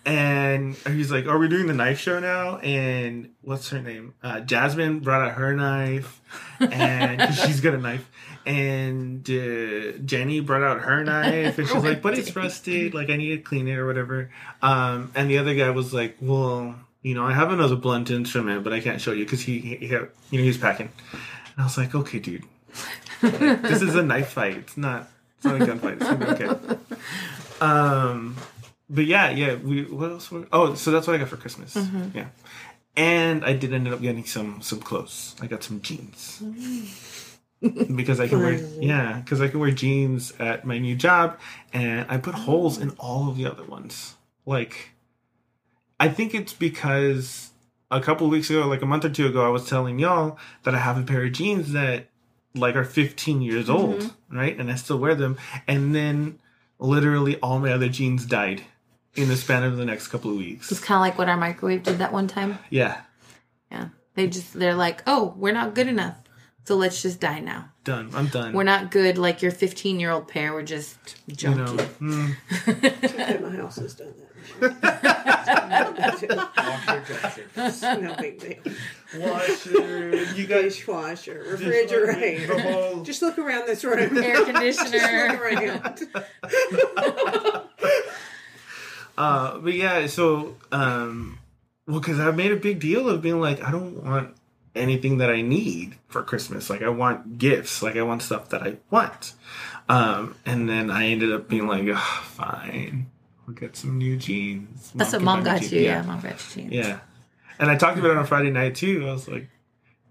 And 0.04 0.74
he's 0.74 1.12
like, 1.12 1.26
Are 1.26 1.38
we 1.38 1.48
doing 1.48 1.66
the 1.66 1.74
knife 1.74 2.00
show 2.00 2.18
now? 2.18 2.58
And 2.58 3.30
what's 3.40 3.68
her 3.70 3.80
name? 3.80 4.14
Uh, 4.22 4.40
Jasmine 4.40 5.00
brought 5.00 5.22
out 5.22 5.34
her 5.34 5.54
knife. 5.54 6.20
And 6.60 7.32
she's 7.36 7.60
got 7.60 7.74
a 7.74 7.78
knife. 7.78 8.08
And 8.44 9.28
uh, 9.30 9.98
Jenny 10.04 10.40
brought 10.40 10.62
out 10.62 10.80
her 10.80 11.04
knife. 11.04 11.58
And 11.58 11.68
she's 11.68 11.84
like, 11.84 12.02
But 12.02 12.18
it's 12.18 12.34
rusted. 12.34 12.94
Like, 12.94 13.10
I 13.10 13.16
need 13.16 13.36
to 13.36 13.38
clean 13.38 13.68
it 13.68 13.76
or 13.76 13.86
whatever. 13.86 14.30
Um, 14.60 15.12
and 15.14 15.30
the 15.30 15.38
other 15.38 15.54
guy 15.54 15.70
was 15.70 15.94
like, 15.94 16.16
Well, 16.20 16.74
you 17.02 17.14
know, 17.14 17.24
I 17.24 17.32
have 17.32 17.52
another 17.52 17.76
blunt 17.76 18.10
instrument, 18.10 18.64
but 18.64 18.72
I 18.72 18.80
can't 18.80 19.00
show 19.00 19.12
you 19.12 19.24
because 19.24 19.42
he, 19.42 19.60
he, 19.60 19.76
he, 19.76 19.86
you 19.86 19.98
know, 19.98 20.08
he's 20.32 20.58
packing. 20.58 20.90
And 21.12 21.20
I 21.58 21.62
was 21.64 21.78
like, 21.78 21.94
Okay, 21.94 22.18
dude. 22.18 22.44
this 23.20 23.82
is 23.82 23.94
a 23.94 24.02
knife 24.02 24.30
fight. 24.30 24.56
It's 24.56 24.76
not. 24.76 25.08
It's 25.43 25.45
not 25.45 25.61
a 25.61 25.66
gunfight. 25.66 26.01
It's 26.01 26.05
gonna 26.05 26.24
be 26.24 26.45
okay. 26.45 26.78
Um, 27.61 28.36
but 28.90 29.07
yeah, 29.07 29.30
yeah. 29.30 29.55
We 29.55 29.84
what 29.84 30.11
else? 30.11 30.32
Were, 30.32 30.49
oh, 30.53 30.74
so 30.74 30.90
that's 30.90 31.07
what 31.07 31.14
I 31.14 31.18
got 31.18 31.28
for 31.28 31.36
Christmas. 31.36 31.76
Yeah, 32.12 32.26
and 32.97 33.45
I 33.45 33.53
did 33.53 33.72
end 33.72 33.86
up 33.86 34.01
getting 34.01 34.24
some 34.24 34.61
some 34.62 34.80
clothes. 34.80 35.36
I 35.40 35.47
got 35.47 35.62
some 35.62 35.80
jeans 35.80 36.43
because 37.61 38.18
I 38.18 38.26
can 38.26 38.40
wear 38.40 38.55
yeah 38.80 39.20
because 39.20 39.40
I 39.40 39.47
can 39.47 39.61
wear 39.61 39.70
jeans 39.70 40.32
at 40.40 40.64
my 40.64 40.78
new 40.78 40.97
job, 40.97 41.38
and 41.72 42.05
I 42.09 42.16
put 42.16 42.34
holes 42.34 42.78
in 42.78 42.90
all 42.99 43.28
of 43.28 43.36
the 43.36 43.47
other 43.47 43.64
ones. 43.64 44.16
Like, 44.45 44.90
I 46.01 46.09
think 46.09 46.34
it's 46.34 46.53
because 46.53 47.51
a 47.93 48.01
couple 48.01 48.28
weeks 48.28 48.51
ago, 48.51 48.66
like 48.66 48.82
a 48.82 48.86
month 48.86 49.05
or 49.05 49.11
two 49.11 49.26
ago, 49.26 49.47
I 49.47 49.51
was 49.51 49.68
telling 49.68 50.01
y'all 50.01 50.36
that 50.64 50.74
I 50.74 50.78
have 50.78 50.99
a 50.99 51.03
pair 51.03 51.24
of 51.24 51.32
jeans 51.32 51.72
that 51.72 52.09
like 52.55 52.76
are 52.76 52.84
15 52.84 53.42
years 53.42 53.66
mm-hmm. 53.66 53.76
old, 53.76 54.14
right? 54.30 54.59
And 54.59 54.70
I 54.70 54.74
still 54.76 54.98
wear 54.98 55.14
them. 55.14 55.38
And 55.66 55.94
then 55.94 56.38
literally 56.78 57.38
all 57.40 57.59
my 57.59 57.72
other 57.72 57.88
jeans 57.88 58.26
died 58.26 58.62
in 59.14 59.28
the 59.28 59.36
span 59.36 59.62
of 59.62 59.76
the 59.76 59.84
next 59.84 60.09
couple 60.09 60.30
of 60.30 60.36
weeks. 60.36 60.70
It's 60.70 60.80
kind 60.80 60.96
of 60.96 61.00
like 61.00 61.18
what 61.18 61.28
our 61.28 61.36
microwave 61.36 61.82
did 61.82 61.98
that 61.98 62.12
one 62.12 62.28
time. 62.28 62.59
Yeah, 62.70 63.00
Yeah, 63.70 63.88
they 64.14 64.26
just 64.26 64.55
they're 64.55 64.74
like, 64.74 65.03
oh, 65.07 65.34
we're 65.36 65.53
not 65.53 65.74
good 65.74 65.88
enough, 65.88 66.21
so 66.64 66.76
let's 66.76 67.02
just 67.02 67.20
die 67.20 67.40
now. 67.40 67.70
done. 67.84 68.10
I'm 68.14 68.26
done. 68.28 68.52
We're 68.52 68.62
not 68.64 68.90
good 68.90 69.18
like 69.18 69.42
your 69.42 69.50
15 69.52 69.98
year 70.00 70.10
old 70.10 70.28
pair. 70.28 70.52
We're 70.52 70.62
just 70.62 70.96
you 71.26 71.34
junky. 71.34 71.56
know, 71.56 71.76
mm, 72.00 73.42
my 73.42 73.56
house 73.56 73.76
has 73.76 73.94
done 73.94 74.14
that. 74.18 74.28
It's 77.56 77.82
no 77.82 78.14
big 78.18 78.38
deal. 78.40 78.74
washer. 79.16 80.14
You 80.34 80.46
guys 80.46 80.76
Dishwasher, 80.76 81.44
the 81.44 81.50
refrigerator. 81.50 82.58
whole- 82.60 83.02
Just 83.02 83.22
look 83.22 83.38
around 83.38 83.66
this 83.66 83.84
room. 83.84 84.16
Air 84.18 84.34
Just 84.44 84.50
conditioner. 84.50 85.28
look 85.28 85.40
around. 85.40 86.08
Uh, 89.18 89.58
but 89.58 89.74
yeah, 89.74 90.06
so 90.06 90.56
um, 90.72 91.38
well, 91.86 92.00
because 92.00 92.18
I 92.18 92.30
made 92.30 92.50
a 92.50 92.56
big 92.56 92.80
deal 92.80 93.08
of 93.10 93.20
being 93.20 93.40
like, 93.40 93.62
I 93.62 93.70
don't 93.70 94.02
want 94.02 94.34
anything 94.74 95.18
that 95.18 95.30
I 95.30 95.42
need 95.42 95.96
for 96.08 96.22
Christmas. 96.22 96.70
Like, 96.70 96.82
I 96.82 96.88
want 96.88 97.38
gifts. 97.38 97.82
Like, 97.82 97.96
I 97.96 98.02
want 98.02 98.22
stuff 98.22 98.48
that 98.50 98.62
I 98.62 98.76
want. 98.90 99.34
Um, 99.88 100.36
and 100.46 100.68
then 100.68 100.90
I 100.90 101.06
ended 101.08 101.32
up 101.32 101.48
being 101.48 101.66
like, 101.66 101.86
"Ugh, 101.88 101.96
fine, 102.24 103.10
we'll 103.46 103.56
get 103.56 103.76
some 103.76 103.98
new 103.98 104.16
jeans. 104.16 104.92
That's 104.94 105.12
what 105.12 105.22
mom 105.22 105.42
got 105.42 105.62
you. 105.70 105.80
Yeah. 105.80 105.96
Yeah, 105.98 106.02
mom 106.02 106.20
got 106.20 106.32
you 106.56 106.62
jeans. 106.62 106.72
yeah. 106.72 107.00
And 107.58 107.70
I 107.70 107.76
talked 107.76 107.98
about 107.98 108.12
it 108.12 108.16
on 108.16 108.26
Friday 108.26 108.50
night 108.50 108.74
too. 108.76 109.06
I 109.08 109.12
was 109.12 109.28
like, 109.28 109.48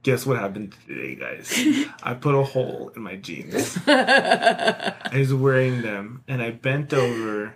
guess 0.04 0.26
what 0.26 0.38
happened 0.38 0.76
today, 0.88 1.16
guys? 1.16 1.52
I 2.04 2.14
put 2.14 2.36
a 2.36 2.44
hole 2.44 2.92
in 2.96 3.02
my 3.02 3.16
jeans. 3.16 3.78
I 3.88 4.94
was 5.14 5.34
wearing 5.34 5.82
them, 5.82 6.24
and 6.28 6.42
I 6.42 6.52
bent 6.52 6.94
over 6.94 7.56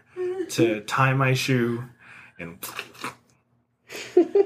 to 0.49 0.81
tie 0.81 1.13
my 1.13 1.33
shoe, 1.33 1.83
and 2.39 2.57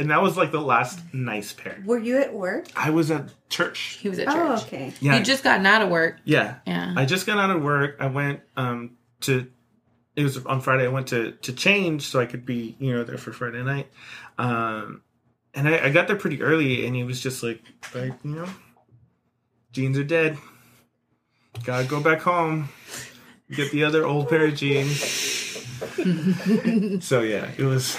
and 0.00 0.10
that 0.10 0.22
was 0.22 0.36
like 0.36 0.50
the 0.50 0.60
last 0.60 0.98
nice 1.14 1.52
pair. 1.52 1.80
Were 1.84 1.98
you 1.98 2.18
at 2.18 2.34
work? 2.34 2.66
I 2.74 2.90
was 2.90 3.10
at 3.10 3.28
church. 3.48 3.98
He 4.00 4.08
was 4.08 4.18
at 4.18 4.26
church. 4.26 4.36
Oh, 4.36 4.56
church. 4.56 4.66
okay. 4.66 4.92
Yeah, 5.00 5.18
You 5.18 5.24
just 5.24 5.44
gotten 5.44 5.66
out 5.66 5.82
of 5.82 5.90
work. 5.90 6.16
yeah. 6.24 6.56
Yeah. 6.66 6.94
I 6.96 7.04
just 7.04 7.26
got 7.26 7.38
out 7.38 7.54
of 7.54 7.62
work. 7.62 7.96
I 8.00 8.06
went 8.06 8.40
um 8.56 8.96
to 9.22 9.46
it 10.16 10.24
was 10.24 10.44
on 10.44 10.60
Friday. 10.60 10.84
I 10.84 10.88
went 10.88 11.08
to 11.08 11.32
to 11.32 11.52
change 11.52 12.02
so 12.02 12.18
I 12.20 12.26
could 12.26 12.44
be 12.44 12.76
you 12.80 12.92
know 12.94 13.04
there 13.04 13.18
for 13.18 13.32
Friday 13.32 13.62
night. 13.62 13.86
Um, 14.38 15.02
and 15.54 15.68
I, 15.68 15.86
I 15.86 15.90
got 15.90 16.06
there 16.08 16.16
pretty 16.16 16.42
early, 16.42 16.86
and 16.86 16.94
he 16.96 17.04
was 17.04 17.20
just 17.20 17.42
like, 17.42 17.60
like 17.94 18.12
you 18.24 18.34
know, 18.36 18.48
jeans 19.72 19.98
are 19.98 20.04
dead. 20.04 20.38
Gotta 21.64 21.84
go 21.86 22.00
back 22.00 22.20
home. 22.20 22.68
Get 23.50 23.70
the 23.72 23.84
other 23.84 24.06
old 24.06 24.28
pair 24.28 24.46
of 24.46 24.54
jeans. 24.54 25.00
so 27.04 27.20
yeah, 27.20 27.50
it 27.58 27.64
was 27.64 27.96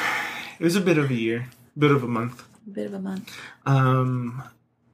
it 0.59 0.63
was 0.63 0.75
a 0.75 0.81
bit 0.81 0.97
of 0.97 1.11
a 1.11 1.13
year, 1.13 1.47
bit 1.77 1.91
of 1.91 2.03
a 2.03 2.07
month. 2.07 2.43
Bit 2.71 2.87
of 2.87 2.93
a 2.93 2.99
month. 2.99 3.35
Um, 3.65 4.43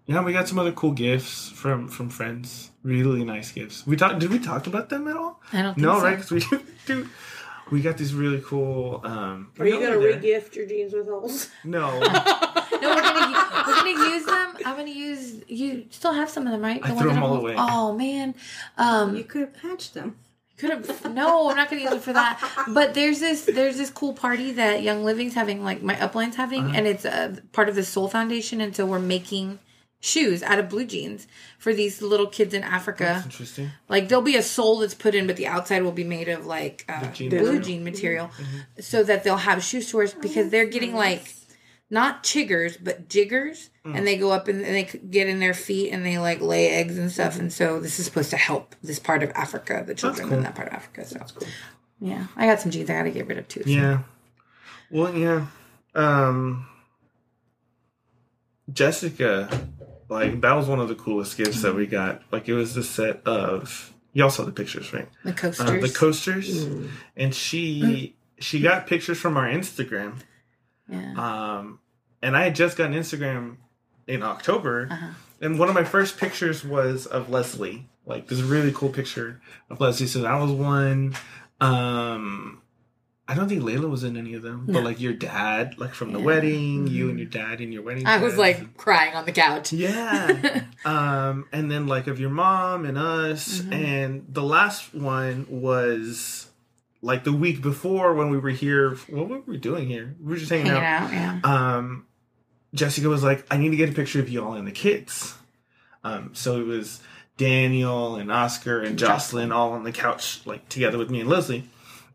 yeah, 0.05 0.23
we 0.23 0.32
got 0.34 0.47
some 0.47 0.57
other 0.59 0.71
cool 0.71 0.91
gifts 0.93 1.49
from 1.49 1.88
from 1.89 2.09
friends. 2.09 2.71
Really 2.84 3.23
nice 3.25 3.51
gifts. 3.51 3.86
We 3.86 3.95
talked. 3.97 4.19
Did 4.19 4.32
we 4.32 4.39
talk 4.39 4.67
about 4.67 4.89
them 4.89 5.07
at 5.07 5.17
all? 5.17 5.41
I 5.51 5.61
don't 5.61 5.75
think 5.75 5.86
No, 5.86 5.97
so. 5.99 6.03
right? 6.05 6.15
Because 6.17 6.32
we 6.32 6.59
dude, 6.86 7.09
we 7.71 7.82
got 7.82 7.97
these 7.97 8.13
really 8.13 8.41
cool. 8.45 9.01
Um, 9.03 9.51
Are 9.59 9.65
you 9.65 9.73
gonna 9.73 9.99
they're- 9.99 10.15
re-gift 10.15 10.55
your 10.55 10.65
jeans 10.65 10.93
with 10.93 11.07
holes? 11.07 11.49
No, 11.65 11.99
No, 11.99 11.99
we're 12.71 13.01
gonna 13.01 13.63
we're 13.67 13.75
gonna 13.75 14.09
use 14.15 14.25
them. 14.25 14.53
I'm 14.65 14.78
gonna 14.78 14.89
use. 14.89 15.41
You 15.49 15.86
still 15.89 16.13
have 16.13 16.30
some 16.30 16.45
of 16.47 16.53
them, 16.53 16.61
right? 16.61 16.80
I 16.84 16.91
threw 16.95 17.09
them 17.09 17.17
are 17.17 17.21
all 17.23 17.28
holes- 17.30 17.39
away. 17.41 17.55
Oh 17.57 17.93
man. 17.93 18.34
Um, 18.78 19.15
You 19.17 19.25
could 19.25 19.41
have 19.41 19.53
patched 19.55 19.93
them. 19.93 20.15
Could 20.58 20.70
have. 20.72 21.14
No, 21.14 21.49
I'm 21.49 21.55
not 21.55 21.70
gonna 21.70 21.84
use 21.84 21.93
it 21.93 22.01
for 22.01 22.14
that. 22.14 22.41
But 22.70 22.93
there's 22.93 23.20
this 23.20 23.45
there's 23.45 23.78
this 23.78 23.89
cool 23.89 24.14
party 24.14 24.51
that 24.53 24.84
Young 24.84 25.03
Living's 25.03 25.34
having, 25.36 25.64
like 25.64 25.82
my 25.82 25.99
upline's 25.99 26.36
having, 26.36 26.66
Uh-huh. 26.66 26.74
and 26.76 26.88
it's 26.88 27.05
a 27.05 27.38
part 27.51 27.70
of 27.70 27.76
the 27.76 27.84
Soul 27.84 28.08
Foundation, 28.08 28.60
and 28.62 28.76
so 28.76 28.86
we're 28.86 28.99
making 28.99 29.60
shoes 29.99 30.43
out 30.43 30.60
of 30.60 30.70
blue 30.70 30.86
jeans 30.86 31.28
for 31.58 31.74
these 31.74 32.01
little 32.03 32.28
kids 32.28 32.53
in 32.53 32.64
Africa. 32.64 33.22
interesting. 33.26 33.72
Like 33.89 34.10
there'll 34.10 34.22
be 34.24 34.36
a 34.36 34.43
sole 34.43 34.80
that's 34.80 34.93
put 34.93 35.16
in, 35.16 35.26
but 35.28 35.38
the 35.38 35.47
outside 35.47 35.82
will 35.82 35.91
be 35.91 36.03
made 36.03 36.28
of 36.30 36.45
like 36.45 36.86
uh, 36.88 37.08
jean 37.12 37.30
blue 37.30 37.39
material. 37.39 37.62
jean 37.64 37.84
material, 37.84 38.32
so 38.80 39.03
that 39.03 39.24
they'll 39.24 39.38
have 39.38 39.64
shoe 39.64 39.82
stores 39.82 40.14
because 40.14 40.49
they're 40.49 40.66
getting 40.68 40.93
like 40.93 41.34
not 41.90 42.24
chiggers 42.24 42.78
but 42.82 43.10
jiggers, 43.10 43.70
and 43.86 44.06
they 44.06 44.18
go 44.18 44.32
up 44.32 44.48
and, 44.48 44.64
and 44.66 44.76
they 44.76 44.84
get 44.84 45.28
in 45.28 45.40
their 45.40 45.54
feet 45.54 45.92
and 45.92 46.06
they 46.06 46.18
like 46.18 46.42
lay 46.42 46.70
eggs 46.70 46.98
and 46.98 47.12
stuff. 47.12 47.40
And 47.40 47.52
so 47.52 47.80
this 47.80 48.00
is 48.00 48.06
supposed 48.06 48.30
to 48.32 48.38
help 48.38 48.76
this 48.84 49.00
part 49.00 49.24
of 49.24 49.32
Africa, 49.32 49.84
the 49.88 49.96
children 49.96 50.28
cool. 50.28 50.38
in 50.38 50.44
that 50.44 50.56
part 50.56 50.68
of 50.68 50.74
Africa. 50.74 51.06
So 51.06 51.20
yeah, 52.00 52.28
I 52.36 52.46
got 52.46 52.60
some 52.60 52.72
jeans 52.72 52.90
I 52.90 52.98
got 52.98 53.04
to 53.04 53.12
get 53.12 53.28
rid 53.28 53.38
of 53.38 53.48
too. 53.48 53.64
so. 53.64 53.70
Yeah. 53.70 54.00
Well, 54.92 55.16
yeah. 55.16 55.48
Um, 55.96 56.68
Jessica, 58.72 59.68
like 60.10 60.42
that 60.42 60.54
was 60.54 60.68
one 60.68 60.80
of 60.80 60.88
the 60.90 60.96
coolest 60.96 61.38
gifts 61.38 61.62
that 61.62 61.76
we 61.76 61.88
got. 61.88 62.22
Like 62.32 62.48
it 62.50 62.54
was 62.54 62.76
the 62.76 62.84
set 62.84 63.26
of. 63.26 63.94
Y'all 64.14 64.30
saw 64.30 64.44
the 64.44 64.52
pictures, 64.52 64.94
right? 64.94 65.08
the 65.24 65.34
coasters. 65.34 65.70
Uh, 65.70 65.80
the 65.80 65.90
coasters, 65.90 66.66
and 67.16 67.36
she 67.36 68.16
she 68.40 68.60
got 68.60 68.88
pictures 68.88 69.20
from 69.20 69.38
our 69.38 69.48
Instagram. 69.48 70.20
Yeah. 70.90 71.14
Um, 71.58 71.80
and 72.22 72.36
I 72.38 72.44
had 72.44 72.56
just 72.56 72.78
gotten 72.78 72.94
Instagram 72.94 73.58
in 74.08 74.24
October, 74.24 74.88
Uh-huh. 74.90 75.08
and 75.42 75.60
one 75.60 75.70
of 75.70 75.76
my 75.76 75.84
first 75.84 76.18
pictures 76.18 76.64
was 76.64 77.06
of 77.06 77.30
Leslie. 77.30 77.88
Like 78.06 78.28
this 78.28 78.40
really 78.42 78.72
cool 78.74 78.90
picture 78.90 79.42
of 79.70 79.82
Leslie. 79.82 80.08
So 80.08 80.22
that 80.22 80.40
was 80.42 80.52
one. 80.52 81.14
Um, 81.60 82.62
I 83.28 83.36
don't 83.36 83.50
think 83.50 83.62
Layla 83.62 83.90
was 83.90 84.06
in 84.06 84.16
any 84.16 84.36
of 84.36 84.42
them, 84.42 84.66
but 84.70 84.86
like 84.86 85.02
your 85.02 85.12
dad, 85.12 85.78
like 85.78 85.94
from 85.94 86.14
the 86.14 86.20
wedding, 86.20 86.88
you 86.88 87.10
and 87.10 87.20
your 87.20 87.28
dad 87.28 87.60
in 87.60 87.74
your 87.74 87.82
wedding. 87.82 88.06
I 88.08 88.20
was 88.20 88.38
like 88.38 88.78
crying 88.78 89.14
on 89.16 89.26
the 89.26 89.34
couch. 89.34 89.74
Yeah. 89.74 90.62
um, 90.86 91.46
and 91.52 91.70
then 91.70 91.88
like 91.88 92.08
of 92.08 92.22
your 92.22 92.30
mom 92.30 92.86
and 92.86 92.98
us, 92.98 93.60
Mm-hmm. 93.60 93.74
and 93.74 94.26
the 94.30 94.44
last 94.44 94.94
one 94.96 95.46
was 95.50 96.47
like 97.08 97.24
the 97.24 97.32
week 97.32 97.62
before 97.62 98.14
when 98.14 98.30
we 98.30 98.38
were 98.38 98.49
here. 98.49 98.95
What 99.10 99.30
were 99.30 99.39
we 99.45 99.58
doing 99.58 99.88
here? 99.88 100.16
We 100.20 100.34
were 100.34 100.38
just 100.38 100.51
hanging, 100.51 100.68
Hanging 100.68 100.84
out. 100.84 101.03
out, 101.03 101.14
yeah. 101.14 101.39
Um, 101.78 102.05
Jessica 102.74 103.08
was 103.08 103.24
like, 103.24 103.45
"I 103.49 103.55
need 103.58 103.70
to 103.70 103.78
get 103.78 103.89
a 103.89 103.93
picture 103.93 104.20
of 104.20 104.28
you 104.30 104.43
all 104.43 104.53
and 104.53 104.68
the 104.68 104.72
kids." 104.74 105.34
Um, 106.03 106.32
so 106.34 106.60
it 106.60 106.68
was 106.68 106.99
Daniel 107.38 108.18
and 108.18 108.32
Oscar 108.32 108.82
and 108.82 108.99
Jocelyn 108.99 109.51
all 109.51 109.72
on 109.72 109.84
the 109.84 109.91
couch, 109.91 110.41
like 110.45 110.68
together 110.70 110.97
with 110.97 111.10
me 111.10 111.22
and 111.22 111.30
Leslie. 111.30 111.64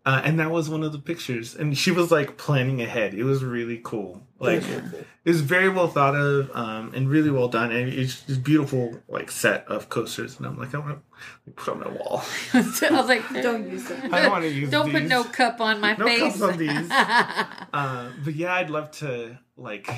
Uh, 0.05 0.20
and 0.24 0.40
that 0.40 0.50
was 0.50 0.68
one 0.68 0.82
of 0.82 0.90
the 0.90 0.98
pictures. 0.98 1.55
And 1.55 1.78
she 1.78 1.92
was 1.92 2.11
like 2.11 2.36
planning 2.36 2.82
ahead. 2.82 3.14
It 3.14 3.22
was 3.22 3.44
really 3.44 3.80
cool. 3.84 4.26
Like 4.40 4.64
it 4.64 5.30
was 5.30 5.40
very 5.40 5.68
well 5.68 5.86
thought 5.86 6.16
of 6.16 6.50
um, 6.57 6.92
and 6.96 7.09
really 7.09 7.30
well 7.30 7.46
done. 7.46 7.70
And 7.70 7.88
it's 7.92 8.22
this 8.22 8.36
beautiful 8.36 9.00
like 9.07 9.30
set 9.30 9.64
of 9.68 9.88
coasters. 9.88 10.38
And 10.38 10.46
I'm 10.46 10.59
like, 10.59 10.74
I 10.74 10.78
want 10.78 10.98
to 11.46 11.50
put 11.53 11.72
on 11.74 11.80
my 11.80 11.88
wall. 11.88 12.24
I 12.53 12.59
was 12.61 12.82
like, 12.82 13.22
Don't 13.42 13.70
use 13.70 13.84
them. 13.84 14.12
I 14.12 14.22
don't 14.22 14.32
want 14.32 14.42
to 14.42 14.50
use. 14.50 14.70
Them. 14.70 14.82
Don't 14.82 14.90
put 14.90 15.05
no 15.05 15.22
cup 15.22 15.61
on 15.61 15.80
my 15.80 15.94
No 15.94 16.07
face. 16.07 16.20
cups 16.20 16.42
on 16.42 16.59
these. 16.59 16.90
Uh, 17.72 18.11
but 18.24 18.34
yeah, 18.34 18.53
I'd 18.55 18.68
love 18.70 18.90
to 18.92 19.38
like 19.57 19.88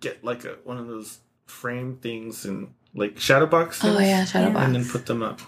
get 0.00 0.24
like 0.24 0.44
a, 0.44 0.56
one 0.64 0.78
of 0.78 0.86
those 0.86 1.18
frame 1.46 1.96
things 1.96 2.44
and 2.46 2.72
like 2.94 3.18
shadow 3.18 3.46
box. 3.46 3.84
oh 3.84 3.98
yeah, 3.98 4.24
shadow 4.24 4.52
box. 4.52 4.64
and 4.64 4.74
then 4.74 4.84
put 4.88 5.04
them 5.06 5.22
up. 5.22 5.40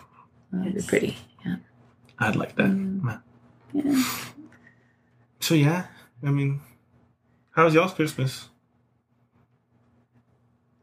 That'd 0.52 0.74
be 0.74 0.82
pretty. 0.82 1.16
Yeah. 1.46 1.56
I'd 2.18 2.36
like 2.36 2.56
that. 2.56 2.66
Mm. 2.66 3.22
Yeah. 3.72 4.04
So 5.40 5.54
yeah, 5.54 5.86
I 6.22 6.30
mean, 6.30 6.60
how 7.52 7.64
was 7.64 7.74
y'all's 7.74 7.94
Christmas? 7.94 8.48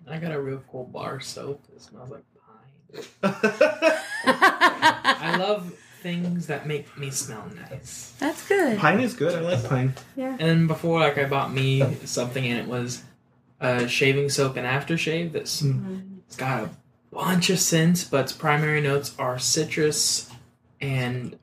I 0.10 0.18
got 0.18 0.32
a 0.32 0.42
real 0.42 0.64
cool 0.72 0.86
bar 0.86 1.20
soap 1.20 1.66
that 1.68 1.82
smells 1.82 2.10
like 2.10 2.24
pine. 2.46 3.04
I 4.24 5.38
love 5.38 5.74
things 6.02 6.48
that 6.48 6.66
make 6.66 6.98
me 6.98 7.12
smell 7.12 7.50
nice. 7.70 8.14
That's 8.20 8.48
good. 8.48 8.78
pine 8.78 9.00
is 9.00 9.14
good. 9.14 9.36
I 9.36 9.42
like 9.42 9.68
pine. 9.68 9.94
Yeah. 10.16 10.38
And 10.40 10.68
before, 10.68 11.00
like, 11.00 11.18
I 11.18 11.26
bought 11.26 11.52
me 11.52 11.96
something, 12.06 12.46
and 12.46 12.60
it 12.60 12.68
was 12.68 13.04
a 13.60 13.88
shaving 13.88 14.30
soap 14.30 14.56
and 14.56 14.68
aftershave 14.68 15.32
that's 15.32 15.62
hmm. 15.62 16.20
it's 16.28 16.36
got 16.36 16.64
a 16.64 16.70
bunch 17.12 17.50
of 17.50 17.60
scents, 17.60 18.04
but 18.04 18.22
its 18.22 18.32
primary 18.32 18.82
notes 18.82 19.16
are 19.18 19.40
citrus 19.40 20.30
and 20.80 21.38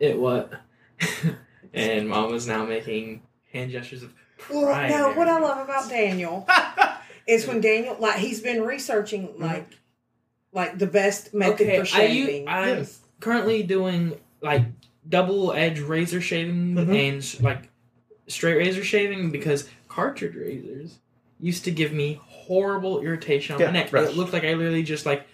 it 0.00 0.18
what. 0.18 0.52
and 1.72 2.08
mom 2.08 2.34
is 2.34 2.46
now 2.46 2.64
making 2.64 3.22
hand 3.52 3.70
gestures 3.70 4.02
of 4.02 4.12
Well, 4.50 4.64
pride. 4.66 4.90
no, 4.90 5.12
what 5.12 5.28
I 5.28 5.38
love 5.38 5.58
about 5.58 5.88
Daniel 5.88 6.46
is 7.26 7.46
when 7.46 7.60
Daniel, 7.60 7.96
like, 7.98 8.16
he's 8.18 8.40
been 8.40 8.62
researching, 8.62 9.30
like, 9.38 9.68
like 10.52 10.78
the 10.78 10.86
best 10.86 11.34
method 11.34 11.54
Okay, 11.68 11.84
for 11.84 11.96
I 11.96 12.04
u- 12.06 12.26
shaving. 12.26 12.48
I'm 12.48 12.78
Yes. 12.78 13.00
currently 13.20 13.62
doing 13.62 14.18
like 14.40 14.62
double 15.08 15.52
edge 15.52 15.80
razor 15.80 16.20
shaving 16.20 16.74
Mhm. 16.74 17.08
and 17.38 17.42
like 17.42 17.68
straight 18.28 18.56
razor 18.56 18.84
shaving 18.84 19.30
because 19.30 19.68
cartridge 19.88 20.34
razors 20.36 20.98
used 21.40 21.64
to 21.64 21.70
give 21.70 21.92
me 21.92 22.20
horrible 22.24 23.00
irritation 23.00 23.54
on 23.54 23.60
Yeah, 23.60 23.66
my 23.68 23.72
neck. 23.72 23.92
right. 23.92 24.04
It 24.04 24.16
looked 24.16 24.32
like 24.32 24.44
I 24.44 24.52
literally 24.54 24.82
just 24.82 25.04
like 25.06 25.26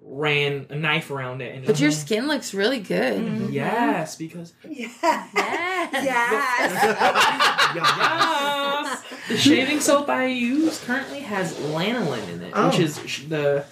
ran 0.00 0.66
a 0.70 0.76
knife 0.76 1.10
around 1.10 1.42
it 1.42 1.54
and 1.54 1.66
But 1.66 1.72
just, 1.76 1.80
your 1.82 1.90
skin 1.90 2.28
looks 2.28 2.54
really 2.54 2.80
good. 2.80 3.20
Mm-hmm. 3.20 3.52
yes 3.52 4.16
because 4.16 4.52
yeah. 4.68 4.88
Yes. 5.02 5.92
Yes. 5.92 7.74
yes 7.76 9.02
the 9.28 9.36
shaving 9.36 9.80
soap 9.80 10.08
I 10.08 10.26
use 10.26 10.82
currently 10.84 11.20
has 11.20 11.54
lanolin 11.54 12.28
in 12.28 12.42
it, 12.42 12.52
Oh. 12.54 12.68
which 12.68 12.78
is 12.80 12.98
the 13.28 13.64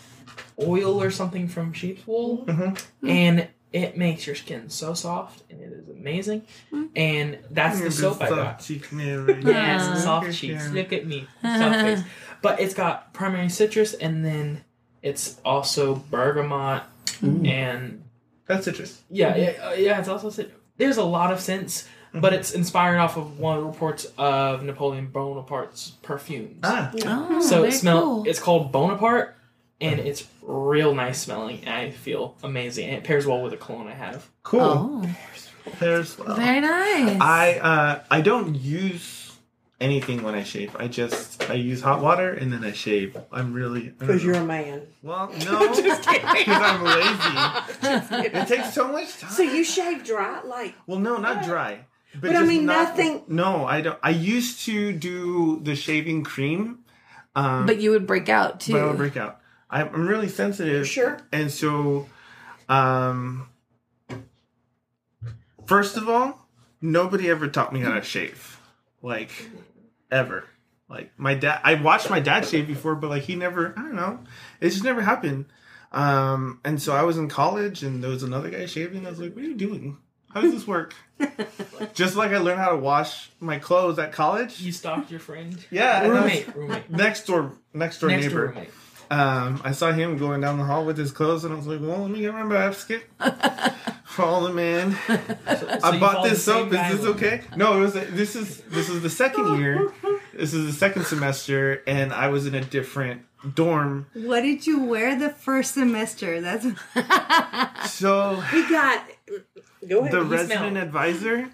oil 0.60 1.02
or 1.02 1.10
something 1.10 1.48
from 1.48 1.72
sheep's 1.72 2.06
wool. 2.06 2.44
Mhm. 2.46 2.82
and 3.06 3.48
it 3.72 3.96
makes 3.96 4.26
your 4.26 4.36
skin 4.36 4.70
so 4.70 4.94
soft 4.94 5.42
and 5.50 5.60
it 5.60 5.72
is 5.72 5.88
amazing 5.88 6.42
and 6.94 7.38
that's 7.50 7.80
the 7.80 7.90
soap 7.90 8.22
i 8.22 8.28
got 8.28 8.60
Cheek 8.60 8.90
mirror. 8.92 9.30
yes 9.40 9.82
Aw. 9.82 9.94
soft 9.96 10.32
cheeks 10.32 10.70
look 10.70 10.92
at 10.92 11.06
me 11.06 11.26
soft 11.42 11.80
face 11.80 12.02
but 12.42 12.60
it's 12.60 12.74
got 12.74 13.12
primary 13.12 13.48
citrus 13.50 13.92
and 13.92 14.24
then 14.24 14.62
it's 15.08 15.40
also 15.44 15.94
bergamot 16.10 16.82
and 17.22 18.02
That's 18.46 18.64
citrus. 18.64 19.02
yeah 19.10 19.36
yeah, 19.36 19.50
uh, 19.62 19.72
yeah 19.72 19.98
it's 20.00 20.08
also 20.08 20.30
cit- 20.30 20.52
there's 20.76 20.96
a 20.98 21.04
lot 21.04 21.32
of 21.32 21.40
scents 21.40 21.88
but 22.14 22.32
it's 22.32 22.52
inspired 22.52 22.98
off 22.98 23.16
of 23.16 23.38
one 23.38 23.56
of 23.58 23.62
the 23.64 23.68
reports 23.68 24.06
of 24.18 24.62
napoleon 24.62 25.06
bonaparte's 25.08 25.82
perfumes 26.02 26.60
Ah, 26.62 26.90
Oh, 27.04 27.40
so 27.40 27.64
it 27.64 27.72
smell 27.72 28.00
cool. 28.02 28.24
it's 28.26 28.40
called 28.40 28.72
bonaparte 28.72 29.34
and 29.80 30.00
it's 30.00 30.24
real 30.42 30.94
nice 30.94 31.18
smelling 31.20 31.60
and 31.66 31.70
i 31.82 31.90
feel 31.90 32.34
amazing 32.42 32.88
and 32.88 32.96
it 32.98 33.04
pairs 33.04 33.26
well 33.26 33.42
with 33.42 33.52
a 33.52 33.56
cologne 33.64 33.88
i 33.88 33.94
have 33.94 34.28
cool. 34.42 34.60
Oh, 34.62 35.16
There's 35.80 36.16
well. 36.18 36.36
very 36.36 36.60
nice. 36.60 37.20
I 37.20 37.58
uh 37.58 38.00
I 38.10 38.20
don't 38.20 38.54
use 38.54 39.15
anything 39.80 40.22
when 40.22 40.34
I 40.34 40.42
shave. 40.42 40.74
I 40.76 40.88
just 40.88 41.48
I 41.50 41.54
use 41.54 41.82
hot 41.82 42.00
water 42.02 42.32
and 42.32 42.52
then 42.52 42.64
I 42.64 42.72
shave. 42.72 43.16
I'm 43.30 43.52
really 43.52 43.90
Because 43.90 44.24
you're 44.24 44.34
a 44.36 44.44
man. 44.44 44.82
well 45.02 45.30
no 45.44 45.68
because 45.74 46.06
I'm 46.48 46.82
lazy. 46.84 48.28
It 48.38 48.48
takes 48.48 48.72
so 48.74 48.88
much 48.88 49.18
time. 49.18 49.30
So 49.30 49.42
you 49.42 49.62
shave 49.64 50.04
dry? 50.04 50.42
Like, 50.42 50.74
Well, 50.86 50.98
no, 50.98 51.18
not 51.18 51.44
dry. 51.44 51.80
But, 52.14 52.22
But 52.32 52.36
I 52.36 52.44
mean, 52.44 52.64
not- 52.64 52.88
nothing- 52.96 53.24
No, 53.28 53.66
I 53.66 53.82
don't. 53.82 53.98
I 54.02 54.10
used 54.10 54.64
to 54.66 54.92
do 54.94 55.60
the 55.62 55.76
shaving 55.76 56.24
cream, 56.24 56.78
um, 57.34 57.66
but 57.66 57.78
you 57.78 57.90
would 57.90 58.06
break 58.06 58.30
out 58.30 58.60
too. 58.60 58.72
but 58.72 58.80
I 58.82 58.86
would 58.86 58.96
break 58.96 59.16
out. 59.18 59.40
I'm 59.68 59.88
I'm 59.92 60.06
really 60.06 60.28
sensitive. 60.28 60.88
Sure. 60.88 61.18
And 61.32 61.50
so, 61.50 62.06
um, 62.70 63.48
first 65.66 65.96
of 65.98 66.08
all, 66.08 66.46
nobody 66.80 67.28
ever 67.28 67.48
taught 67.48 67.72
me 67.72 67.80
how 67.80 67.92
to 67.94 68.02
shave, 68.02 68.60
like 69.02 69.50
ever. 70.10 70.44
Like 70.88 71.10
my 71.18 71.34
dad, 71.34 71.60
I 71.64 71.74
watched 71.74 72.10
my 72.10 72.20
dad 72.20 72.44
shave 72.46 72.66
before, 72.66 72.94
but 72.94 73.10
like 73.10 73.24
he 73.24 73.34
never. 73.34 73.74
I 73.76 73.82
don't 73.82 73.96
know. 73.96 74.20
It 74.60 74.70
just 74.70 74.84
never 74.84 75.02
happened. 75.02 75.46
Um, 75.92 76.60
and 76.64 76.80
so 76.80 76.94
I 76.94 77.02
was 77.02 77.16
in 77.16 77.28
college, 77.28 77.82
and 77.82 78.02
there 78.02 78.10
was 78.10 78.22
another 78.22 78.50
guy 78.50 78.66
shaving. 78.66 79.06
I 79.06 79.10
was 79.10 79.18
like, 79.18 79.34
"What 79.34 79.44
are 79.44 79.48
you 79.48 79.54
doing? 79.54 79.98
How 80.32 80.40
does 80.42 80.52
this 80.52 80.66
work?" 80.66 80.94
just 81.94 82.14
like 82.16 82.30
I 82.32 82.38
learned 82.38 82.60
how 82.60 82.70
to 82.70 82.76
wash 82.76 83.30
my 83.40 83.58
clothes 83.58 83.98
at 83.98 84.12
college. 84.12 84.60
You 84.60 84.70
stalked 84.72 85.10
your 85.10 85.20
friend? 85.20 85.58
Yeah, 85.70 86.02
and 86.02 86.12
was- 86.12 86.20
Roommate, 86.22 86.54
roommate. 86.56 86.90
next 86.90 87.26
door, 87.26 87.52
next 87.72 88.00
door 88.00 88.10
Next 88.10 88.26
neighbor. 88.26 88.38
door 88.46 88.48
roommate. 88.54 88.70
Um, 89.10 89.60
I 89.64 89.72
saw 89.72 89.92
him 89.92 90.18
going 90.18 90.40
down 90.40 90.58
the 90.58 90.64
hall 90.64 90.84
with 90.84 90.96
his 90.98 91.12
clothes, 91.12 91.44
and 91.44 91.52
I 91.54 91.56
was 91.56 91.66
like, 91.66 91.80
"Well, 91.80 92.02
let 92.02 92.10
me 92.10 92.20
get 92.20 92.32
my 92.32 92.46
basket." 92.48 93.04
Follow 94.04 94.46
him 94.48 94.58
in. 94.58 94.92
So 94.92 95.80
I 95.84 95.98
bought 95.98 96.24
this 96.24 96.42
soap. 96.44 96.66
Is 96.68 96.72
this 96.72 96.80
guideline. 97.00 97.06
okay? 97.16 97.40
No, 97.56 97.76
it 97.76 97.80
was. 97.80 97.92
This 97.94 98.34
is 98.36 98.62
this 98.62 98.88
is 98.88 99.02
the 99.02 99.10
second 99.10 99.58
year. 99.58 99.92
This 100.32 100.52
is 100.52 100.66
the 100.66 100.72
second 100.74 101.06
semester, 101.06 101.82
and 101.86 102.12
I 102.12 102.28
was 102.28 102.46
in 102.46 102.54
a 102.54 102.60
different 102.60 103.22
dorm. 103.54 104.06
What 104.12 104.42
did 104.42 104.66
you 104.66 104.82
wear 104.84 105.18
the 105.18 105.30
first 105.30 105.72
semester? 105.72 106.42
That's 106.42 106.66
So 107.90 108.42
We 108.52 108.68
got. 108.68 109.02
Go 109.88 110.00
ahead. 110.00 110.12
the 110.12 110.22
resident 110.22 110.72
smell. 110.72 110.82
advisor 110.82 111.48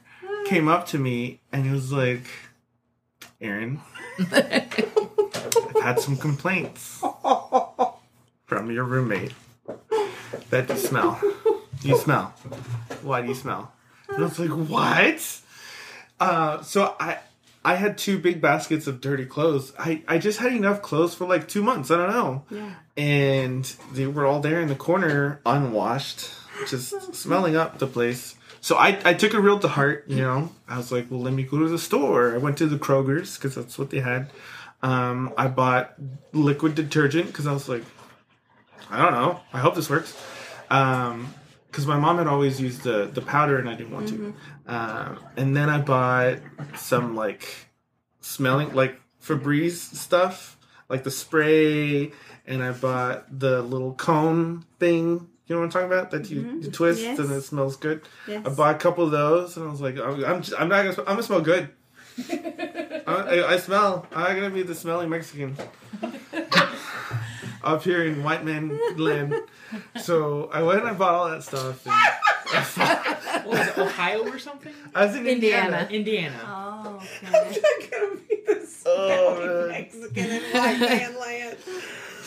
came 0.46 0.66
up 0.66 0.86
to 0.88 0.98
me 0.98 1.40
and 1.52 1.64
he 1.64 1.70
was 1.70 1.92
like, 1.92 2.24
"Aaron, 3.40 3.80
I've 4.18 5.82
had 5.82 6.00
some 6.00 6.16
complaints 6.16 7.02
from 8.46 8.70
your 8.70 8.84
roommate 8.84 9.32
that 10.50 10.68
you 10.68 10.76
smell. 10.76 11.20
You 11.82 11.96
smell. 11.98 12.34
Why 13.02 13.22
do 13.22 13.28
you 13.28 13.34
smell?" 13.34 13.72
And 14.08 14.18
I 14.18 14.22
was 14.22 14.38
like, 14.38 14.50
"What?" 14.50 15.40
Uh, 16.20 16.62
so 16.62 16.94
I 17.00 17.18
I 17.64 17.74
had 17.76 17.96
two 17.98 18.18
big 18.18 18.40
baskets 18.40 18.86
of 18.86 19.00
dirty 19.00 19.24
clothes. 19.26 19.72
I 19.78 20.02
I 20.06 20.18
just 20.18 20.38
had 20.38 20.52
enough 20.52 20.82
clothes 20.82 21.14
for 21.14 21.26
like 21.26 21.48
two 21.48 21.62
months. 21.62 21.90
I 21.90 21.96
don't 21.96 22.10
know. 22.10 22.44
yeah. 22.50 22.74
And 22.96 23.64
they 23.92 24.06
were 24.06 24.26
all 24.26 24.40
there 24.40 24.60
in 24.60 24.68
the 24.68 24.74
corner, 24.74 25.40
unwashed, 25.46 26.28
just 26.68 27.14
smelling 27.14 27.56
up 27.56 27.78
the 27.78 27.86
place. 27.86 28.36
So 28.62 28.76
I, 28.76 28.96
I 29.04 29.12
took 29.14 29.34
it 29.34 29.40
real 29.40 29.58
to 29.58 29.66
heart, 29.66 30.04
you 30.06 30.22
know. 30.22 30.52
I 30.68 30.76
was 30.76 30.92
like, 30.92 31.10
well, 31.10 31.20
let 31.20 31.32
me 31.32 31.42
go 31.42 31.58
to 31.58 31.68
the 31.68 31.80
store. 31.80 32.32
I 32.32 32.38
went 32.38 32.58
to 32.58 32.68
the 32.68 32.78
Kroger's 32.78 33.36
because 33.36 33.56
that's 33.56 33.76
what 33.76 33.90
they 33.90 33.98
had. 33.98 34.30
Um, 34.82 35.34
I 35.36 35.48
bought 35.48 35.94
liquid 36.32 36.76
detergent 36.76 37.26
because 37.26 37.48
I 37.48 37.52
was 37.52 37.68
like, 37.68 37.82
I 38.88 39.02
don't 39.02 39.12
know. 39.12 39.40
I 39.52 39.58
hope 39.58 39.74
this 39.74 39.90
works. 39.90 40.16
Um, 40.70 41.34
because 41.66 41.88
my 41.88 41.98
mom 41.98 42.18
had 42.18 42.28
always 42.28 42.60
used 42.60 42.82
the 42.82 43.06
the 43.06 43.22
powder 43.22 43.58
and 43.58 43.68
I 43.68 43.74
didn't 43.74 43.92
want 43.92 44.08
to. 44.08 44.34
Um, 44.66 45.18
and 45.36 45.56
then 45.56 45.68
I 45.68 45.80
bought 45.80 46.38
some 46.76 47.16
like 47.16 47.48
smelling 48.20 48.74
like 48.74 49.00
Febreze 49.20 49.96
stuff, 49.96 50.56
like 50.88 51.02
the 51.02 51.10
spray, 51.10 52.12
and 52.46 52.62
I 52.62 52.70
bought 52.70 53.40
the 53.40 53.60
little 53.62 53.94
cone 53.94 54.66
thing 54.78 55.28
You 55.46 55.56
know 55.56 55.60
what 55.60 55.64
I'm 55.66 55.70
talking 55.70 55.86
about? 55.92 56.10
That 56.12 56.30
you, 56.30 56.42
mm-hmm. 56.42 56.60
you 56.62 56.70
twist 56.70 57.00
Yes. 57.02 57.18
and 57.18 57.30
it 57.32 57.42
smells 57.42 57.76
good. 57.76 58.02
Yes. 58.28 58.46
I 58.46 58.50
bought 58.50 58.74
a 58.76 58.78
couple 58.78 59.04
of 59.04 59.10
those, 59.10 59.56
and 59.56 59.66
I 59.66 59.70
was 59.70 59.80
like, 59.80 59.98
I'm, 59.98 60.24
I'm, 60.24 60.42
just, 60.42 60.58
I'm 60.60 60.68
not 60.68 60.82
gonna, 60.84 60.98
I'm 61.00 61.04
gonna 61.16 61.22
smell 61.22 61.40
good. 61.40 61.68
I, 62.30 63.04
I, 63.06 63.52
I 63.54 63.56
smell. 63.56 64.06
I'm 64.14 64.36
gonna 64.36 64.50
be 64.50 64.62
the 64.62 64.74
smelly 64.74 65.06
Mexican 65.06 65.56
up 67.64 67.82
here 67.82 68.04
in 68.04 68.22
white 68.22 68.44
man 68.44 68.78
land. 68.96 69.34
So 70.00 70.48
I 70.52 70.62
went 70.62 70.80
and 70.80 70.88
I 70.90 70.94
bought 70.94 71.14
all 71.14 71.30
that 71.30 71.42
stuff. 71.42 71.86
And 71.86 71.94
What 73.46 73.58
was 73.58 73.68
it, 73.68 73.78
Ohio 73.78 74.28
or 74.28 74.38
something? 74.38 74.72
I 74.94 75.06
was 75.06 75.16
in 75.16 75.26
Indiana. 75.26 75.88
Indiana. 75.90 76.36
Indiana. 76.36 76.40
Oh, 76.46 76.96
okay. 76.96 77.26
I'm 77.26 77.32
not 77.32 77.90
gonna 77.90 78.16
be 78.28 78.42
the 78.46 78.68
Oh, 78.84 79.34
smelly 79.36 79.46
man. 79.48 79.68
Mexican 79.68 80.30
in 80.30 80.42
white 80.52 80.80
man 80.80 81.18
land. 81.18 81.56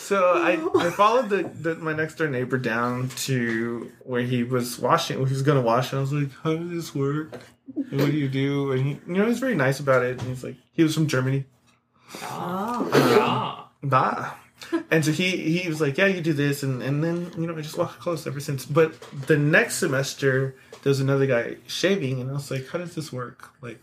So 0.06 0.34
I, 0.34 0.52
I 0.86 0.90
followed 0.90 1.30
the, 1.30 1.42
the 1.42 1.74
my 1.74 1.92
next 1.92 2.14
door 2.14 2.28
neighbor 2.28 2.58
down 2.58 3.08
to 3.26 3.90
where 4.04 4.22
he 4.22 4.44
was 4.44 4.78
washing. 4.78 5.16
He 5.16 5.24
was 5.24 5.42
gonna 5.42 5.60
wash, 5.60 5.90
and 5.90 5.98
I 5.98 6.00
was 6.00 6.12
like, 6.12 6.30
"How 6.44 6.54
does 6.54 6.70
this 6.70 6.94
work? 6.94 7.40
And 7.74 8.00
what 8.00 8.12
do 8.12 8.16
you 8.16 8.28
do?" 8.28 8.70
And 8.70 8.86
he, 8.86 8.90
you 9.08 9.14
know, 9.18 9.26
he's 9.26 9.40
very 9.40 9.56
nice 9.56 9.80
about 9.80 10.04
it. 10.04 10.20
And 10.20 10.28
he's 10.28 10.44
like, 10.44 10.54
he 10.70 10.84
was 10.84 10.94
from 10.94 11.08
Germany. 11.08 11.44
Oh. 12.22 12.88
Ah. 12.92 13.68
Bah. 13.82 14.34
And 14.92 15.04
so 15.04 15.10
he 15.10 15.58
he 15.58 15.68
was 15.68 15.80
like, 15.80 15.98
yeah, 15.98 16.06
you 16.06 16.20
do 16.20 16.32
this, 16.32 16.62
and 16.62 16.84
and 16.84 17.02
then 17.02 17.32
you 17.36 17.48
know 17.48 17.56
I 17.56 17.60
just 17.60 17.76
walked 17.76 17.98
close 17.98 18.28
ever 18.28 18.38
since. 18.38 18.64
But 18.64 18.94
the 19.26 19.36
next 19.36 19.74
semester, 19.74 20.54
there's 20.84 21.00
another 21.00 21.26
guy 21.26 21.56
shaving, 21.66 22.20
and 22.20 22.30
I 22.30 22.34
was 22.34 22.48
like, 22.48 22.68
how 22.68 22.78
does 22.78 22.94
this 22.94 23.12
work? 23.12 23.50
Like, 23.60 23.80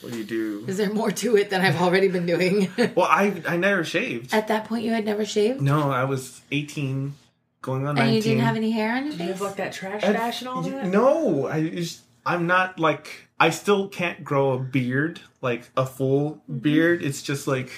what 0.00 0.12
do 0.12 0.18
you 0.18 0.24
do? 0.24 0.64
Is 0.66 0.76
there 0.76 0.92
more 0.92 1.10
to 1.10 1.36
it 1.36 1.50
than 1.50 1.60
I've 1.60 1.80
already 1.80 2.08
been 2.08 2.26
doing? 2.26 2.70
Well, 2.94 3.06
I 3.06 3.42
I 3.46 3.56
never 3.56 3.84
shaved. 3.84 4.32
At 4.32 4.48
that 4.48 4.64
point, 4.66 4.84
you 4.84 4.92
had 4.92 5.04
never 5.04 5.24
shaved, 5.24 5.60
No, 5.60 5.90
I 5.90 6.04
was 6.04 6.40
18, 6.50 7.14
going 7.60 7.86
on 7.86 7.96
19. 7.96 8.06
and 8.06 8.14
you 8.16 8.22
didn't 8.22 8.44
have 8.44 8.56
any 8.56 8.70
hair 8.70 8.96
on 8.96 9.06
your 9.06 9.14
Do 9.14 9.24
you 9.24 9.30
have 9.30 9.40
like 9.40 9.56
that 9.56 9.72
trash 9.72 10.04
I- 10.04 10.12
dash 10.12 10.40
and 10.40 10.48
all 10.48 10.62
that? 10.62 10.86
No, 10.86 11.46
I 11.46 11.68
just, 11.68 12.02
I'm 12.24 12.46
not 12.46 12.78
like 12.78 13.28
I 13.40 13.50
still 13.50 13.88
can't 13.88 14.24
grow 14.24 14.52
a 14.52 14.58
beard, 14.58 15.20
like 15.40 15.68
a 15.76 15.86
full 15.86 16.32
mm-hmm. 16.32 16.58
beard. 16.58 17.02
It's 17.02 17.22
just 17.22 17.46
like 17.46 17.70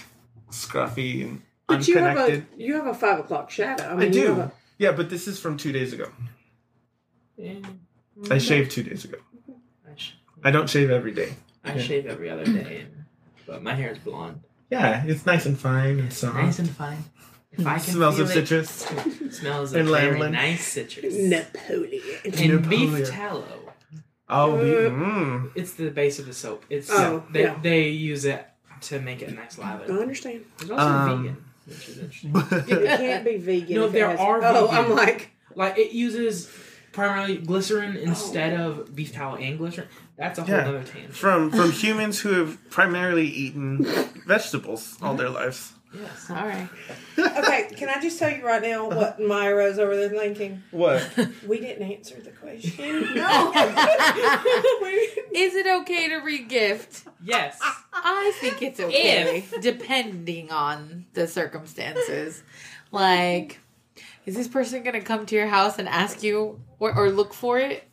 scruffy 0.50 1.22
and 1.22 1.42
But 1.66 1.86
you 1.86 1.98
have 1.98 2.16
a 2.16 2.44
you 2.56 2.74
have 2.74 2.86
a 2.86 2.94
five 2.94 3.18
o'clock 3.20 3.50
shadow. 3.50 3.84
I, 3.84 3.92
I, 3.92 3.94
mean, 3.96 4.12
you 4.12 4.26
have 4.26 4.36
do. 4.36 4.42
a- 4.42 4.52
Yeah, 4.78 4.92
but 4.92 5.10
this 5.10 5.28
is 5.28 5.38
from 5.40 5.56
two 5.56 5.72
days 5.72 5.92
ago. 5.92 6.10
Yeah, 7.36 7.52
I 7.52 7.54
mm-hmm. 7.54 8.38
shaved 8.38 8.70
two 8.70 8.82
days 8.82 9.04
ago. 9.04 9.18
I 10.42 10.50
don't 10.50 10.70
shave 10.70 10.90
every 10.90 11.12
day. 11.12 11.34
I 11.64 11.78
shave 11.78 12.06
every 12.06 12.30
other 12.30 12.44
day, 12.44 12.80
and, 12.82 13.04
but 13.46 13.62
my 13.62 13.74
hair 13.74 13.90
is 13.92 13.98
blonde. 13.98 14.40
Yeah, 14.70 15.04
it's 15.06 15.26
nice 15.26 15.46
and 15.46 15.58
fine 15.58 15.98
and 15.98 16.12
soft. 16.12 16.36
Nice 16.36 16.58
and 16.58 16.70
fine. 16.70 17.04
If 17.52 17.66
I 17.66 17.78
can 17.80 17.94
Smells 17.94 18.16
feel 18.16 18.24
of 18.24 18.30
it, 18.30 18.34
citrus. 18.46 18.90
it 19.20 19.34
smells 19.34 19.72
and 19.72 19.88
of 19.88 19.94
very 19.94 20.12
lemon. 20.18 20.32
nice 20.32 20.64
citrus. 20.66 21.14
Napoleon. 21.16 22.02
and 22.24 22.34
Napoleon. 22.34 22.94
beef 22.94 23.10
tallow. 23.10 23.72
Oh, 24.28 24.56
be, 24.62 24.70
Uh, 24.70 24.90
mm. 24.90 25.50
It's 25.56 25.74
the 25.74 25.90
base 25.90 26.20
of 26.20 26.26
the 26.26 26.32
soap. 26.32 26.64
It's 26.70 26.88
Oh, 26.92 27.24
they, 27.32 27.42
yeah. 27.42 27.58
they 27.60 27.88
use 27.88 28.24
it 28.24 28.46
to 28.82 29.00
make 29.00 29.20
it 29.22 29.28
a 29.30 29.32
nice 29.32 29.58
lather. 29.58 29.84
I 29.84 29.88
lather. 29.88 30.00
understand. 30.02 30.44
It's 30.60 30.70
also 30.70 30.84
Um, 30.86 31.22
vegan, 31.24 31.44
which 31.66 31.88
is 31.88 31.98
interesting. 31.98 32.78
It 32.78 32.86
can't 32.98 33.24
be 33.24 33.36
vegan. 33.38 33.74
No, 33.74 33.84
if 33.86 33.90
it 33.90 33.92
there 33.94 34.08
has- 34.10 34.20
are 34.20 34.40
Oh. 34.44 34.68
I'm 34.68 34.90
like, 34.94 35.32
Like 35.56 35.76
it 35.78 35.90
uses 35.92 36.48
primarily 36.92 37.38
glycerin 37.38 37.96
instead 37.96 38.58
of 38.58 38.94
beef 38.94 39.12
tallow 39.12 39.36
and 39.36 39.58
glycerin. 39.58 39.88
That's 40.20 40.38
a 40.38 40.42
whole 40.42 40.54
Yeah. 40.54 40.68
other 40.68 40.84
tangent. 40.84 41.14
from 41.16 41.50
from 41.50 41.72
humans 41.84 42.20
who 42.20 42.34
have 42.34 42.58
primarily 42.70 43.26
eaten 43.26 43.84
vegetables 44.26 44.96
all 45.02 45.14
their 45.14 45.30
lives. 45.30 45.72
yes. 45.92 46.30
All 46.30 46.36
right. 46.36 46.68
okay. 47.18 47.68
Can 47.74 47.88
I 47.88 48.00
just 48.00 48.18
tell 48.18 48.30
you 48.30 48.46
right 48.46 48.62
now 48.62 48.88
uh-huh. 48.88 49.00
what 49.00 49.20
Myra's 49.20 49.78
over 49.78 49.96
there 49.96 50.10
thinking? 50.10 50.62
What? 50.70 51.02
We 51.48 51.58
didn't 51.58 51.90
answer 51.90 52.16
the 52.20 52.30
question. 52.30 53.14
No. 53.14 53.52
Is 55.32 55.54
it 55.54 55.66
okay 55.80 56.08
to 56.10 56.20
regift? 56.20 57.04
Yes. 57.24 57.58
I 57.92 58.32
think 58.40 58.62
it's 58.62 58.78
okay, 58.80 59.44
depending 59.60 60.50
on 60.52 61.06
the 61.14 61.26
circumstances. 61.26 62.42
Like, 62.92 63.58
is 64.26 64.36
this 64.36 64.48
person 64.48 64.82
going 64.82 64.94
to 64.94 65.00
come 65.00 65.26
to 65.26 65.34
your 65.34 65.46
house 65.48 65.78
and 65.78 65.88
ask 65.88 66.22
you 66.22 66.60
or, 66.78 66.94
or 66.94 67.10
look 67.10 67.32
for 67.34 67.58
it? 67.58 67.84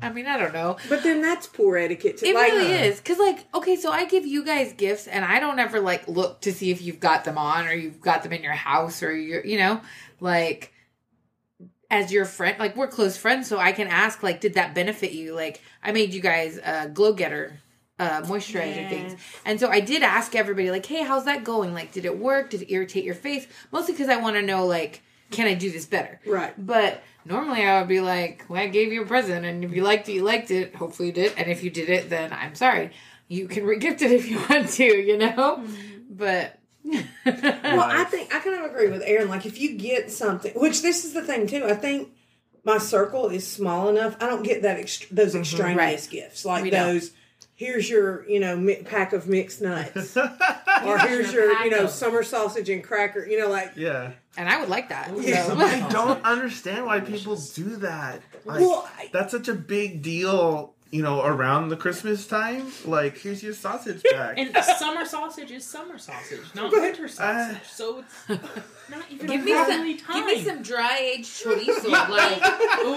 I 0.00 0.10
mean, 0.10 0.26
I 0.26 0.38
don't 0.38 0.52
know. 0.52 0.76
but 0.88 1.02
then 1.02 1.20
that's 1.20 1.46
poor 1.46 1.76
etiquette. 1.76 2.18
To, 2.18 2.26
It 2.26 2.34
like, 2.34 2.52
really 2.52 2.72
is. 2.72 2.98
Because, 2.98 3.18
like, 3.18 3.46
okay, 3.52 3.76
so 3.76 3.90
I 3.90 4.04
give 4.04 4.24
you 4.24 4.44
guys 4.44 4.72
gifts 4.72 5.06
and 5.08 5.24
I 5.24 5.40
don't 5.40 5.58
ever, 5.58 5.80
like, 5.80 6.06
look 6.06 6.40
to 6.42 6.52
see 6.52 6.70
if 6.70 6.80
you've 6.80 7.00
got 7.00 7.24
them 7.24 7.36
on 7.36 7.66
or 7.66 7.72
you've 7.72 8.00
got 8.00 8.22
them 8.22 8.32
in 8.32 8.42
your 8.42 8.52
house 8.52 9.02
or 9.02 9.14
you're, 9.14 9.44
you 9.44 9.58
know, 9.58 9.80
like, 10.20 10.72
as 11.90 12.12
your 12.12 12.24
friend, 12.24 12.58
like, 12.58 12.76
we're 12.76 12.86
close 12.86 13.16
friends, 13.16 13.48
so 13.48 13.58
I 13.58 13.72
can 13.72 13.88
ask, 13.88 14.22
like, 14.22 14.40
did 14.40 14.54
that 14.54 14.74
benefit 14.74 15.12
you? 15.12 15.34
Like, 15.34 15.62
I 15.82 15.90
made 15.92 16.12
you 16.12 16.20
guys 16.20 16.58
uh, 16.58 16.86
glow 16.86 17.12
getter 17.14 17.58
uh, 17.98 18.22
moisturizer 18.22 18.88
things. 18.88 19.16
And 19.44 19.58
so 19.58 19.68
I 19.68 19.80
did 19.80 20.02
ask 20.02 20.36
everybody, 20.36 20.70
like, 20.70 20.86
hey, 20.86 21.02
how's 21.02 21.24
that 21.24 21.44
going? 21.44 21.74
Like, 21.74 21.92
did 21.92 22.04
it 22.04 22.18
work? 22.18 22.50
Did 22.50 22.62
it 22.62 22.72
irritate 22.72 23.04
your 23.04 23.14
face? 23.14 23.46
Mostly 23.72 23.94
because 23.94 24.08
I 24.08 24.16
want 24.16 24.36
to 24.36 24.42
know, 24.42 24.66
like, 24.66 25.02
can 25.30 25.46
I 25.46 25.54
do 25.54 25.70
this 25.70 25.86
better? 25.86 26.20
Right. 26.26 26.54
But 26.58 27.02
normally 27.24 27.62
I 27.64 27.80
would 27.80 27.88
be 27.88 28.00
like, 28.00 28.44
well, 28.48 28.60
I 28.62 28.68
gave 28.68 28.92
you 28.92 29.02
a 29.02 29.06
present, 29.06 29.44
and 29.44 29.64
if 29.64 29.72
you 29.74 29.82
liked 29.82 30.08
it, 30.08 30.12
you 30.12 30.22
liked 30.22 30.50
it. 30.50 30.74
Hopefully 30.74 31.08
you 31.08 31.14
did. 31.14 31.34
And 31.36 31.50
if 31.50 31.62
you 31.62 31.70
did 31.70 31.88
it, 31.88 32.10
then 32.10 32.32
I'm 32.32 32.54
sorry. 32.54 32.90
You 33.28 33.46
can 33.48 33.64
regift 33.64 34.00
it 34.02 34.10
if 34.12 34.28
you 34.28 34.38
want 34.48 34.68
to, 34.70 34.84
you 34.84 35.18
know? 35.18 35.60
Mm-hmm. 35.60 35.98
But. 36.10 36.58
Well, 37.26 37.82
I 37.82 38.04
think 38.04 38.34
I 38.34 38.40
kind 38.40 38.64
of 38.64 38.70
agree 38.70 38.88
with 38.88 39.02
Aaron. 39.04 39.28
Like, 39.28 39.44
if 39.44 39.60
you 39.60 39.76
get 39.76 40.10
something, 40.10 40.52
which 40.54 40.80
this 40.80 41.04
is 41.04 41.12
the 41.12 41.22
thing 41.22 41.46
too, 41.46 41.66
I 41.66 41.74
think 41.74 42.08
my 42.64 42.78
circle 42.78 43.28
is 43.28 43.46
small 43.46 43.90
enough. 43.90 44.16
I 44.20 44.26
don't 44.26 44.42
get 44.42 44.62
that 44.62 44.78
ext- 44.78 45.10
those 45.10 45.30
mm-hmm. 45.30 45.40
extraneous 45.40 45.76
Right. 45.76 46.10
gifts 46.10 46.44
like 46.46 46.62
We 46.64 46.70
don't. 46.70 47.10
Those. 47.58 47.66
Here's 47.68 47.90
your, 47.90 48.28
you 48.28 48.40
know, 48.40 48.56
mi- 48.56 48.82
pack 48.82 49.12
of 49.12 49.28
mixed 49.28 49.60
nuts, 49.60 50.16
or 50.84 50.98
here's 50.98 51.32
your, 51.32 51.52
you 51.64 51.70
know, 51.70 51.86
summer 51.86 52.22
sausage 52.22 52.68
and 52.70 52.82
cracker. 52.84 53.26
You 53.26 53.40
know, 53.40 53.48
like 53.48 53.72
yeah. 53.76 54.12
and 54.36 54.48
I 54.48 54.60
would 54.60 54.68
like 54.68 54.88
that. 54.90 55.10
Yeah. 55.20 55.44
So. 55.44 55.56
I 55.56 55.88
don't 55.88 56.24
understand 56.24 56.86
why 56.86 57.00
people 57.00 57.36
do 57.54 57.76
that. 57.76 58.22
Like, 58.44 58.60
Well, 58.60 58.88
I- 58.98 59.10
that's 59.12 59.32
such 59.32 59.48
a 59.48 59.54
big 59.54 60.02
deal, 60.02 60.74
you 60.90 61.02
know, 61.02 61.22
around 61.24 61.68
the 61.68 61.76
Christmas 61.76 62.26
time. 62.26 62.66
Like, 62.84 63.18
here's 63.18 63.42
your 63.42 63.52
sausage 63.52 64.02
bag. 64.10 64.38
And 64.38 64.56
summer 64.64 65.04
sausage 65.04 65.50
is 65.50 65.64
summer 65.66 65.98
sausage, 65.98 66.40
not 66.54 66.72
winter 66.72 67.08
sausage. 67.08 67.62
so 67.66 68.04
it's 68.28 68.28
not 68.90 69.04
even 69.10 69.26
Give 69.26 69.44
me, 69.44 69.52
some, 69.52 69.66
properly 69.66 69.94
give 69.94 70.24
me 70.26 70.34
timed. 70.34 70.46
some 70.46 70.62
dry 70.62 70.98
aged 70.98 71.44
chorizo, 71.44 71.90
like 71.90 72.40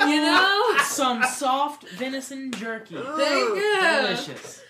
you 0.08 0.22
know. 0.22 0.78
some 0.84 1.24
soft 1.24 1.88
venison 1.90 2.52
jerky. 2.52 2.96
There 2.96 3.38
you 3.38 3.56
go. 3.56 4.02
Delicious. 4.08 4.62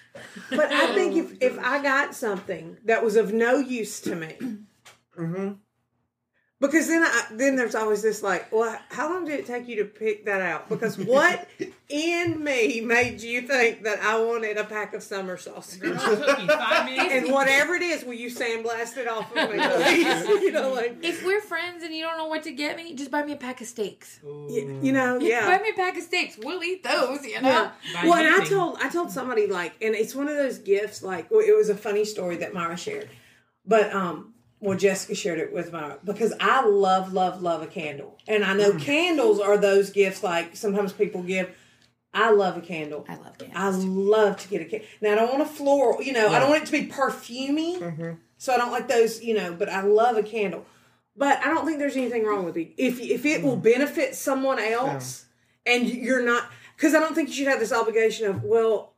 but 0.50 0.72
I 0.72 0.94
think 0.94 1.16
if 1.16 1.38
if 1.42 1.60
I 1.60 1.82
got 1.82 2.14
something 2.16 2.78
that 2.86 3.04
was 3.04 3.16
of 3.16 3.32
no 3.34 3.58
use 3.58 4.02
to 4.02 4.16
me, 4.16 4.36
hmm 5.16 5.52
Because 6.62 6.88
then, 6.88 7.02
I, 7.04 7.24
then 7.32 7.56
there's 7.56 7.74
always 7.74 8.04
this 8.04 8.22
like, 8.22 8.52
well, 8.52 8.80
how 8.90 9.10
long 9.10 9.26
did 9.26 9.40
it 9.40 9.48
take 9.48 9.68
you 9.68 9.78
to 9.78 9.86
pick 9.86 10.26
that 10.26 10.42
out? 10.42 10.70
Because 10.70 10.96
what 10.96 11.48
in 11.90 12.44
me 12.44 12.82
made 12.82 13.20
you 13.22 13.42
think 13.42 13.82
that 13.84 14.00
I 14.04 14.20
wanted 14.24 14.58
a 14.58 14.64
pack 14.64 14.94
of 14.94 15.02
summer 15.02 15.38
sausage? 15.38 15.82
Girl, 15.82 15.94
it 15.94 16.00
took 16.24 16.38
me 16.38 16.48
five 16.48 16.86
minutes. 16.86 17.14
And 17.16 17.34
whatever 17.34 17.74
it 17.74 17.82
is, 17.82 18.04
will 18.06 18.14
you 18.14 18.30
sandblast 18.30 18.96
it 18.98 19.08
off 19.08 19.36
of 19.36 19.50
me, 19.50 19.58
please? 19.60 20.28
you 20.44 20.52
know, 20.52 20.72
like, 20.72 20.98
If 21.02 21.26
we're 21.26 21.42
friends 21.42 21.84
and 21.84 21.96
you 21.96 22.04
don't 22.04 22.18
know 22.20 22.28
what 22.28 22.44
to 22.44 22.52
get 22.52 22.78
me, 22.78 22.94
just 22.94 23.10
buy 23.10 23.24
me 23.24 23.32
a 23.34 23.38
pack 23.38 23.60
of 23.62 23.66
steaks. 23.68 24.20
y- 24.24 24.78
you 24.84 24.92
know, 24.92 25.18
yeah. 25.20 25.48
Buy 25.48 25.64
me 25.64 25.70
a 25.72 25.74
pack 25.74 25.98
of 25.98 26.04
steaks. 26.04 26.38
We'll 26.38 26.64
eat 26.64 26.84
those, 26.84 27.26
you 27.26 27.42
know. 27.42 27.72
Yeah. 27.92 28.06
Well, 28.06 28.14
and 28.24 28.36
I 28.40 28.46
told 28.46 28.78
I 28.80 28.88
told 28.90 29.10
somebody 29.10 29.48
like, 29.48 29.74
and 29.82 29.96
it's 29.96 30.14
one 30.14 30.28
of 30.28 30.36
those 30.36 30.60
gifts. 30.60 31.02
Like, 31.02 31.26
it 31.32 31.58
was 31.58 31.70
a 31.70 31.76
funny 31.76 32.06
story 32.06 32.36
that 32.38 32.54
Myra 32.54 32.78
shared, 32.78 33.10
but 33.66 33.92
um, 33.92 34.36
well, 34.62 34.78
Jessica 34.78 35.16
shared 35.16 35.40
it 35.40 35.52
with 35.52 35.74
my 35.74 35.96
because 36.04 36.34
I 36.40 36.64
love, 36.66 37.14
love, 37.14 37.42
love 37.42 37.64
a 37.64 37.68
candle, 37.68 38.18
and 38.28 38.46
I 38.46 38.54
know 38.54 38.78
candles 38.78 39.40
are 39.40 39.58
those 39.58 39.90
gifts. 39.90 40.24
Like 40.24 40.56
sometimes 40.56 40.94
people 40.94 41.24
give. 41.24 41.50
I 42.14 42.32
love 42.32 42.58
a 42.58 42.62
candle. 42.62 43.06
I 43.10 43.16
love 43.16 43.38
candles. 43.40 43.56
I 43.56 43.88
love 43.88 44.38
to 44.38 44.48
get 44.50 44.62
a 44.62 44.66
candle. 44.66 44.88
Now 45.02 45.14
I 45.14 45.16
don't 45.16 45.30
want 45.32 45.42
a 45.42 45.46
floral. 45.46 46.04
You 46.04 46.14
know, 46.14 46.30
I 46.30 46.40
don't 46.40 46.50
want 46.50 46.62
it 46.62 46.66
to 46.68 46.72
be 46.72 46.86
perfumey. 46.86 47.80
Mm-hmm. 47.80 48.12
So 48.38 48.54
I 48.54 48.58
don't 48.58 48.72
like 48.72 48.88
those. 48.88 49.24
You 49.24 49.34
know, 49.34 49.54
but 49.54 49.68
I 49.68 49.82
love 49.82 50.16
a 50.16 50.24
candle. 50.24 50.66
But 51.18 51.40
I 51.40 51.46
don't 51.46 51.66
think 51.66 51.80
there's 51.80 51.98
anything 51.98 52.24
wrong 52.24 52.46
with 52.46 52.56
it. 52.56 52.74
If 52.78 53.00
if 53.00 53.26
it 53.26 53.42
will 53.44 53.58
benefit 53.58 54.14
someone 54.14 54.60
else, 54.60 55.26
and 55.66 55.90
you're 55.90 56.24
not, 56.24 56.50
because 56.78 56.94
I 56.94 57.00
don't 57.00 57.16
think 57.16 57.30
you 57.30 57.36
should 57.36 57.48
have 57.48 57.60
this 57.60 57.74
obligation 57.74 58.28
of 58.28 58.44
well. 58.44 58.91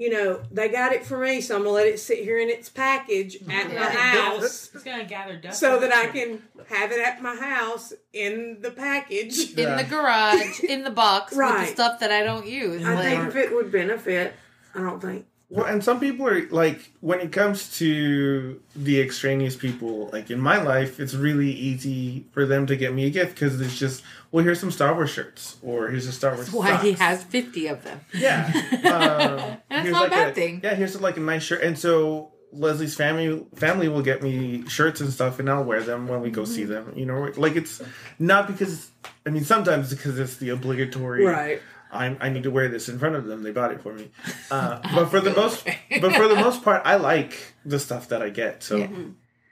You 0.00 0.10
know, 0.10 0.40
they 0.52 0.68
got 0.68 0.92
it 0.92 1.04
for 1.04 1.18
me, 1.18 1.40
so 1.40 1.56
I'm 1.56 1.62
gonna 1.62 1.74
let 1.74 1.88
it 1.88 1.98
sit 1.98 2.18
here 2.20 2.38
in 2.38 2.48
its 2.48 2.68
package 2.68 3.34
at 3.50 3.66
my 3.74 3.82
house 3.84 4.70
It's 4.74 4.84
gonna 4.84 5.04
gather 5.04 5.36
dust. 5.36 5.58
so 5.58 5.80
that 5.80 5.92
I 5.92 6.06
can 6.06 6.40
have 6.68 6.92
it 6.92 7.00
at 7.00 7.20
my 7.20 7.34
house 7.34 7.92
in 8.12 8.58
the 8.60 8.70
package. 8.70 9.56
in 9.58 9.76
the 9.76 9.82
garage, 9.82 10.60
in 10.60 10.84
the 10.84 10.90
box, 10.92 11.32
with 11.32 11.40
Right. 11.40 11.66
the 11.66 11.72
stuff 11.72 11.98
that 11.98 12.12
I 12.12 12.22
don't 12.22 12.46
use. 12.46 12.84
I 12.86 12.94
like, 12.94 13.04
think 13.04 13.28
if 13.28 13.36
it 13.36 13.52
would 13.52 13.72
benefit, 13.72 14.34
I 14.72 14.78
don't 14.82 15.00
think. 15.00 15.26
Well, 15.50 15.64
and 15.64 15.82
some 15.82 15.98
people 15.98 16.26
are 16.28 16.46
like, 16.50 16.92
when 17.00 17.20
it 17.20 17.32
comes 17.32 17.78
to 17.78 18.60
the 18.76 19.00
extraneous 19.00 19.56
people, 19.56 20.10
like 20.12 20.30
in 20.30 20.38
my 20.38 20.60
life, 20.62 21.00
it's 21.00 21.14
really 21.14 21.50
easy 21.50 22.26
for 22.32 22.44
them 22.44 22.66
to 22.66 22.76
get 22.76 22.92
me 22.92 23.06
a 23.06 23.10
gift 23.10 23.34
because 23.34 23.58
it's 23.58 23.78
just, 23.78 24.02
well, 24.30 24.44
here's 24.44 24.60
some 24.60 24.70
Star 24.70 24.92
Wars 24.94 25.08
shirts, 25.08 25.56
or 25.62 25.88
here's 25.88 26.06
a 26.06 26.12
Star 26.12 26.34
Wars. 26.34 26.48
That's 26.48 26.54
why 26.54 26.76
he 26.76 26.92
has 26.92 27.24
50 27.24 27.66
of 27.68 27.82
them. 27.82 28.00
Yeah, 28.12 28.44
um, 28.84 29.56
And 29.70 29.80
it's 29.80 29.82
here's 29.84 29.92
not 29.92 30.00
a 30.00 30.02
like 30.02 30.10
bad 30.10 30.34
thing. 30.34 30.60
Yeah, 30.62 30.74
here's 30.74 31.00
like 31.00 31.16
a 31.16 31.20
nice 31.20 31.44
shirt, 31.44 31.62
and 31.62 31.78
so 31.78 32.32
Leslie's 32.52 32.94
family 32.94 33.44
family 33.54 33.88
will 33.88 34.02
get 34.02 34.22
me 34.22 34.66
shirts 34.68 35.00
and 35.00 35.10
stuff, 35.12 35.38
and 35.38 35.48
I'll 35.48 35.64
wear 35.64 35.82
them 35.82 36.08
when 36.08 36.20
we 36.20 36.30
go 36.30 36.44
see 36.44 36.64
them. 36.64 36.92
You 36.96 37.06
know, 37.06 37.32
like 37.36 37.56
it's 37.56 37.82
not 38.18 38.46
because 38.46 38.90
I 39.26 39.30
mean 39.30 39.44
sometimes 39.44 39.90
because 39.90 40.18
it's 40.18 40.36
the 40.36 40.50
obligatory 40.50 41.24
Right. 41.24 41.62
I, 41.90 42.16
I 42.20 42.28
need 42.28 42.42
to 42.44 42.50
wear 42.50 42.68
this 42.68 42.88
in 42.88 42.98
front 42.98 43.14
of 43.16 43.24
them. 43.26 43.42
They 43.42 43.50
bought 43.50 43.72
it 43.72 43.80
for 43.80 43.92
me, 43.94 44.10
uh, 44.50 44.80
but 44.94 45.06
for 45.06 45.20
the 45.20 45.32
most, 45.32 45.66
but 46.00 46.12
for 46.14 46.28
the 46.28 46.34
most 46.46 46.62
part, 46.62 46.82
I 46.84 46.96
like 46.96 47.54
the 47.64 47.78
stuff 47.78 48.08
that 48.08 48.22
I 48.22 48.28
get. 48.30 48.62
So, 48.62 48.76
Yeah. 48.76 48.88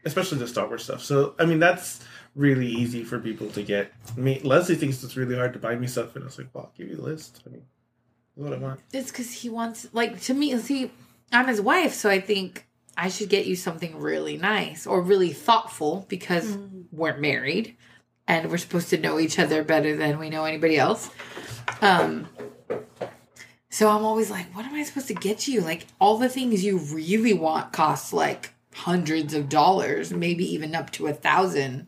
especially 0.04 0.38
the 0.38 0.46
Star 0.48 0.66
Wars 0.66 0.84
stuff. 0.84 1.02
So, 1.02 1.34
I 1.38 1.44
mean, 1.46 1.58
that's 1.58 2.00
really 2.34 2.66
easy 2.68 3.02
for 3.04 3.18
people 3.18 3.48
to 3.50 3.62
get. 3.62 3.90
I 4.16 4.20
mean, 4.20 4.42
Leslie 4.44 4.74
thinks 4.76 5.02
it's 5.02 5.16
really 5.16 5.36
hard 5.36 5.52
to 5.54 5.58
buy 5.58 5.74
me 5.76 5.86
stuff, 5.86 6.14
and 6.14 6.24
I 6.24 6.26
was 6.26 6.36
like, 6.38 6.48
"Well, 6.52 6.64
I'll 6.64 6.72
give 6.76 6.88
you 6.88 6.96
the 6.96 7.02
list. 7.02 7.42
I 7.46 7.50
mean, 7.50 7.62
that's 8.36 8.50
what 8.50 8.58
I 8.58 8.60
want." 8.62 8.80
It's 8.92 9.10
because 9.10 9.32
he 9.32 9.48
wants, 9.48 9.88
like, 9.92 10.20
to 10.22 10.34
me, 10.34 10.56
see, 10.58 10.90
I'm 11.32 11.48
his 11.48 11.60
wife, 11.60 11.94
so 11.94 12.10
I 12.10 12.20
think 12.20 12.66
I 12.96 13.08
should 13.08 13.28
get 13.30 13.46
you 13.46 13.56
something 13.56 13.98
really 13.98 14.36
nice 14.36 14.86
or 14.86 15.00
really 15.00 15.32
thoughtful 15.32 16.04
because 16.08 16.56
we're 16.92 17.16
married 17.18 17.76
and 18.28 18.50
we're 18.50 18.56
supposed 18.58 18.90
to 18.90 18.98
know 18.98 19.18
each 19.20 19.38
other 19.38 19.62
better 19.62 19.96
than 19.96 20.18
we 20.18 20.30
know 20.30 20.44
anybody 20.44 20.76
else. 20.78 21.10
Um, 21.80 22.28
so 23.68 23.88
I'm 23.88 24.04
always 24.04 24.30
like, 24.30 24.46
what 24.54 24.64
am 24.64 24.74
I 24.74 24.82
supposed 24.82 25.08
to 25.08 25.14
get 25.14 25.46
you? 25.48 25.60
Like, 25.60 25.86
all 26.00 26.18
the 26.18 26.28
things 26.28 26.64
you 26.64 26.78
really 26.78 27.34
want 27.34 27.72
cost 27.72 28.12
like 28.12 28.54
hundreds 28.74 29.34
of 29.34 29.48
dollars, 29.48 30.12
maybe 30.12 30.44
even 30.52 30.74
up 30.74 30.90
to 30.92 31.06
a 31.06 31.12
thousand. 31.12 31.86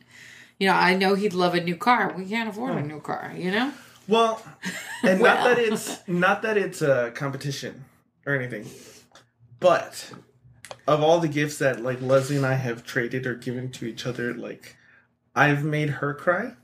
You 0.58 0.68
know, 0.68 0.74
I 0.74 0.94
know 0.94 1.14
he'd 1.14 1.34
love 1.34 1.54
a 1.54 1.60
new 1.62 1.76
car. 1.76 2.12
We 2.16 2.24
can't 2.24 2.48
afford 2.48 2.76
a 2.76 2.82
new 2.82 3.00
car, 3.00 3.32
you 3.36 3.50
know? 3.50 3.72
Well, 4.08 4.42
and 5.02 5.20
not 5.20 5.44
that 5.44 5.58
it's 5.58 5.98
not 6.08 6.42
that 6.42 6.56
it's 6.56 6.80
a 6.80 7.12
competition 7.14 7.84
or 8.24 8.34
anything, 8.34 8.66
but 9.60 10.12
of 10.86 11.02
all 11.02 11.20
the 11.20 11.28
gifts 11.28 11.58
that 11.58 11.82
like 11.82 12.00
Leslie 12.00 12.36
and 12.36 12.46
I 12.46 12.54
have 12.54 12.84
traded 12.84 13.26
or 13.26 13.34
given 13.34 13.70
to 13.72 13.84
each 13.84 14.06
other, 14.06 14.32
like 14.32 14.76
I've 15.34 15.62
made 15.62 15.90
her 15.90 16.14
cry 16.14 16.54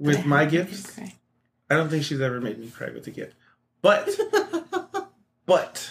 with 0.00 0.26
my 0.26 0.44
gifts. 0.46 0.98
Okay. 0.98 1.14
I 1.70 1.74
don't 1.76 1.88
think 1.88 2.04
she's 2.04 2.20
ever 2.20 2.40
made 2.40 2.58
me 2.58 2.68
cry 2.68 2.90
with 2.90 3.06
a 3.06 3.10
gift, 3.10 3.34
but 3.82 4.08
but 5.46 5.90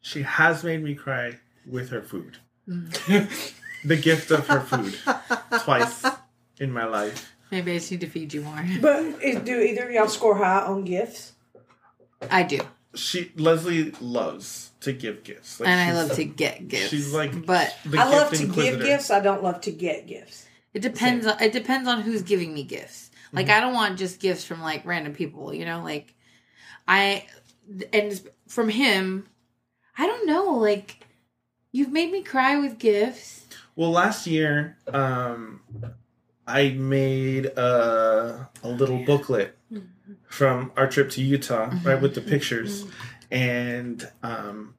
she 0.00 0.22
has 0.22 0.64
made 0.64 0.82
me 0.82 0.94
cry 0.94 1.38
with 1.66 1.90
her 1.90 2.02
food. 2.02 2.38
Mm. 2.68 3.52
the 3.84 3.96
gift 3.96 4.30
of 4.30 4.46
her 4.48 4.60
food 4.60 4.98
twice 5.62 6.04
in 6.58 6.72
my 6.72 6.84
life. 6.84 7.32
Maybe 7.50 7.72
I 7.72 7.78
just 7.78 7.90
need 7.92 8.00
to 8.00 8.08
feed 8.08 8.34
you 8.34 8.42
more. 8.42 8.64
But 8.80 9.22
is, 9.22 9.40
do 9.42 9.60
either 9.60 9.84
of 9.84 9.90
y'all 9.92 10.08
score 10.08 10.36
high 10.36 10.62
on 10.62 10.84
gifts? 10.84 11.32
I 12.28 12.42
do. 12.42 12.60
She 12.94 13.30
Leslie 13.36 13.92
loves 14.00 14.70
to 14.80 14.92
give 14.92 15.22
gifts, 15.22 15.60
Like, 15.60 15.68
and 15.68 15.80
I 15.80 15.92
love 15.92 16.16
to 16.16 16.24
get 16.24 16.66
gifts. 16.66 16.88
she's 16.88 17.12
like- 17.12 17.44
but 17.46 17.76
the 17.84 17.98
I 17.98 18.08
love 18.08 18.30
gift 18.30 18.42
to 18.42 18.48
give 18.48 18.80
gifts. 18.80 19.10
I 19.10 19.20
don't 19.20 19.42
love 19.42 19.60
to 19.62 19.70
get 19.70 20.06
gifts. 20.06 20.46
it 20.74 20.80
depends. 20.80 21.26
On, 21.26 21.40
it 21.40 21.52
depends 21.52 21.88
on 21.88 22.00
who's 22.00 22.22
giving 22.22 22.54
me 22.54 22.62
gifts. 22.64 23.05
Like 23.32 23.48
I 23.48 23.60
don't 23.60 23.74
want 23.74 23.98
just 23.98 24.20
gifts 24.20 24.44
from 24.44 24.62
like 24.62 24.84
random 24.86 25.14
people. 25.14 25.52
You 25.52 25.64
know, 25.64 25.82
like 25.82 26.14
I 26.86 27.26
and 27.92 28.20
from 28.48 28.68
him. 28.68 29.26
I 29.98 30.06
don't 30.06 30.26
know. 30.26 30.52
Like 30.52 31.06
you've 31.72 31.92
made 31.92 32.10
me 32.12 32.22
cry 32.22 32.58
with 32.58 32.78
gifts. 32.78 33.46
Well, 33.74 33.90
last 33.90 34.26
year, 34.26 34.78
um, 34.92 35.60
I 36.46 36.70
made 36.70 37.46
a, 37.46 38.48
a 38.62 38.68
little 38.68 39.04
booklet 39.04 39.56
from 40.28 40.72
our 40.76 40.86
trip 40.86 41.10
to 41.10 41.22
Utah, 41.22 41.70
right, 41.84 42.00
with 42.00 42.14
the 42.14 42.20
pictures, 42.20 42.86
and 43.30 44.08
um, 44.22 44.74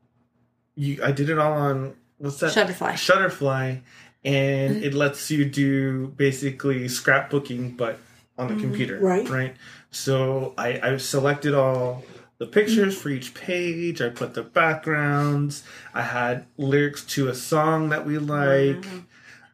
you, 0.75 0.99
I 1.03 1.11
did 1.11 1.29
it 1.29 1.37
all 1.37 1.53
on 1.53 1.95
what's 2.17 2.39
that? 2.39 2.53
Shutterfly. 2.53 2.93
Shutterfly, 2.93 3.81
and 4.23 4.83
it 4.83 4.93
lets 4.93 5.29
you 5.29 5.45
do 5.45 6.07
basically 6.07 6.85
scrapbooking, 6.85 7.77
but 7.77 7.99
on 8.37 8.47
the 8.47 8.61
computer, 8.61 8.99
Right. 8.99 9.27
Right. 9.27 9.55
So 9.91 10.53
I, 10.57 10.79
I 10.81 10.97
selected 10.97 11.53
all 11.53 12.03
the 12.37 12.45
pictures 12.45 12.95
for 12.97 13.09
each 13.09 13.33
page. 13.33 14.01
I 14.01 14.09
put 14.09 14.33
the 14.33 14.43
backgrounds. 14.43 15.63
I 15.93 16.03
had 16.03 16.45
lyrics 16.57 17.03
to 17.05 17.29
a 17.29 17.35
song 17.35 17.89
that 17.89 18.05
we 18.05 18.17
like. 18.19 18.85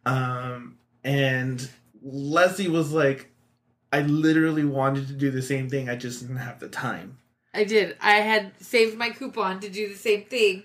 Um, 0.05 0.77
and 1.03 1.69
Leslie 2.01 2.67
was 2.67 2.91
like, 2.91 3.29
I 3.91 4.01
literally 4.01 4.65
wanted 4.65 5.07
to 5.07 5.13
do 5.13 5.31
the 5.31 5.41
same 5.41 5.69
thing. 5.69 5.89
I 5.89 5.95
just 5.95 6.21
didn't 6.21 6.37
have 6.37 6.59
the 6.59 6.67
time. 6.67 7.19
I 7.53 7.63
did. 7.63 7.95
I 8.01 8.15
had 8.15 8.51
saved 8.61 8.97
my 8.97 9.11
coupon 9.11 9.59
to 9.61 9.69
do 9.69 9.87
the 9.87 9.95
same 9.95 10.25
thing 10.25 10.63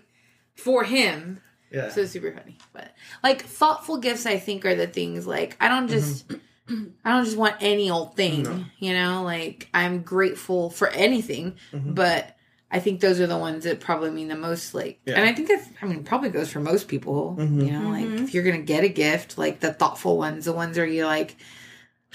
for 0.54 0.84
him. 0.84 1.40
Yeah. 1.70 1.90
So 1.90 2.06
super 2.06 2.32
funny. 2.32 2.56
But 2.72 2.94
like 3.22 3.42
thoughtful 3.42 3.98
gifts 3.98 4.24
I 4.24 4.38
think 4.38 4.64
are 4.64 4.74
the 4.74 4.86
things 4.86 5.26
like 5.26 5.56
I 5.60 5.68
don't 5.68 5.88
just 5.88 6.32
I 7.04 7.10
don't 7.10 7.24
just 7.24 7.36
want 7.36 7.56
any 7.60 7.90
old 7.90 8.16
thing. 8.16 8.42
No. 8.42 8.64
You 8.78 8.92
know, 8.94 9.22
like 9.22 9.68
I'm 9.74 10.02
grateful 10.02 10.70
for 10.70 10.88
anything, 10.88 11.56
Mhm. 11.72 11.94
but 11.94 12.34
I 12.70 12.80
think 12.80 13.00
those 13.00 13.18
are 13.20 13.26
the 13.26 13.38
ones 13.38 13.64
that 13.64 13.80
probably 13.80 14.10
mean 14.10 14.28
the 14.28 14.36
most 14.36 14.74
like 14.74 15.00
Yeah. 15.06 15.14
and 15.14 15.28
I 15.28 15.32
think 15.32 15.48
that's 15.48 15.66
I 15.82 15.86
mean 15.86 16.04
probably 16.04 16.28
goes 16.30 16.50
for 16.50 16.60
most 16.60 16.86
people. 16.88 17.36
Mhm. 17.38 17.64
You 17.66 17.72
know, 17.72 17.88
like 17.90 18.06
if 18.22 18.34
you're 18.34 18.44
gonna 18.44 18.58
get 18.58 18.84
a 18.84 18.88
gift, 18.88 19.38
like 19.38 19.60
the 19.60 19.72
thoughtful 19.72 20.18
ones, 20.18 20.44
the 20.44 20.52
ones 20.52 20.76
where 20.76 20.86
you're 20.86 21.06
like 21.06 21.36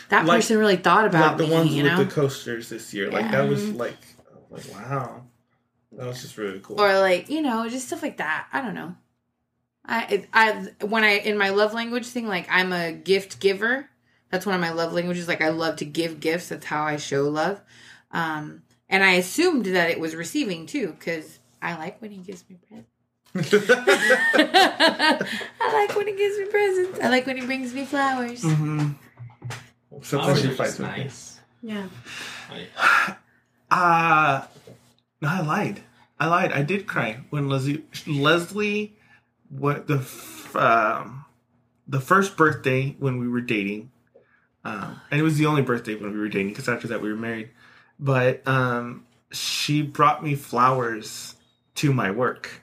that 0.09 0.25
Like- 0.25 0.37
person 0.39 0.57
really 0.57 0.75
thought 0.77 1.05
about 1.05 1.29
like 1.29 1.37
the 1.37 1.43
me, 1.47 1.51
ones 1.51 1.71
you 1.73 1.83
with 1.83 1.97
the 1.97 2.05
coasters 2.05 2.69
this 2.69 2.93
year. 2.93 3.09
Like 3.11 3.25
Yeah. 3.25 3.31
that 3.43 3.49
was 3.49 3.69
like, 3.69 3.97
was 4.49 4.69
like 4.71 4.89
wow, 4.91 5.23
that 5.93 6.07
was 6.07 6.21
just 6.21 6.37
really 6.37 6.59
cool. 6.61 6.79
or 6.79 6.99
like 6.99 7.29
you 7.29 7.41
know 7.41 7.67
just 7.69 7.87
stuff 7.87 8.01
like 8.03 8.17
that 8.17 8.47
i 8.53 8.61
don't 8.61 8.73
know 8.75 8.95
i 9.85 10.25
i 10.33 10.67
when 10.85 11.03
i 11.03 11.17
in 11.17 11.37
my 11.37 11.49
love 11.49 11.73
language 11.73 12.07
thing 12.07 12.27
like 12.27 12.47
i'm 12.49 12.71
a 12.73 12.91
gift 12.91 13.39
giver 13.39 13.87
that's 14.33 14.45
one 14.45 14.55
of 14.55 14.61
my 14.61 14.71
love 14.71 14.91
languages 14.93 15.27
like 15.27 15.41
i 15.41 15.49
love 15.49 15.75
to 15.77 15.85
give 15.85 16.19
gifts 16.19 16.49
that's 16.49 16.65
how 16.65 16.83
i 16.83 16.97
show 16.97 17.29
love 17.29 17.61
um 18.11 18.63
and 18.89 19.03
i 19.03 19.13
assumed 19.13 19.65
that 19.65 19.89
it 19.89 19.99
was 19.99 20.15
receiving 20.15 20.65
too 20.65 20.87
because 20.99 21.39
i 21.61 21.75
like 21.75 22.01
when 22.01 22.11
he 22.11 22.17
gives 22.17 22.43
me 22.49 22.57
presents 22.67 22.89
i 24.35 25.73
like 25.73 25.95
when 25.95 26.07
he 26.07 26.15
gives 26.15 26.37
me 26.37 26.45
presents 26.45 26.99
i 26.99 27.09
like 27.09 27.25
when 27.25 27.37
he 27.37 27.45
brings 27.45 27.73
me 27.73 27.85
flowers 27.85 28.43
mm-hmm. 28.43 28.91
So 30.01 30.19
Flowers 30.19 30.41
she 30.41 30.47
fights 30.49 30.77
just 30.77 30.79
with 30.79 30.97
me. 30.97 31.03
nice. 31.03 31.39
Yeah. 31.61 31.87
Uh 33.71 34.45
no, 35.21 35.29
I 35.29 35.41
lied. 35.41 35.81
I 36.19 36.27
lied. 36.27 36.51
I 36.51 36.61
did 36.61 36.87
cry 36.87 37.21
when 37.29 37.47
Leslie 37.47 37.83
Leslie 38.05 38.95
what 39.49 39.87
the 39.87 39.99
f- 39.99 40.55
um 40.55 41.25
the 41.87 42.01
first 42.01 42.35
birthday 42.35 42.95
when 42.99 43.19
we 43.19 43.27
were 43.27 43.41
dating. 43.41 43.91
Um 44.63 45.01
and 45.11 45.19
it 45.19 45.23
was 45.23 45.37
the 45.37 45.45
only 45.45 45.61
birthday 45.61 45.95
when 45.95 46.13
we 46.13 46.19
were 46.19 46.29
dating 46.29 46.49
because 46.49 46.69
after 46.69 46.87
that 46.89 47.01
we 47.01 47.09
were 47.09 47.17
married. 47.17 47.49
But 47.99 48.47
um 48.47 49.05
she 49.31 49.81
brought 49.81 50.23
me 50.23 50.35
flowers 50.35 51.35
to 51.75 51.91
my 51.93 52.11
work 52.11 52.61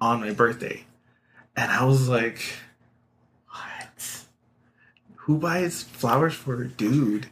on 0.00 0.20
my 0.20 0.32
birthday. 0.32 0.84
And 1.56 1.70
I 1.70 1.84
was 1.84 2.08
like 2.08 2.40
what? 3.48 4.24
Who 5.16 5.38
buys 5.38 5.82
flowers 5.82 6.34
for 6.34 6.62
a 6.62 6.68
dude? 6.68 7.28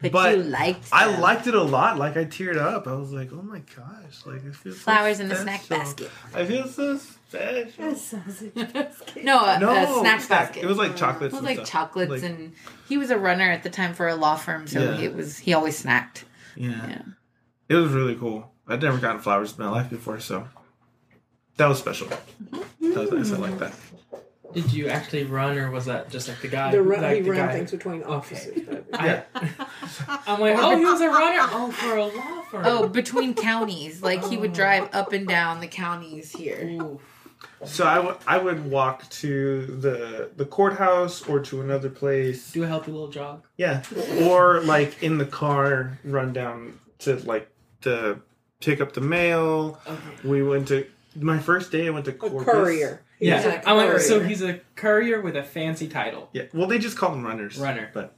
but, 0.00 0.12
But 0.12 0.36
you 0.36 0.42
liked 0.42 0.88
I 0.92 1.16
liked 1.18 1.46
it 1.46 1.54
a 1.54 1.62
lot. 1.62 1.98
Like 1.98 2.16
I 2.16 2.24
teared 2.24 2.56
up. 2.56 2.88
I 2.88 2.94
was 2.94 3.12
like, 3.12 3.30
"Oh 3.32 3.42
my 3.42 3.62
gosh!" 3.76 4.26
Like 4.26 4.44
it 4.44 4.56
feels 4.56 4.76
so 4.78 4.82
flowers 4.82 5.20
in 5.20 5.28
the 5.28 5.36
snack 5.36 5.68
basket 5.68 6.10
I 6.34 6.44
feel 6.44 6.66
so 6.66 6.98
special. 7.32 8.52
no 9.24 9.44
a, 9.44 9.58
No, 9.58 9.70
a 9.72 10.00
snack 10.00 10.28
basket 10.28 10.62
It 10.62 10.66
was 10.66 10.78
like 10.78 10.96
chocolates. 10.96 11.34
It 11.34 11.36
was 11.36 11.38
and 11.38 11.46
like 11.46 11.56
stuff. 11.56 11.68
chocolates 11.68 12.10
Like, 12.10 12.22
and 12.24 12.52
he 12.88 12.98
was 12.98 13.10
a 13.10 13.18
runner 13.18 13.50
at 13.50 13.62
the 13.62 13.70
time 13.70 13.94
for 13.94 14.08
a 14.08 14.14
law 14.14 14.36
firm, 14.36 14.66
so 14.66 14.80
Yeah. 14.80 15.00
it 15.00 15.14
was 15.14 15.38
he 15.38 15.54
always 15.54 15.82
snacked. 15.82 16.24
yeah. 16.56 16.86
Yeah. 16.88 17.02
It 17.68 17.74
was 17.76 17.92
really 17.92 18.16
cool. 18.16 18.52
I'd 18.68 18.82
never 18.82 18.98
gotten 18.98 19.20
flowers 19.22 19.56
in 19.56 19.64
my 19.64 19.70
life 19.70 19.88
before, 19.90 20.20
so 20.20 20.46
that 21.56 21.66
was 21.66 21.78
special. 21.78 22.08
Mm-hmm. 22.08 22.92
That 22.92 23.10
was 23.10 23.30
nice. 23.30 23.32
I 23.32 23.36
like 23.40 23.58
that. 23.58 23.72
Did 24.52 24.70
you 24.70 24.88
actually 24.88 25.24
run, 25.24 25.56
or 25.56 25.70
was 25.70 25.86
that 25.86 26.10
just 26.10 26.28
like 26.28 26.42
the 26.42 26.48
guy? 26.48 26.70
The 26.72 26.82
run, 26.82 27.00
like 27.00 27.16
he 27.16 27.22
the 27.22 27.30
run 27.30 27.46
guy- 27.46 27.52
things 27.54 27.70
between 27.70 28.02
offices. 28.02 28.52
baby. 28.66 28.78
I, 28.92 29.22
I'm 30.26 30.38
like, 30.40 30.56
oh, 30.58 30.76
he 30.76 30.84
was 30.84 31.00
a 31.00 31.08
runner. 31.08 31.38
Oh, 31.52 31.70
for 31.72 31.96
a 31.96 32.04
law 32.04 32.42
firm. 32.50 32.62
Oh, 32.66 32.86
between 32.88 33.32
counties, 33.32 34.02
like 34.02 34.22
he 34.26 34.36
would 34.36 34.52
drive 34.52 34.90
up 34.92 35.14
and 35.14 35.26
down 35.26 35.60
the 35.60 35.68
counties 35.68 36.32
here. 36.32 36.58
Ooh. 36.82 37.00
So 37.64 37.84
I 37.84 37.98
would 37.98 38.16
I 38.26 38.38
would 38.38 38.70
walk 38.70 39.08
to 39.10 39.66
the 39.66 40.30
the 40.36 40.44
courthouse 40.44 41.26
or 41.28 41.40
to 41.40 41.60
another 41.60 41.90
place. 41.90 42.52
Do 42.52 42.64
a 42.64 42.66
healthy 42.66 42.90
little 42.90 43.08
jog. 43.08 43.44
Yeah, 43.56 43.82
or 44.22 44.60
like 44.62 45.02
in 45.02 45.18
the 45.18 45.26
car, 45.26 45.98
run 46.04 46.32
down 46.32 46.78
to 47.00 47.16
like 47.16 47.48
to 47.82 48.20
pick 48.60 48.80
up 48.80 48.92
the 48.92 49.00
mail. 49.00 49.80
Okay. 49.86 50.28
We 50.28 50.42
went 50.42 50.68
to 50.68 50.86
my 51.16 51.38
first 51.38 51.70
day 51.70 51.86
I 51.86 51.90
went 51.90 52.06
to 52.06 52.12
A 52.12 52.44
courier. 52.44 53.02
He 53.18 53.28
Yeah, 53.28 53.60
a 53.64 53.68
I'm 53.68 53.76
like, 53.76 54.00
so 54.00 54.20
he's 54.20 54.42
a 54.42 54.60
courier 54.74 55.20
with 55.20 55.36
a 55.36 55.42
fancy 55.42 55.88
title. 55.88 56.28
Yeah, 56.32 56.44
well, 56.52 56.66
they 56.66 56.78
just 56.78 56.96
call 56.96 57.10
them 57.10 57.24
runners. 57.24 57.58
Runner. 57.58 57.90
But 57.92 58.14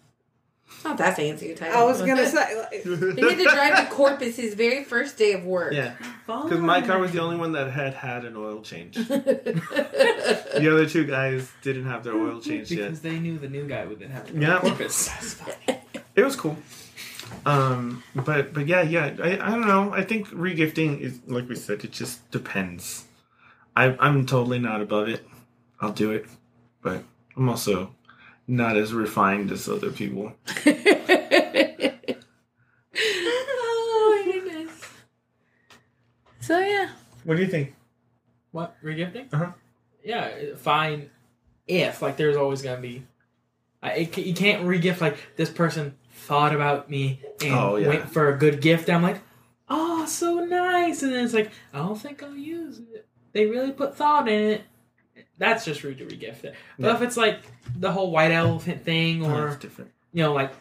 Not 0.84 0.98
that 0.98 1.16
fancy 1.16 1.52
a 1.52 1.56
title. 1.56 1.78
I 1.78 1.84
was 1.84 2.00
gonna 2.00 2.26
say, 2.30 2.58
like, 2.58 2.82
He 2.84 2.90
had 3.28 3.38
to 3.38 3.44
drive 3.44 3.88
to 3.88 3.94
Corpus 3.94 4.36
his 4.36 4.54
very 4.54 4.84
first 4.84 5.16
day 5.16 5.32
of 5.32 5.44
work. 5.44 5.72
yeah, 5.72 5.94
because 6.26 6.60
my 6.60 6.80
car 6.82 6.98
was 6.98 7.12
the 7.12 7.20
only 7.20 7.36
one 7.36 7.52
that 7.52 7.70
had 7.70 7.94
had 7.94 8.24
an 8.24 8.36
oil 8.36 8.60
change. 8.60 8.96
The 8.96 10.68
other 10.70 10.86
two 10.88 11.04
guys 11.06 11.50
didn't 11.62 11.86
have 11.86 12.04
their 12.04 12.14
oil 12.14 12.40
changed 12.40 12.70
yet. 12.70 12.84
Because 12.86 13.00
they 13.00 13.18
knew 13.18 13.38
the 13.38 13.48
new 13.48 13.66
guy 13.66 13.84
would 13.86 13.98
then 13.98 14.10
have 14.10 14.26
to 14.26 14.32
go 14.32 14.40
Yeah. 14.40 14.54
to 14.58 14.60
Corpus. 14.60 15.40
It 16.14 16.22
was 16.24 16.36
cool. 16.36 16.56
Um, 17.46 18.02
but 18.14 18.52
but 18.52 18.66
yeah, 18.66 18.82
yeah. 18.82 19.14
I, 19.22 19.32
I 19.32 19.50
don't 19.50 19.66
know. 19.66 19.92
I 19.92 20.02
think 20.04 20.28
regifting 20.28 21.00
is 21.00 21.18
like 21.26 21.48
we 21.48 21.56
said. 21.56 21.82
It 21.84 21.92
just 21.92 22.30
depends. 22.30 23.04
I 23.76 23.96
I'm 23.98 24.24
totally 24.26 24.58
not 24.58 24.80
above 24.80 25.08
it. 25.08 25.26
I'll 25.80 25.92
do 25.92 26.10
it, 26.12 26.26
but 26.82 27.02
I'm 27.36 27.48
also 27.48 27.94
not 28.46 28.76
as 28.76 28.92
refined 28.92 29.50
as 29.52 29.68
other 29.68 29.90
people. 29.90 30.32
oh 32.96 34.22
my 34.26 34.32
goodness. 34.32 34.84
So 36.40 36.58
yeah. 36.58 36.90
What 37.24 37.36
do 37.36 37.42
you 37.42 37.48
think? 37.48 37.74
What 38.52 38.76
regifting? 38.82 39.32
Uh-huh. 39.32 39.52
Yeah, 40.04 40.54
fine. 40.56 41.10
If 41.66 42.02
like 42.02 42.16
there's 42.16 42.36
always 42.36 42.60
gonna 42.62 42.80
be, 42.80 43.06
I 43.82 43.92
it, 43.92 44.18
you 44.18 44.34
can't 44.34 44.64
regift 44.64 45.00
like 45.00 45.16
this 45.36 45.48
person 45.50 45.96
thought 46.12 46.54
about 46.54 46.90
me 46.90 47.20
and 47.42 47.52
Oh, 47.54 47.76
yeah. 47.76 47.88
went 47.88 48.10
for 48.10 48.28
a 48.28 48.38
good 48.38 48.60
gift. 48.60 48.90
I'm 48.90 49.02
like, 49.02 49.20
oh, 49.68 50.04
so 50.06 50.40
nice, 50.44 51.02
and 51.02 51.12
then 51.12 51.24
it's 51.24 51.32
like, 51.34 51.50
I 51.72 51.78
don't 51.78 51.96
think 51.98 52.22
I'll 52.22 52.36
use 52.36 52.78
it. 52.78 53.06
They 53.32 53.46
really 53.46 53.72
put 53.72 53.96
thought 53.96 54.28
in 54.28 54.42
it. 54.52 54.62
That's 55.38 55.64
just 55.64 55.82
rude 55.82 55.98
to 55.98 56.06
regift 56.06 56.44
it. 56.44 56.54
But 56.78 56.86
Yeah. 56.88 56.94
if 56.96 57.02
it's 57.02 57.16
like 57.16 57.40
the 57.76 57.90
whole 57.92 58.10
white 58.10 58.30
elephant 58.30 58.84
thing, 58.84 59.24
Oh, 59.24 59.34
or 59.34 59.48
it's 59.48 59.56
different. 59.56 59.90
you 60.12 60.22
know, 60.22 60.32
like 60.32 60.52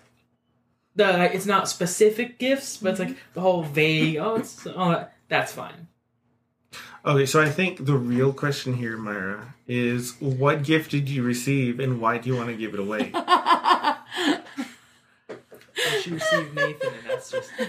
the 0.95 1.13
like, 1.13 1.35
it's 1.35 1.45
not 1.45 1.67
specific 1.69 2.39
gifts, 2.39 2.77
but 2.77 2.91
it's 2.91 2.99
like 2.99 3.17
the 3.33 3.41
whole 3.41 3.63
vague. 3.63 4.17
Oh, 4.17 4.35
it's 4.35 4.65
oh, 4.67 4.89
that- 4.91 5.15
that's 5.29 5.51
fine. 5.53 5.87
Okay, 7.05 7.25
so 7.25 7.41
I 7.41 7.49
think 7.49 7.85
the 7.85 7.95
real 7.97 8.31
question 8.31 8.75
here, 8.75 8.95
Myra, 8.97 9.53
is 9.67 10.15
what 10.19 10.63
gift 10.63 10.91
did 10.91 11.09
you 11.09 11.21
receive 11.23 11.79
and 11.79 11.99
why 11.99 12.17
do 12.17 12.29
you 12.29 12.35
want 12.35 12.49
to 12.49 12.55
give 12.55 12.73
it 12.73 12.79
away? 12.79 13.11
She 16.01 16.11
received 16.11 16.53
Nathan, 16.53 16.93
and 16.93 17.07
that's 17.09 17.31
just 17.31 17.49
no, 17.59 17.65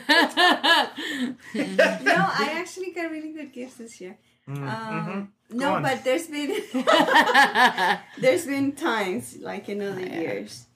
I 1.55 2.53
actually 2.57 2.91
got 2.93 3.11
really 3.11 3.33
good 3.33 3.53
gifts 3.53 3.75
this 3.77 4.01
year. 4.01 4.19
Mm, 4.49 4.69
Um, 4.69 5.07
mhm. 5.07 5.29
No, 5.57 5.75
on. 5.75 5.83
but 5.83 6.05
there's 6.05 6.27
been 6.27 6.51
there's 8.19 8.47
been 8.47 8.73
times 8.73 9.37
like 9.41 9.69
in 9.69 9.81
other 9.83 10.01
years 10.05 10.67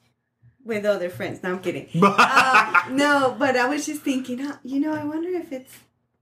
with 0.63 0.85
other 0.85 1.09
friends. 1.09 1.41
No, 1.43 1.51
I'm 1.53 1.59
kidding. 1.59 1.87
um, 2.03 2.95
no, 2.95 3.35
but 3.37 3.55
I 3.57 3.67
was 3.67 3.85
just 3.85 4.01
thinking, 4.01 4.41
uh, 4.45 4.57
you 4.63 4.79
know, 4.79 4.93
I 4.93 5.03
wonder 5.03 5.29
if 5.29 5.51
it's 5.51 5.73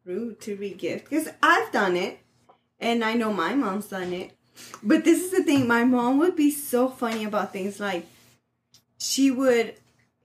rude 0.06 0.40
to 0.42 0.56
regift 0.58 1.04
because 1.10 1.30
I've 1.44 1.72
done 1.72 1.96
it, 1.98 2.20
and 2.80 3.04
I 3.04 3.14
know 3.14 3.32
my 3.34 3.54
mom's 3.56 3.88
done 3.88 4.14
it. 4.14 4.32
But 4.82 5.04
this 5.06 5.22
is 5.24 5.32
the 5.32 5.44
thing: 5.44 5.68
my 5.68 5.84
mom 5.84 6.18
would 6.20 6.36
be 6.36 6.52
so 6.52 6.90
funny 6.90 7.24
about 7.26 7.54
things 7.54 7.80
like 7.80 8.06
she 8.98 9.30
would, 9.32 9.76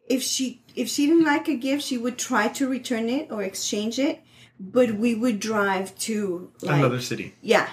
if 0.08 0.22
she 0.22 0.60
if 0.74 0.88
she 0.88 1.06
didn't 1.06 1.24
like 1.24 1.48
a 1.48 1.54
gift, 1.56 1.84
she 1.84 1.98
would 1.98 2.18
try 2.18 2.48
to 2.48 2.68
return 2.68 3.08
it 3.08 3.30
or 3.30 3.42
exchange 3.42 3.98
it. 3.98 4.22
But 4.60 4.94
we 4.94 5.14
would 5.14 5.40
drive 5.40 5.96
to 6.00 6.50
like 6.62 6.78
Another 6.78 7.00
city. 7.00 7.34
yeah, 7.42 7.68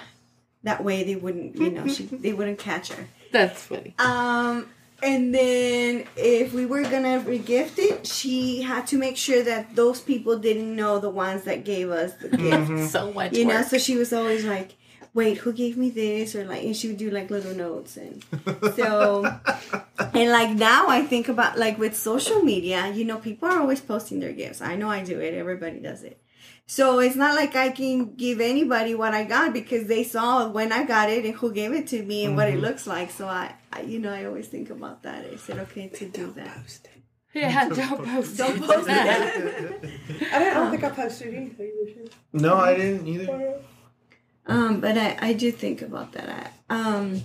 that 0.64 0.82
way 0.82 1.04
they 1.04 1.16
wouldn't, 1.16 1.56
you 1.56 1.70
know, 1.70 1.86
she, 1.86 2.04
they 2.24 2.32
wouldn't 2.32 2.58
catch 2.58 2.92
her. 2.92 3.06
That's 3.32 3.62
funny. 3.62 3.94
Um, 3.98 4.66
and 5.02 5.34
then 5.34 6.04
if 6.16 6.52
we 6.52 6.66
were 6.66 6.82
gonna 6.82 7.20
regift 7.20 7.78
it, 7.78 8.06
she 8.06 8.60
had 8.62 8.86
to 8.88 8.98
make 8.98 9.16
sure 9.16 9.42
that 9.42 9.74
those 9.76 10.00
people 10.00 10.38
didn't 10.38 10.74
know 10.74 10.98
the 10.98 11.08
ones 11.10 11.44
that 11.44 11.64
gave 11.64 11.90
us 11.90 12.12
the 12.14 12.28
gift. 12.36 12.90
So 12.90 13.12
much 13.12 13.32
You 13.32 13.44
know, 13.46 13.62
so 13.62 13.78
she 13.78 13.96
was 13.96 14.12
always 14.12 14.44
like, 14.44 14.74
"Wait, 15.14 15.38
who 15.38 15.52
gave 15.52 15.76
me 15.78 15.88
this?" 15.90 16.34
Or 16.34 16.44
like, 16.44 16.64
and 16.64 16.76
she 16.76 16.88
would 16.88 16.98
do 16.98 17.10
like 17.10 17.30
little 17.30 17.54
notes, 17.54 17.96
and 17.96 18.22
so, 18.76 19.24
and 20.12 20.30
like 20.30 20.50
now 20.56 20.88
I 20.88 21.02
think 21.02 21.28
about 21.28 21.56
like 21.56 21.78
with 21.78 21.96
social 21.96 22.42
media, 22.42 22.88
you 22.92 23.04
know, 23.06 23.16
people 23.18 23.48
are 23.48 23.60
always 23.60 23.80
posting 23.80 24.20
their 24.20 24.32
gifts. 24.32 24.60
I 24.60 24.74
know 24.76 24.90
I 24.90 25.02
do 25.04 25.18
it. 25.20 25.32
Everybody 25.34 25.78
does 25.78 26.02
it. 26.02 26.20
So 26.70 27.00
it's 27.00 27.16
not 27.16 27.34
like 27.34 27.56
I 27.56 27.70
can 27.70 28.14
give 28.14 28.40
anybody 28.40 28.94
what 28.94 29.12
I 29.12 29.24
got 29.24 29.52
because 29.52 29.88
they 29.88 30.04
saw 30.04 30.46
when 30.46 30.70
I 30.70 30.84
got 30.84 31.10
it 31.10 31.24
and 31.24 31.34
who 31.34 31.52
gave 31.52 31.72
it 31.72 31.88
to 31.88 32.00
me 32.00 32.24
and 32.24 32.36
what 32.36 32.46
it 32.46 32.60
looks 32.60 32.86
like. 32.86 33.10
So 33.10 33.26
I, 33.26 33.56
I, 33.72 33.80
you 33.80 33.98
know, 33.98 34.12
I 34.12 34.24
always 34.26 34.46
think 34.46 34.70
about 34.70 35.02
that. 35.02 35.24
Is 35.24 35.48
it 35.48 35.58
okay 35.58 35.88
to 35.88 36.08
do 36.08 36.30
that? 36.36 36.78
yeah, 37.34 37.68
don't 37.74 38.04
post 38.06 38.36
Don't 38.36 38.56
it. 38.56 38.62
post 38.62 38.88
I, 38.88 39.04
didn't, 39.04 40.32
I 40.32 40.54
don't 40.54 40.70
think 40.70 40.84
I 40.84 40.90
posted 40.90 41.34
anything 41.34 41.72
this 41.84 42.14
no, 42.32 42.54
I 42.54 42.76
didn't 42.76 43.04
either. 43.04 43.54
Um, 44.46 44.80
but 44.80 44.96
I, 44.96 45.18
I 45.20 45.32
do 45.32 45.50
think 45.50 45.82
about 45.82 46.12
that. 46.12 46.52
I, 46.68 46.80
um, 46.80 47.20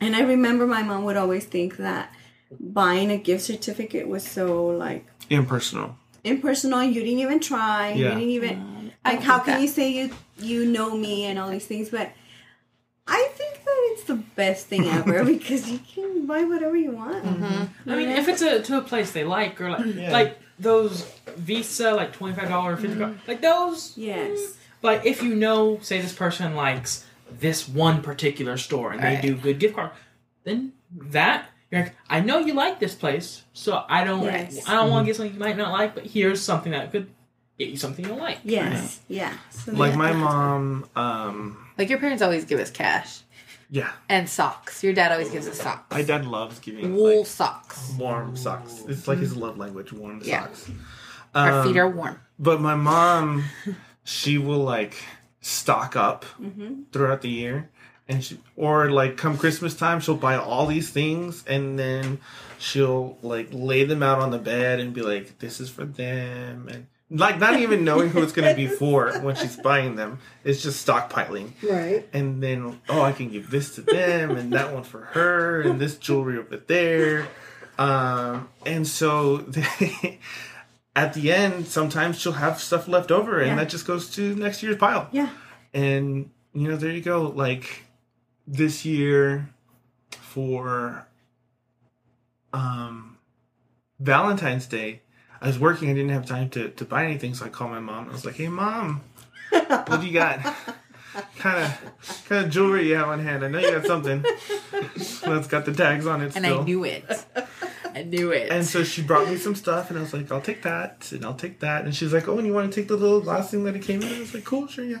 and 0.00 0.16
I 0.16 0.22
remember 0.22 0.66
my 0.66 0.82
mom 0.82 1.04
would 1.04 1.16
always 1.16 1.44
think 1.44 1.76
that 1.76 2.12
buying 2.58 3.12
a 3.12 3.16
gift 3.16 3.44
certificate 3.44 4.08
was 4.08 4.26
so 4.26 4.66
like 4.66 5.06
Impersonal. 5.30 5.98
Impersonal. 6.26 6.82
You 6.82 7.02
didn't 7.02 7.20
even 7.20 7.40
try. 7.40 7.92
You 7.92 8.04
didn't 8.04 8.22
even 8.22 8.58
um, 8.58 8.90
I 9.04 9.12
like. 9.12 9.22
How 9.22 9.38
can 9.38 9.54
that. 9.54 9.62
you 9.62 9.68
say 9.68 9.90
you 9.90 10.10
you 10.38 10.66
know 10.66 10.96
me 10.96 11.24
and 11.24 11.38
all 11.38 11.48
these 11.48 11.66
things? 11.66 11.88
But 11.88 12.12
I 13.06 13.28
think 13.34 13.64
that 13.64 13.88
it's 13.92 14.04
the 14.04 14.16
best 14.16 14.66
thing 14.66 14.84
ever 14.86 15.24
because 15.24 15.70
you 15.70 15.78
can 15.78 16.26
buy 16.26 16.44
whatever 16.44 16.76
you 16.76 16.92
want. 16.92 17.24
Mm-hmm. 17.24 17.44
mm-hmm. 17.44 17.90
I 17.90 17.96
mean, 17.96 18.08
if 18.08 18.28
it's 18.28 18.42
a 18.42 18.62
to 18.62 18.78
a 18.78 18.82
place 18.82 19.12
they 19.12 19.24
like, 19.24 19.60
or 19.60 19.70
like 19.70 19.94
Yeah. 19.94 20.12
like 20.12 20.38
those 20.58 21.10
Visa, 21.36 21.92
like 21.94 22.12
twenty 22.12 22.34
five 22.34 22.48
dollar, 22.48 22.76
fifty 22.76 22.98
dollars, 22.98 23.16
mm-hmm. 23.16 23.28
like 23.30 23.40
those. 23.40 23.96
Yes. 23.96 24.56
But 24.80 25.06
if 25.06 25.22
you 25.22 25.34
know, 25.34 25.78
say 25.82 26.00
this 26.00 26.12
person 26.12 26.54
likes 26.54 27.06
this 27.30 27.68
one 27.68 28.02
particular 28.02 28.56
store 28.56 28.92
and 28.92 29.02
they 29.02 29.14
Right. 29.14 29.22
do 29.22 29.34
good 29.36 29.58
gift 29.58 29.74
card, 29.74 29.90
then 30.44 30.72
that 30.92 31.46
you're 31.76 31.84
like, 31.86 31.96
I 32.08 32.20
know 32.20 32.38
you 32.38 32.54
like 32.54 32.78
this 32.80 32.94
place, 32.94 33.42
so 33.52 33.84
I 33.88 34.04
don't, 34.04 34.24
Yes. 34.24 34.66
I 34.68 34.72
don't 34.74 34.90
want 34.90 35.04
to 35.04 35.10
get 35.10 35.16
something 35.16 35.34
you 35.34 35.40
might 35.40 35.56
not 35.56 35.72
like, 35.72 35.94
but 35.94 36.06
here's 36.06 36.40
something 36.40 36.72
that 36.72 36.90
could 36.92 37.08
get 37.58 37.68
you 37.68 37.76
something 37.76 38.04
you'll 38.04 38.16
like. 38.18 38.38
Yes. 38.44 39.00
Yeah. 39.08 39.32
So 39.50 39.72
Like 39.72 39.92
yeah, 39.92 39.96
my 39.98 40.12
mom, 40.12 40.88
um, 40.96 41.66
Like 41.78 41.88
your 41.90 41.98
parents 41.98 42.22
always 42.22 42.44
give 42.44 42.58
us 42.60 42.70
cash 42.70 43.20
yeah, 43.70 43.90
and 44.08 44.28
socks. 44.28 44.84
Your 44.84 44.92
dad 44.92 45.10
always 45.10 45.28
gives 45.30 45.48
us 45.48 45.58
socks. 45.60 45.90
my 45.90 46.02
dad 46.02 46.24
loves 46.26 46.58
giving 46.60 46.94
Wool 46.94 47.18
like, 47.18 47.26
socks. 47.26 47.94
warm 47.98 48.36
socks. 48.36 48.84
It's 48.88 49.08
like 49.08 49.18
his 49.18 49.36
love 49.36 49.58
language, 49.58 49.92
warm 49.92 50.20
Yeah. 50.24 50.42
socks. 50.44 50.70
Our 51.34 51.50
Um, 51.62 51.66
feet 51.68 51.76
are 51.76 51.88
warm. 51.88 52.20
But 52.38 52.60
my 52.60 52.74
mom, 52.76 53.44
she 54.04 54.38
will 54.38 54.60
like 54.62 54.94
stock 55.40 55.96
up 55.96 56.24
Mm-hmm. 56.40 56.82
throughout 56.92 57.22
the 57.22 57.28
year, 57.30 57.70
and 58.08 58.22
she 58.24 58.38
or 58.56 58.90
like 58.90 59.16
come 59.16 59.36
Christmas 59.38 59.74
time, 59.74 60.00
she'll 60.00 60.16
buy 60.16 60.36
all 60.36 60.66
these 60.66 60.90
things, 60.90 61.44
and 61.46 61.78
then 61.78 62.18
she'll 62.58 63.18
like 63.22 63.48
lay 63.52 63.84
them 63.84 64.02
out 64.02 64.18
on 64.20 64.30
the 64.30 64.38
bed 64.38 64.80
and 64.80 64.92
be 64.94 65.02
like, 65.02 65.38
"This 65.38 65.60
is 65.60 65.68
for 65.70 65.84
them," 65.84 66.68
and 66.68 66.86
like 67.10 67.38
not 67.38 67.60
even 67.60 67.84
knowing 67.84 68.10
who 68.10 68.22
it's 68.22 68.32
gonna 68.32 68.54
be 68.54 68.66
for 68.82 69.12
when 69.20 69.34
she's 69.36 69.56
buying 69.56 69.96
them. 69.96 70.18
It's 70.44 70.62
just 70.62 70.86
stockpiling, 70.86 71.50
Right. 71.62 72.08
and 72.12 72.42
then 72.42 72.80
oh, 72.88 73.02
I 73.02 73.12
can 73.12 73.28
give 73.30 73.50
this 73.50 73.74
to 73.76 73.80
them, 73.82 74.36
and 74.36 74.52
that 74.52 74.72
one 74.72 74.82
for 74.84 75.00
her, 75.12 75.62
and 75.62 75.80
this 75.80 75.96
jewelry 75.96 76.38
over 76.38 76.56
there. 76.56 77.28
Um, 77.78 78.48
and 78.64 78.86
so 78.86 79.36
they, 79.38 80.18
at 80.96 81.12
the 81.14 81.32
end, 81.32 81.66
sometimes 81.66 82.18
she'll 82.18 82.32
have 82.32 82.60
stuff 82.60 82.88
left 82.88 83.10
over, 83.10 83.38
and 83.40 83.48
Yeah. 83.48 83.54
that 83.56 83.68
just 83.68 83.86
goes 83.86 84.10
to 84.14 84.34
next 84.34 84.62
year's 84.62 84.76
pile. 84.78 85.08
Yeah. 85.12 85.28
And 85.74 86.30
you 86.54 86.68
know, 86.68 86.76
there 86.76 86.90
you 86.92 87.02
go. 87.02 87.22
Like 87.28 87.82
this 88.46 88.84
year 88.84 89.48
for 90.10 91.06
um 92.52 93.18
Valentine's 93.98 94.66
Day, 94.66 95.02
I 95.40 95.46
was 95.46 95.58
working. 95.58 95.88
I 95.90 95.94
didn't 95.94 96.10
have 96.10 96.26
time 96.26 96.50
to 96.50 96.70
to 96.70 96.84
buy 96.84 97.04
anything, 97.04 97.34
so 97.34 97.46
I 97.46 97.48
called 97.48 97.70
my 97.70 97.80
mom. 97.80 98.08
I 98.08 98.12
was 98.12 98.24
like, 98.24 98.36
"Hey, 98.36 98.48
mom, 98.48 99.02
what 99.50 100.00
do 100.00 100.06
you 100.06 100.12
got? 100.12 100.40
kind 101.38 101.64
of 101.64 102.24
kind 102.28 102.44
of 102.44 102.50
jewelry 102.52 102.88
you 102.88 102.96
have 102.96 103.08
on 103.08 103.20
hand? 103.20 103.44
I 103.44 103.48
know 103.48 103.58
you 103.58 103.70
got 103.72 103.86
something 103.86 104.22
that's 105.24 105.46
got 105.46 105.64
the 105.64 105.72
tags 105.72 106.06
on 106.06 106.20
it 106.20 106.36
And 106.36 106.44
still." 106.44 106.60
I 106.60 106.64
knew 106.64 106.84
it. 106.84 107.24
I 107.94 108.02
knew 108.02 108.30
it. 108.30 108.50
And 108.50 108.66
so 108.66 108.84
she 108.84 109.02
brought 109.02 109.26
me 109.28 109.36
some 109.38 109.54
stuff, 109.54 109.88
and 109.88 109.98
I 109.98 110.02
was 110.02 110.12
like, 110.12 110.30
"I'll 110.30 110.42
take 110.42 110.62
that, 110.62 111.10
and 111.12 111.24
I'll 111.24 111.34
take 111.34 111.60
that." 111.60 111.84
And 111.84 111.94
she's 111.94 112.12
like, 112.12 112.28
"Oh, 112.28 112.36
and 112.36 112.46
you 112.46 112.52
want 112.52 112.70
to 112.70 112.80
take 112.80 112.88
the 112.88 112.96
little 112.96 113.20
glass 113.22 113.50
thing 113.50 113.64
that 113.64 113.74
it 113.74 113.82
came 113.82 114.02
in?" 114.02 114.14
I 114.14 114.18
was 114.20 114.34
like, 114.34 114.44
"Cool, 114.44 114.66
sure, 114.66 114.84
yeah." 114.84 115.00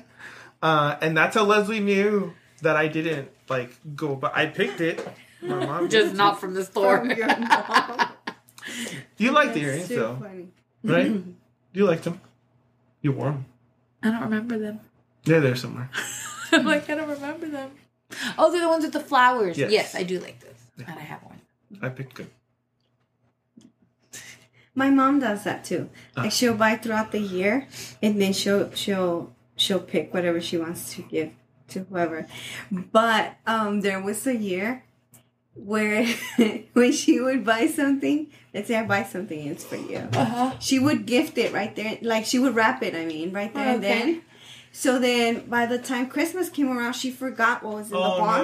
Uh, 0.62 0.96
and 1.02 1.16
that's 1.16 1.34
how 1.36 1.44
Leslie 1.44 1.80
knew 1.80 2.32
that 2.62 2.76
I 2.76 2.88
didn't 2.88 3.28
like 3.48 3.70
go, 3.94 4.14
but 4.16 4.36
I 4.36 4.46
picked 4.46 4.80
it. 4.80 5.06
My 5.42 5.64
mom 5.64 5.88
Just 5.96 6.14
not 6.14 6.40
from 6.40 6.54
the 6.54 6.64
store. 6.64 6.98
From 6.98 7.10
your 7.10 7.28
mom. 7.28 8.08
You 9.16 9.30
like 9.30 9.54
the 9.54 9.60
earrings, 9.60 9.88
though, 9.88 10.16
funny. 10.16 10.48
right? 10.82 11.22
You 11.72 11.84
liked 11.86 12.02
them. 12.04 12.20
You 13.00 13.12
wore 13.12 13.26
them. 13.26 13.44
I 14.02 14.10
don't 14.10 14.22
remember 14.22 14.58
them. 14.58 14.80
They're 15.24 15.40
there 15.40 15.54
somewhere. 15.54 15.88
I'm 16.52 16.64
like, 16.64 16.88
I 16.90 16.94
don't 16.96 17.08
remember 17.08 17.46
them. 17.48 17.70
Oh, 18.38 18.50
they're 18.50 18.62
the 18.62 18.68
ones 18.68 18.82
with 18.84 18.92
the 18.92 19.00
flowers. 19.00 19.56
Yes. 19.58 19.70
Yes, 19.70 19.94
I 19.94 20.02
do 20.02 20.18
like 20.18 20.40
those. 20.40 20.86
And 20.86 20.98
I 20.98 21.02
have 21.02 21.22
one. 21.22 21.40
I 21.82 21.90
picked 21.90 22.14
good. 22.14 22.30
My 24.74 24.90
mom 24.90 25.20
does 25.20 25.44
that 25.44 25.64
too. 25.64 25.88
Ah. 26.16 26.22
Like 26.22 26.32
she'll 26.32 26.54
buy 26.54 26.76
throughout 26.76 27.12
the 27.12 27.20
year, 27.20 27.66
and 28.02 28.20
then 28.20 28.32
she'll 28.32 28.70
she'll 28.72 29.32
she'll 29.56 29.80
pick 29.80 30.12
whatever 30.12 30.40
she 30.40 30.58
wants 30.58 30.94
to 30.94 31.02
give 31.02 31.30
to 31.68 31.80
whoever. 31.84 32.26
But 32.70 33.36
um, 33.46 33.80
there 33.80 34.00
was 34.00 34.26
a 34.26 34.36
year 34.36 34.84
where 35.54 36.06
when 36.74 36.92
she 36.92 37.20
would 37.20 37.44
buy 37.44 37.66
something, 37.66 38.28
let's 38.52 38.68
say 38.68 38.76
I 38.76 38.84
buy 38.84 39.02
something, 39.04 39.40
and 39.40 39.50
it's 39.52 39.64
for 39.64 39.76
you. 39.76 39.98
Uh-huh. 40.12 40.52
She 40.60 40.78
would 40.78 41.06
gift 41.06 41.38
it 41.38 41.52
right 41.52 41.74
there, 41.74 41.98
like 42.02 42.24
she 42.26 42.38
would 42.38 42.54
wrap 42.54 42.82
it. 42.82 42.94
I 42.94 43.04
mean, 43.04 43.32
right 43.32 43.52
there 43.52 43.68
and 43.74 43.84
Okay. 43.84 43.98
then. 44.12 44.22
So 44.72 44.98
then, 44.98 45.46
by 45.48 45.64
the 45.64 45.78
time 45.78 46.08
Christmas 46.10 46.50
came 46.50 46.68
around, 46.70 46.92
she 46.92 47.10
forgot 47.10 47.62
what 47.62 47.74
was 47.76 47.86
in 47.86 47.96
the 47.96 47.98
box. 47.98 48.42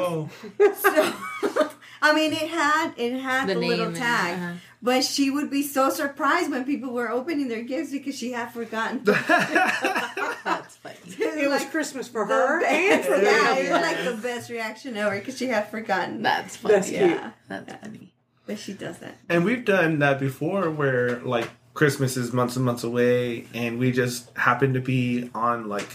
no. 0.59 0.75
So, 0.75 1.71
I 2.03 2.13
mean, 2.13 2.33
it 2.33 2.49
had 2.49 2.93
it 2.97 3.19
had 3.21 3.49
The 3.49 3.55
the, 3.55 3.61
name 3.61 3.71
little 3.71 3.87
and- 3.87 3.97
tag, 3.97 4.39
uh-huh. 4.39 4.53
but 4.83 5.05
she 5.05 5.31
would 5.31 5.49
be 5.51 5.63
so 5.63 5.89
surprised 5.91 6.51
when 6.51 6.65
people 6.65 6.93
were 6.93 7.09
opening 7.11 7.49
their 7.49 7.63
gifts 7.63 7.93
because 7.93 8.19
she 8.19 8.33
had 8.33 8.53
forgotten. 8.53 9.03
That's 9.05 10.77
funny. 10.77 10.97
It 11.19 11.49
was 11.49 11.63
like 11.63 11.71
Christmas 11.71 12.09
for 12.09 12.25
her 12.27 12.61
best- 12.61 12.73
and 12.75 13.05
for 13.05 13.17
yeah, 13.17 13.55
them. 13.55 13.59
it 13.59 13.73
was 13.73 13.81
like 13.83 14.05
the 14.05 14.21
best 14.23 14.51
reaction 14.51 14.97
ever 14.97 15.19
because 15.19 15.39
she 15.39 15.47
had 15.47 15.69
forgotten. 15.71 16.23
That's 16.23 16.57
funny. 16.57 16.75
That's 16.75 16.89
cute. 16.89 17.01
yeah, 17.01 17.31
That's 17.49 17.73
funny. 17.83 18.13
but 18.47 18.59
she 18.59 18.73
does 18.73 18.99
that. 18.99 19.17
And 19.29 19.45
we've 19.45 19.65
done 19.65 20.01
that 20.01 20.19
before 20.19 20.71
where 20.71 21.21
like 21.21 21.49
Christmas 21.75 22.17
is 22.19 22.33
months 22.33 22.57
and 22.57 22.65
months 22.65 22.85
away 22.85 23.47
and 23.55 23.79
we 23.79 23.93
just 23.93 24.37
happen 24.37 24.75
to 24.75 24.81
be 24.81 25.31
on 25.35 25.69
like 25.69 25.89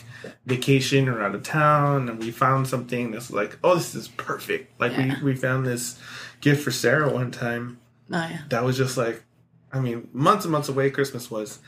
vacation 0.45 1.07
or 1.07 1.21
out 1.21 1.35
of 1.35 1.43
town 1.43 2.09
and 2.09 2.19
we 2.19 2.31
found 2.31 2.67
something 2.67 3.11
that's 3.11 3.29
like, 3.31 3.57
oh 3.63 3.75
this 3.75 3.93
is 3.95 4.07
perfect. 4.07 4.79
Like 4.79 4.93
Yeah. 4.93 5.19
we, 5.23 5.33
we 5.33 5.35
found 5.35 5.65
this 5.65 5.99
gift 6.41 6.63
for 6.63 6.71
Sarah 6.71 7.09
one 7.13 7.31
time 7.31 7.79
Oh, 8.11 8.17
yeah. 8.17 8.39
that 8.49 8.63
was 8.63 8.77
just 8.77 8.97
like 8.97 9.23
I 9.71 9.79
mean, 9.79 10.09
months 10.13 10.45
and 10.45 10.51
months 10.51 10.69
away 10.69 10.89
Christmas 10.89 11.29
was. 11.29 11.59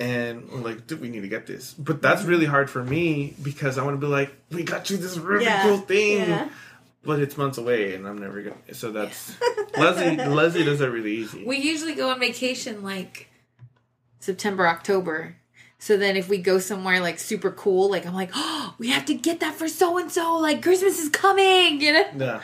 And 0.00 0.48
we're 0.48 0.60
like, 0.60 0.86
dude, 0.86 1.00
we 1.00 1.08
need 1.08 1.22
to 1.22 1.28
get 1.28 1.48
this. 1.48 1.74
But 1.74 2.00
that's 2.00 2.22
really 2.22 2.46
hard 2.46 2.70
for 2.70 2.84
me 2.84 3.34
because 3.42 3.78
I 3.78 3.84
want 3.84 4.00
to 4.00 4.06
be 4.06 4.10
like, 4.10 4.32
we 4.52 4.62
got 4.62 4.90
you 4.90 4.96
this 4.96 5.18
really 5.18 5.44
Yeah, 5.44 5.64
cool 5.64 5.78
thing. 5.78 6.18
yeah. 6.20 6.48
But 7.02 7.18
it's 7.18 7.36
months 7.36 7.58
away 7.58 7.94
and 7.96 8.06
I'm 8.06 8.18
never 8.18 8.42
gonna 8.42 8.56
so 8.74 8.92
that's 8.92 9.34
Leslie 9.76 10.16
Leslie 10.16 10.64
does 10.64 10.78
that 10.78 10.90
really 10.90 11.16
easy. 11.16 11.44
We 11.44 11.56
usually 11.58 11.94
go 11.94 12.10
on 12.10 12.20
vacation 12.20 12.82
like 12.82 13.27
September, 14.20 14.66
October. 14.66 15.36
So 15.78 15.96
then 15.96 16.16
if 16.16 16.28
we 16.28 16.38
go 16.38 16.58
somewhere 16.58 17.00
like 17.00 17.18
super 17.20 17.50
cool, 17.52 17.90
like 17.90 18.04
I'm 18.06 18.14
like, 18.14 18.30
oh, 18.34 18.74
we 18.78 18.88
have 18.88 19.04
to 19.06 19.14
get 19.14 19.40
that 19.40 19.54
for 19.54 19.68
so 19.68 19.96
and 19.98 20.10
so. 20.10 20.36
Like 20.36 20.62
Christmas 20.62 20.98
is 20.98 21.08
coming, 21.08 21.80
you 21.80 21.92
know? 21.92 22.06
yeah. 22.16 22.40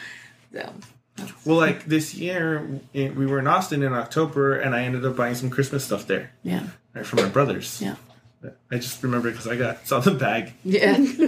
So 1.17 1.27
Well, 1.45 1.57
like 1.57 1.85
this 1.87 2.15
year, 2.15 2.81
we 2.93 3.09
were 3.27 3.39
in 3.41 3.47
Austin 3.49 3.83
in 3.83 3.93
October, 3.93 4.57
and 4.59 4.75
I 4.75 4.83
ended 4.85 5.05
up 5.05 5.17
buying 5.17 5.35
some 5.35 5.51
Christmas 5.51 5.85
stuff 5.85 6.07
there 6.07 6.31
yeah, 6.45 6.65
right, 6.95 7.05
for 7.07 7.17
my 7.17 7.29
brothers. 7.29 7.81
yeah, 7.83 7.97
I 8.71 8.77
just 8.77 9.03
remember 9.03 9.31
because 9.31 9.47
I 9.49 9.57
got 9.57 9.87
saw 9.87 9.99
the 10.01 10.11
bag 10.13 10.53
yeah, 10.65 10.97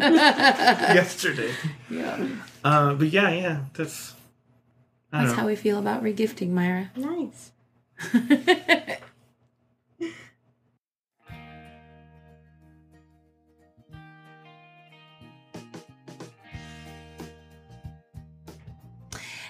yesterday. 0.94 1.52
yeah. 1.90 2.26
Uh, 2.64 2.94
but 2.94 3.08
yeah, 3.08 3.30
yeah, 3.30 3.60
that's. 3.74 4.14
I 5.12 5.18
don't 5.18 5.26
That's 5.26 5.36
know. 5.36 5.42
how 5.42 5.46
we 5.48 5.56
feel 5.56 5.78
about 5.78 6.02
regifting, 6.02 6.50
Myra. 6.50 6.90
Nice. 6.96 7.52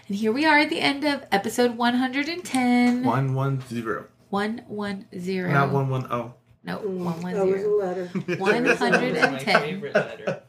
And 0.08 0.16
here 0.16 0.32
we 0.32 0.44
are 0.46 0.58
at 0.58 0.70
the 0.70 0.80
end 0.80 1.04
of 1.04 1.24
episode 1.32 1.76
110. 1.76 3.02
one 3.04 3.34
one 3.34 3.60
zero, 3.68 4.06
110. 4.30 5.52
not 5.52 5.72
one 5.72 5.88
one 5.88 6.06
oh. 6.10 6.34
No, 6.64 6.78
That 6.78 6.88
was 6.88 7.62
a 7.64 7.68
110. 7.70 7.78
letter. 7.78 8.10
That 8.26 8.38
was 8.40 8.80
my 8.80 8.90
110. 8.90 9.60
favorite 9.60 9.94
letter. 9.94 10.42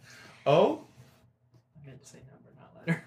Oh. 0.45 0.82
I 1.76 1.88
meant 1.88 2.01
to 2.01 2.08
say 2.08 2.18
number, 2.32 2.49
not 2.58 2.72
letter. 2.88 3.03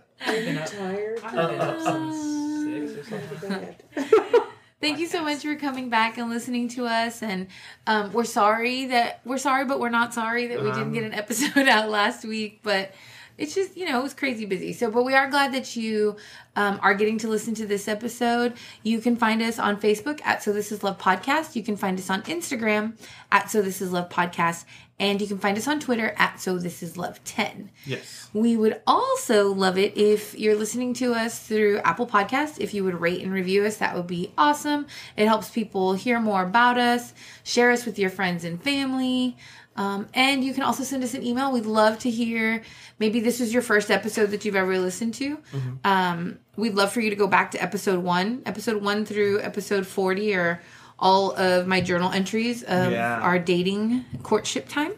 Are 0.26 0.34
you 0.34 0.44
Been 0.44 0.66
tired? 0.66 1.20
I've 1.24 1.32
been 1.50 1.60
up 1.60 1.80
since 1.80 2.94
six 2.94 3.12
or 3.12 3.18
something. 3.40 3.74
Thank 4.80 5.00
you 5.00 5.06
so 5.08 5.24
much 5.24 5.42
for 5.42 5.56
coming 5.56 5.88
back 5.90 6.18
and 6.18 6.30
listening 6.30 6.68
to 6.70 6.86
us. 6.86 7.22
And 7.22 7.48
um, 7.88 8.12
we're 8.12 8.22
sorry 8.24 8.86
that 8.86 9.20
we're 9.24 9.38
sorry, 9.38 9.64
but 9.64 9.80
we're 9.80 9.88
not 9.88 10.14
sorry 10.14 10.46
that 10.48 10.58
we 10.62 10.66
didn't 10.70 10.82
Um. 10.82 10.92
get 10.92 11.02
an 11.04 11.14
episode 11.14 11.66
out 11.68 11.88
last 11.90 12.24
week. 12.24 12.60
But 12.62 12.92
it's 13.38 13.54
just 13.54 13.76
you 13.76 13.86
know 13.88 14.00
it 14.00 14.02
was 14.02 14.14
crazy 14.14 14.44
busy. 14.44 14.72
So, 14.72 14.90
but 14.90 15.04
we 15.04 15.14
are 15.14 15.30
glad 15.30 15.54
that 15.54 15.76
you 15.76 16.16
um, 16.56 16.78
are 16.82 16.94
getting 16.94 17.18
to 17.18 17.28
listen 17.28 17.54
to 17.54 17.66
this 17.66 17.88
episode. 17.88 18.54
You 18.82 19.00
can 19.00 19.16
find 19.16 19.40
us 19.40 19.58
on 19.58 19.80
Facebook 19.80 20.20
at 20.24 20.42
So 20.42 20.52
This 20.52 20.72
Is 20.72 20.82
Love 20.82 20.98
Podcast. 20.98 21.56
You 21.56 21.62
can 21.62 21.76
find 21.76 21.98
us 21.98 22.10
on 22.10 22.22
Instagram 22.22 22.98
at 23.30 23.50
So 23.50 23.62
This 23.62 23.80
Is 23.80 23.92
Love 23.92 24.08
Podcast, 24.10 24.64
and 25.00 25.20
you 25.20 25.26
can 25.26 25.38
find 25.38 25.56
us 25.56 25.68
on 25.68 25.78
Twitter 25.80 26.14
at 26.16 26.40
So 26.40 26.58
This 26.58 26.82
Is 26.82 26.96
Love 26.96 27.22
Ten. 27.24 27.70
Yes. 27.86 28.28
We 28.32 28.56
would 28.56 28.80
also 28.86 29.52
love 29.52 29.78
it 29.78 29.96
if 29.96 30.38
you're 30.38 30.56
listening 30.56 30.92
to 30.94 31.14
us 31.14 31.38
through 31.38 31.78
Apple 31.78 32.06
Podcasts. 32.06 32.58
If 32.58 32.74
you 32.74 32.84
would 32.84 33.00
rate 33.00 33.22
and 33.22 33.32
review 33.32 33.64
us, 33.64 33.76
that 33.76 33.94
would 33.94 34.06
be 34.08 34.32
awesome. 34.36 34.86
It 35.16 35.26
helps 35.26 35.50
people 35.50 35.94
hear 35.94 36.20
more 36.20 36.42
about 36.42 36.78
us, 36.78 37.14
share 37.44 37.70
us 37.70 37.86
with 37.86 37.98
your 37.98 38.10
friends 38.10 38.44
and 38.44 38.62
family. 38.62 39.36
Um, 39.76 40.08
and 40.12 40.42
you 40.42 40.52
can 40.52 40.64
also 40.64 40.82
send 40.82 41.04
us 41.04 41.14
an 41.14 41.24
email. 41.24 41.52
We'd 41.52 41.64
love 41.64 42.00
to 42.00 42.10
hear. 42.10 42.62
Maybe 42.98 43.20
this 43.20 43.38
was 43.38 43.52
your 43.52 43.62
first 43.62 43.92
episode 43.92 44.32
that 44.32 44.44
you've 44.44 44.56
ever 44.56 44.76
listened 44.76 45.14
to. 45.14 45.38
Um, 45.84 46.40
we'd 46.56 46.74
love 46.74 46.90
for 46.90 47.00
you 47.00 47.10
to 47.10 47.16
go 47.16 47.28
back 47.28 47.52
to 47.52 47.62
episode 47.62 48.02
one, 48.02 48.42
episode 48.44 48.82
one 48.82 49.06
through 49.06 49.40
episode 49.40 49.86
40, 49.86 50.34
or 50.34 50.60
all 50.98 51.32
of 51.36 51.66
my 51.66 51.80
journal 51.80 52.10
entries 52.12 52.62
of 52.62 52.92
Yeah. 52.92 53.20
our 53.20 53.38
dating 53.38 54.04
courtship 54.22 54.68
time. 54.68 54.92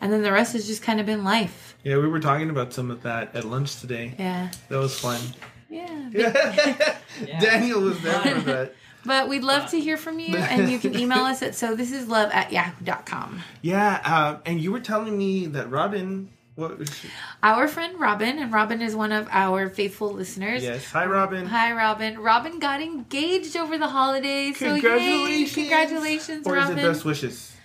And 0.00 0.12
then 0.12 0.22
the 0.22 0.32
rest 0.32 0.52
has 0.54 0.66
just 0.66 0.82
kind 0.82 0.98
of 1.00 1.06
been 1.06 1.22
life. 1.24 1.76
Yeah, 1.84 1.96
we 1.98 2.08
were 2.08 2.20
talking 2.20 2.50
about 2.50 2.72
some 2.72 2.90
of 2.90 3.02
that 3.02 3.34
at 3.36 3.44
lunch 3.44 3.80
today. 3.80 4.14
Yeah. 4.18 4.50
That 4.68 4.78
was 4.78 4.98
fun. 4.98 5.20
Yeah. 5.70 6.10
Daniel 7.40 7.80
was 7.80 8.00
there 8.02 8.20
for 8.20 8.40
that. 8.42 8.74
But 9.04 9.28
we'd 9.28 9.42
love 9.42 9.68
to 9.70 9.80
hear 9.80 9.96
from 9.96 10.20
you, 10.20 10.36
and 10.36 10.70
you 10.70 10.78
can 10.78 10.96
email 10.96 11.24
us 11.24 11.42
at 11.42 11.56
so 11.56 11.74
this 11.74 11.90
is 11.90 12.06
love 12.06 12.30
at 12.32 12.52
yahoo.com. 12.52 13.40
Yeah, 13.60 14.00
uh, 14.04 14.38
and 14.46 14.60
you 14.60 14.70
were 14.70 14.78
telling 14.80 15.18
me 15.18 15.46
that 15.46 15.70
Robin. 15.70 16.30
What 16.54 16.86
she? 16.88 17.08
Our 17.42 17.66
friend 17.66 17.98
Robin, 17.98 18.38
and 18.38 18.52
Robin 18.52 18.82
is 18.82 18.94
one 18.94 19.10
of 19.10 19.26
our 19.30 19.70
faithful 19.70 20.12
listeners. 20.12 20.62
Yes. 20.62 20.84
Hi, 20.92 21.06
Robin. 21.06 21.46
Hi, 21.46 21.72
Robin. 21.72 22.18
Robin 22.18 22.58
got 22.58 22.82
engaged 22.82 23.56
over 23.56 23.78
the 23.78 23.88
holidays. 23.88 24.58
So 24.58 24.74
yay! 24.74 24.80
Congratulations. 24.80 25.54
Congratulations, 25.54 26.46
Or 26.46 26.58
is 26.58 26.68
it 26.70 26.76
best 26.76 27.04
wishes? 27.04 27.56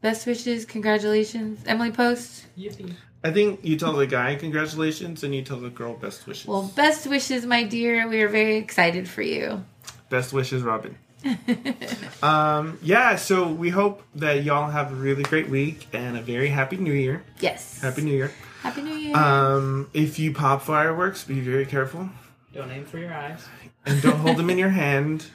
Best 0.00 0.26
wishes. 0.26 0.64
Congratulations. 0.64 1.60
Emily 1.66 1.90
Post. 1.90 2.46
Yippee. 2.56 2.94
I 3.24 3.32
think 3.32 3.60
you 3.64 3.76
tell 3.76 3.94
the 3.94 4.06
guy 4.06 4.36
congratulations 4.36 5.24
and 5.24 5.34
you 5.34 5.42
tell 5.42 5.58
the 5.58 5.70
girl 5.70 5.94
best 5.94 6.26
wishes. 6.28 6.46
Well, 6.46 6.70
best 6.76 7.08
wishes, 7.08 7.44
my 7.44 7.64
dear. 7.64 8.06
We 8.06 8.22
are 8.22 8.28
very 8.28 8.56
excited 8.56 9.08
for 9.08 9.22
you. 9.22 9.64
best 10.08 10.32
wishes, 10.32 10.62
Robin. 10.62 10.96
um, 12.22 12.78
yeah, 12.82 13.16
so 13.16 13.48
we 13.50 13.70
hope 13.70 14.02
that 14.14 14.44
y'all 14.44 14.70
have 14.70 14.92
a 14.92 14.94
really 14.94 15.22
great 15.22 15.48
week 15.48 15.86
and 15.92 16.16
a 16.16 16.22
very 16.22 16.48
happy 16.48 16.76
new 16.76 16.92
year. 16.92 17.22
Yes. 17.40 17.80
Happy 17.80 18.02
New 18.02 18.14
Year. 18.14 18.32
Happy 18.62 18.82
New 18.82 18.94
Year. 18.94 19.16
Um, 19.16 19.90
if 19.94 20.18
you 20.18 20.32
pop 20.32 20.62
fireworks, 20.62 21.24
be 21.24 21.40
very 21.40 21.66
careful 21.66 22.08
Don't 22.52 22.70
aim 22.70 22.84
for 22.84 22.98
your 22.98 23.12
eyes. 23.12 23.44
and 23.84 24.02
don't 24.02 24.18
hold 24.18 24.36
them 24.36 24.50
in 24.50 24.58
your 24.58 24.68
hand. 24.84 25.26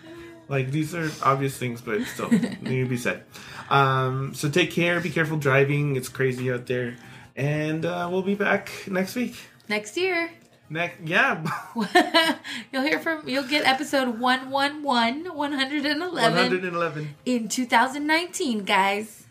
Like 0.49 0.71
these 0.71 0.93
are 0.93 1.09
obvious 1.23 1.57
things, 1.57 1.81
but 1.81 2.03
still 2.03 2.29
need 2.31 2.83
to 2.83 2.85
be 2.89 2.97
said. 2.97 3.23
Um, 3.69 4.33
so 4.33 4.49
take 4.49 4.71
care. 4.71 4.99
Be 4.99 5.09
careful 5.09 5.37
driving. 5.37 5.95
It's 5.95 6.09
crazy 6.09 6.51
out 6.51 6.65
there, 6.65 6.97
and 7.37 7.85
uh, 7.85 8.09
we'll 8.11 8.21
be 8.21 8.35
back 8.35 8.69
next 8.87 9.15
week. 9.15 9.37
Next 9.69 9.95
year. 9.95 10.29
Next, 10.71 11.01
yeah, 11.03 11.43
you'll 12.71 12.81
hear 12.81 12.97
from 12.99 13.27
you'll 13.27 13.43
get 13.43 13.65
episode 13.65 14.19
111 14.19 14.83
111 14.83 15.99
111. 16.13 17.15
in 17.25 17.49
2019 17.49 18.63
guys 18.63 19.25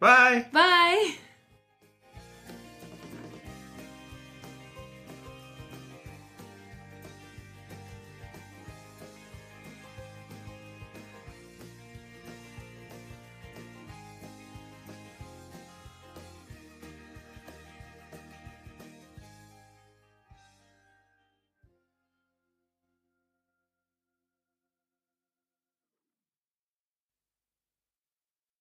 Bye. 0.00 0.46
bye 0.50 1.16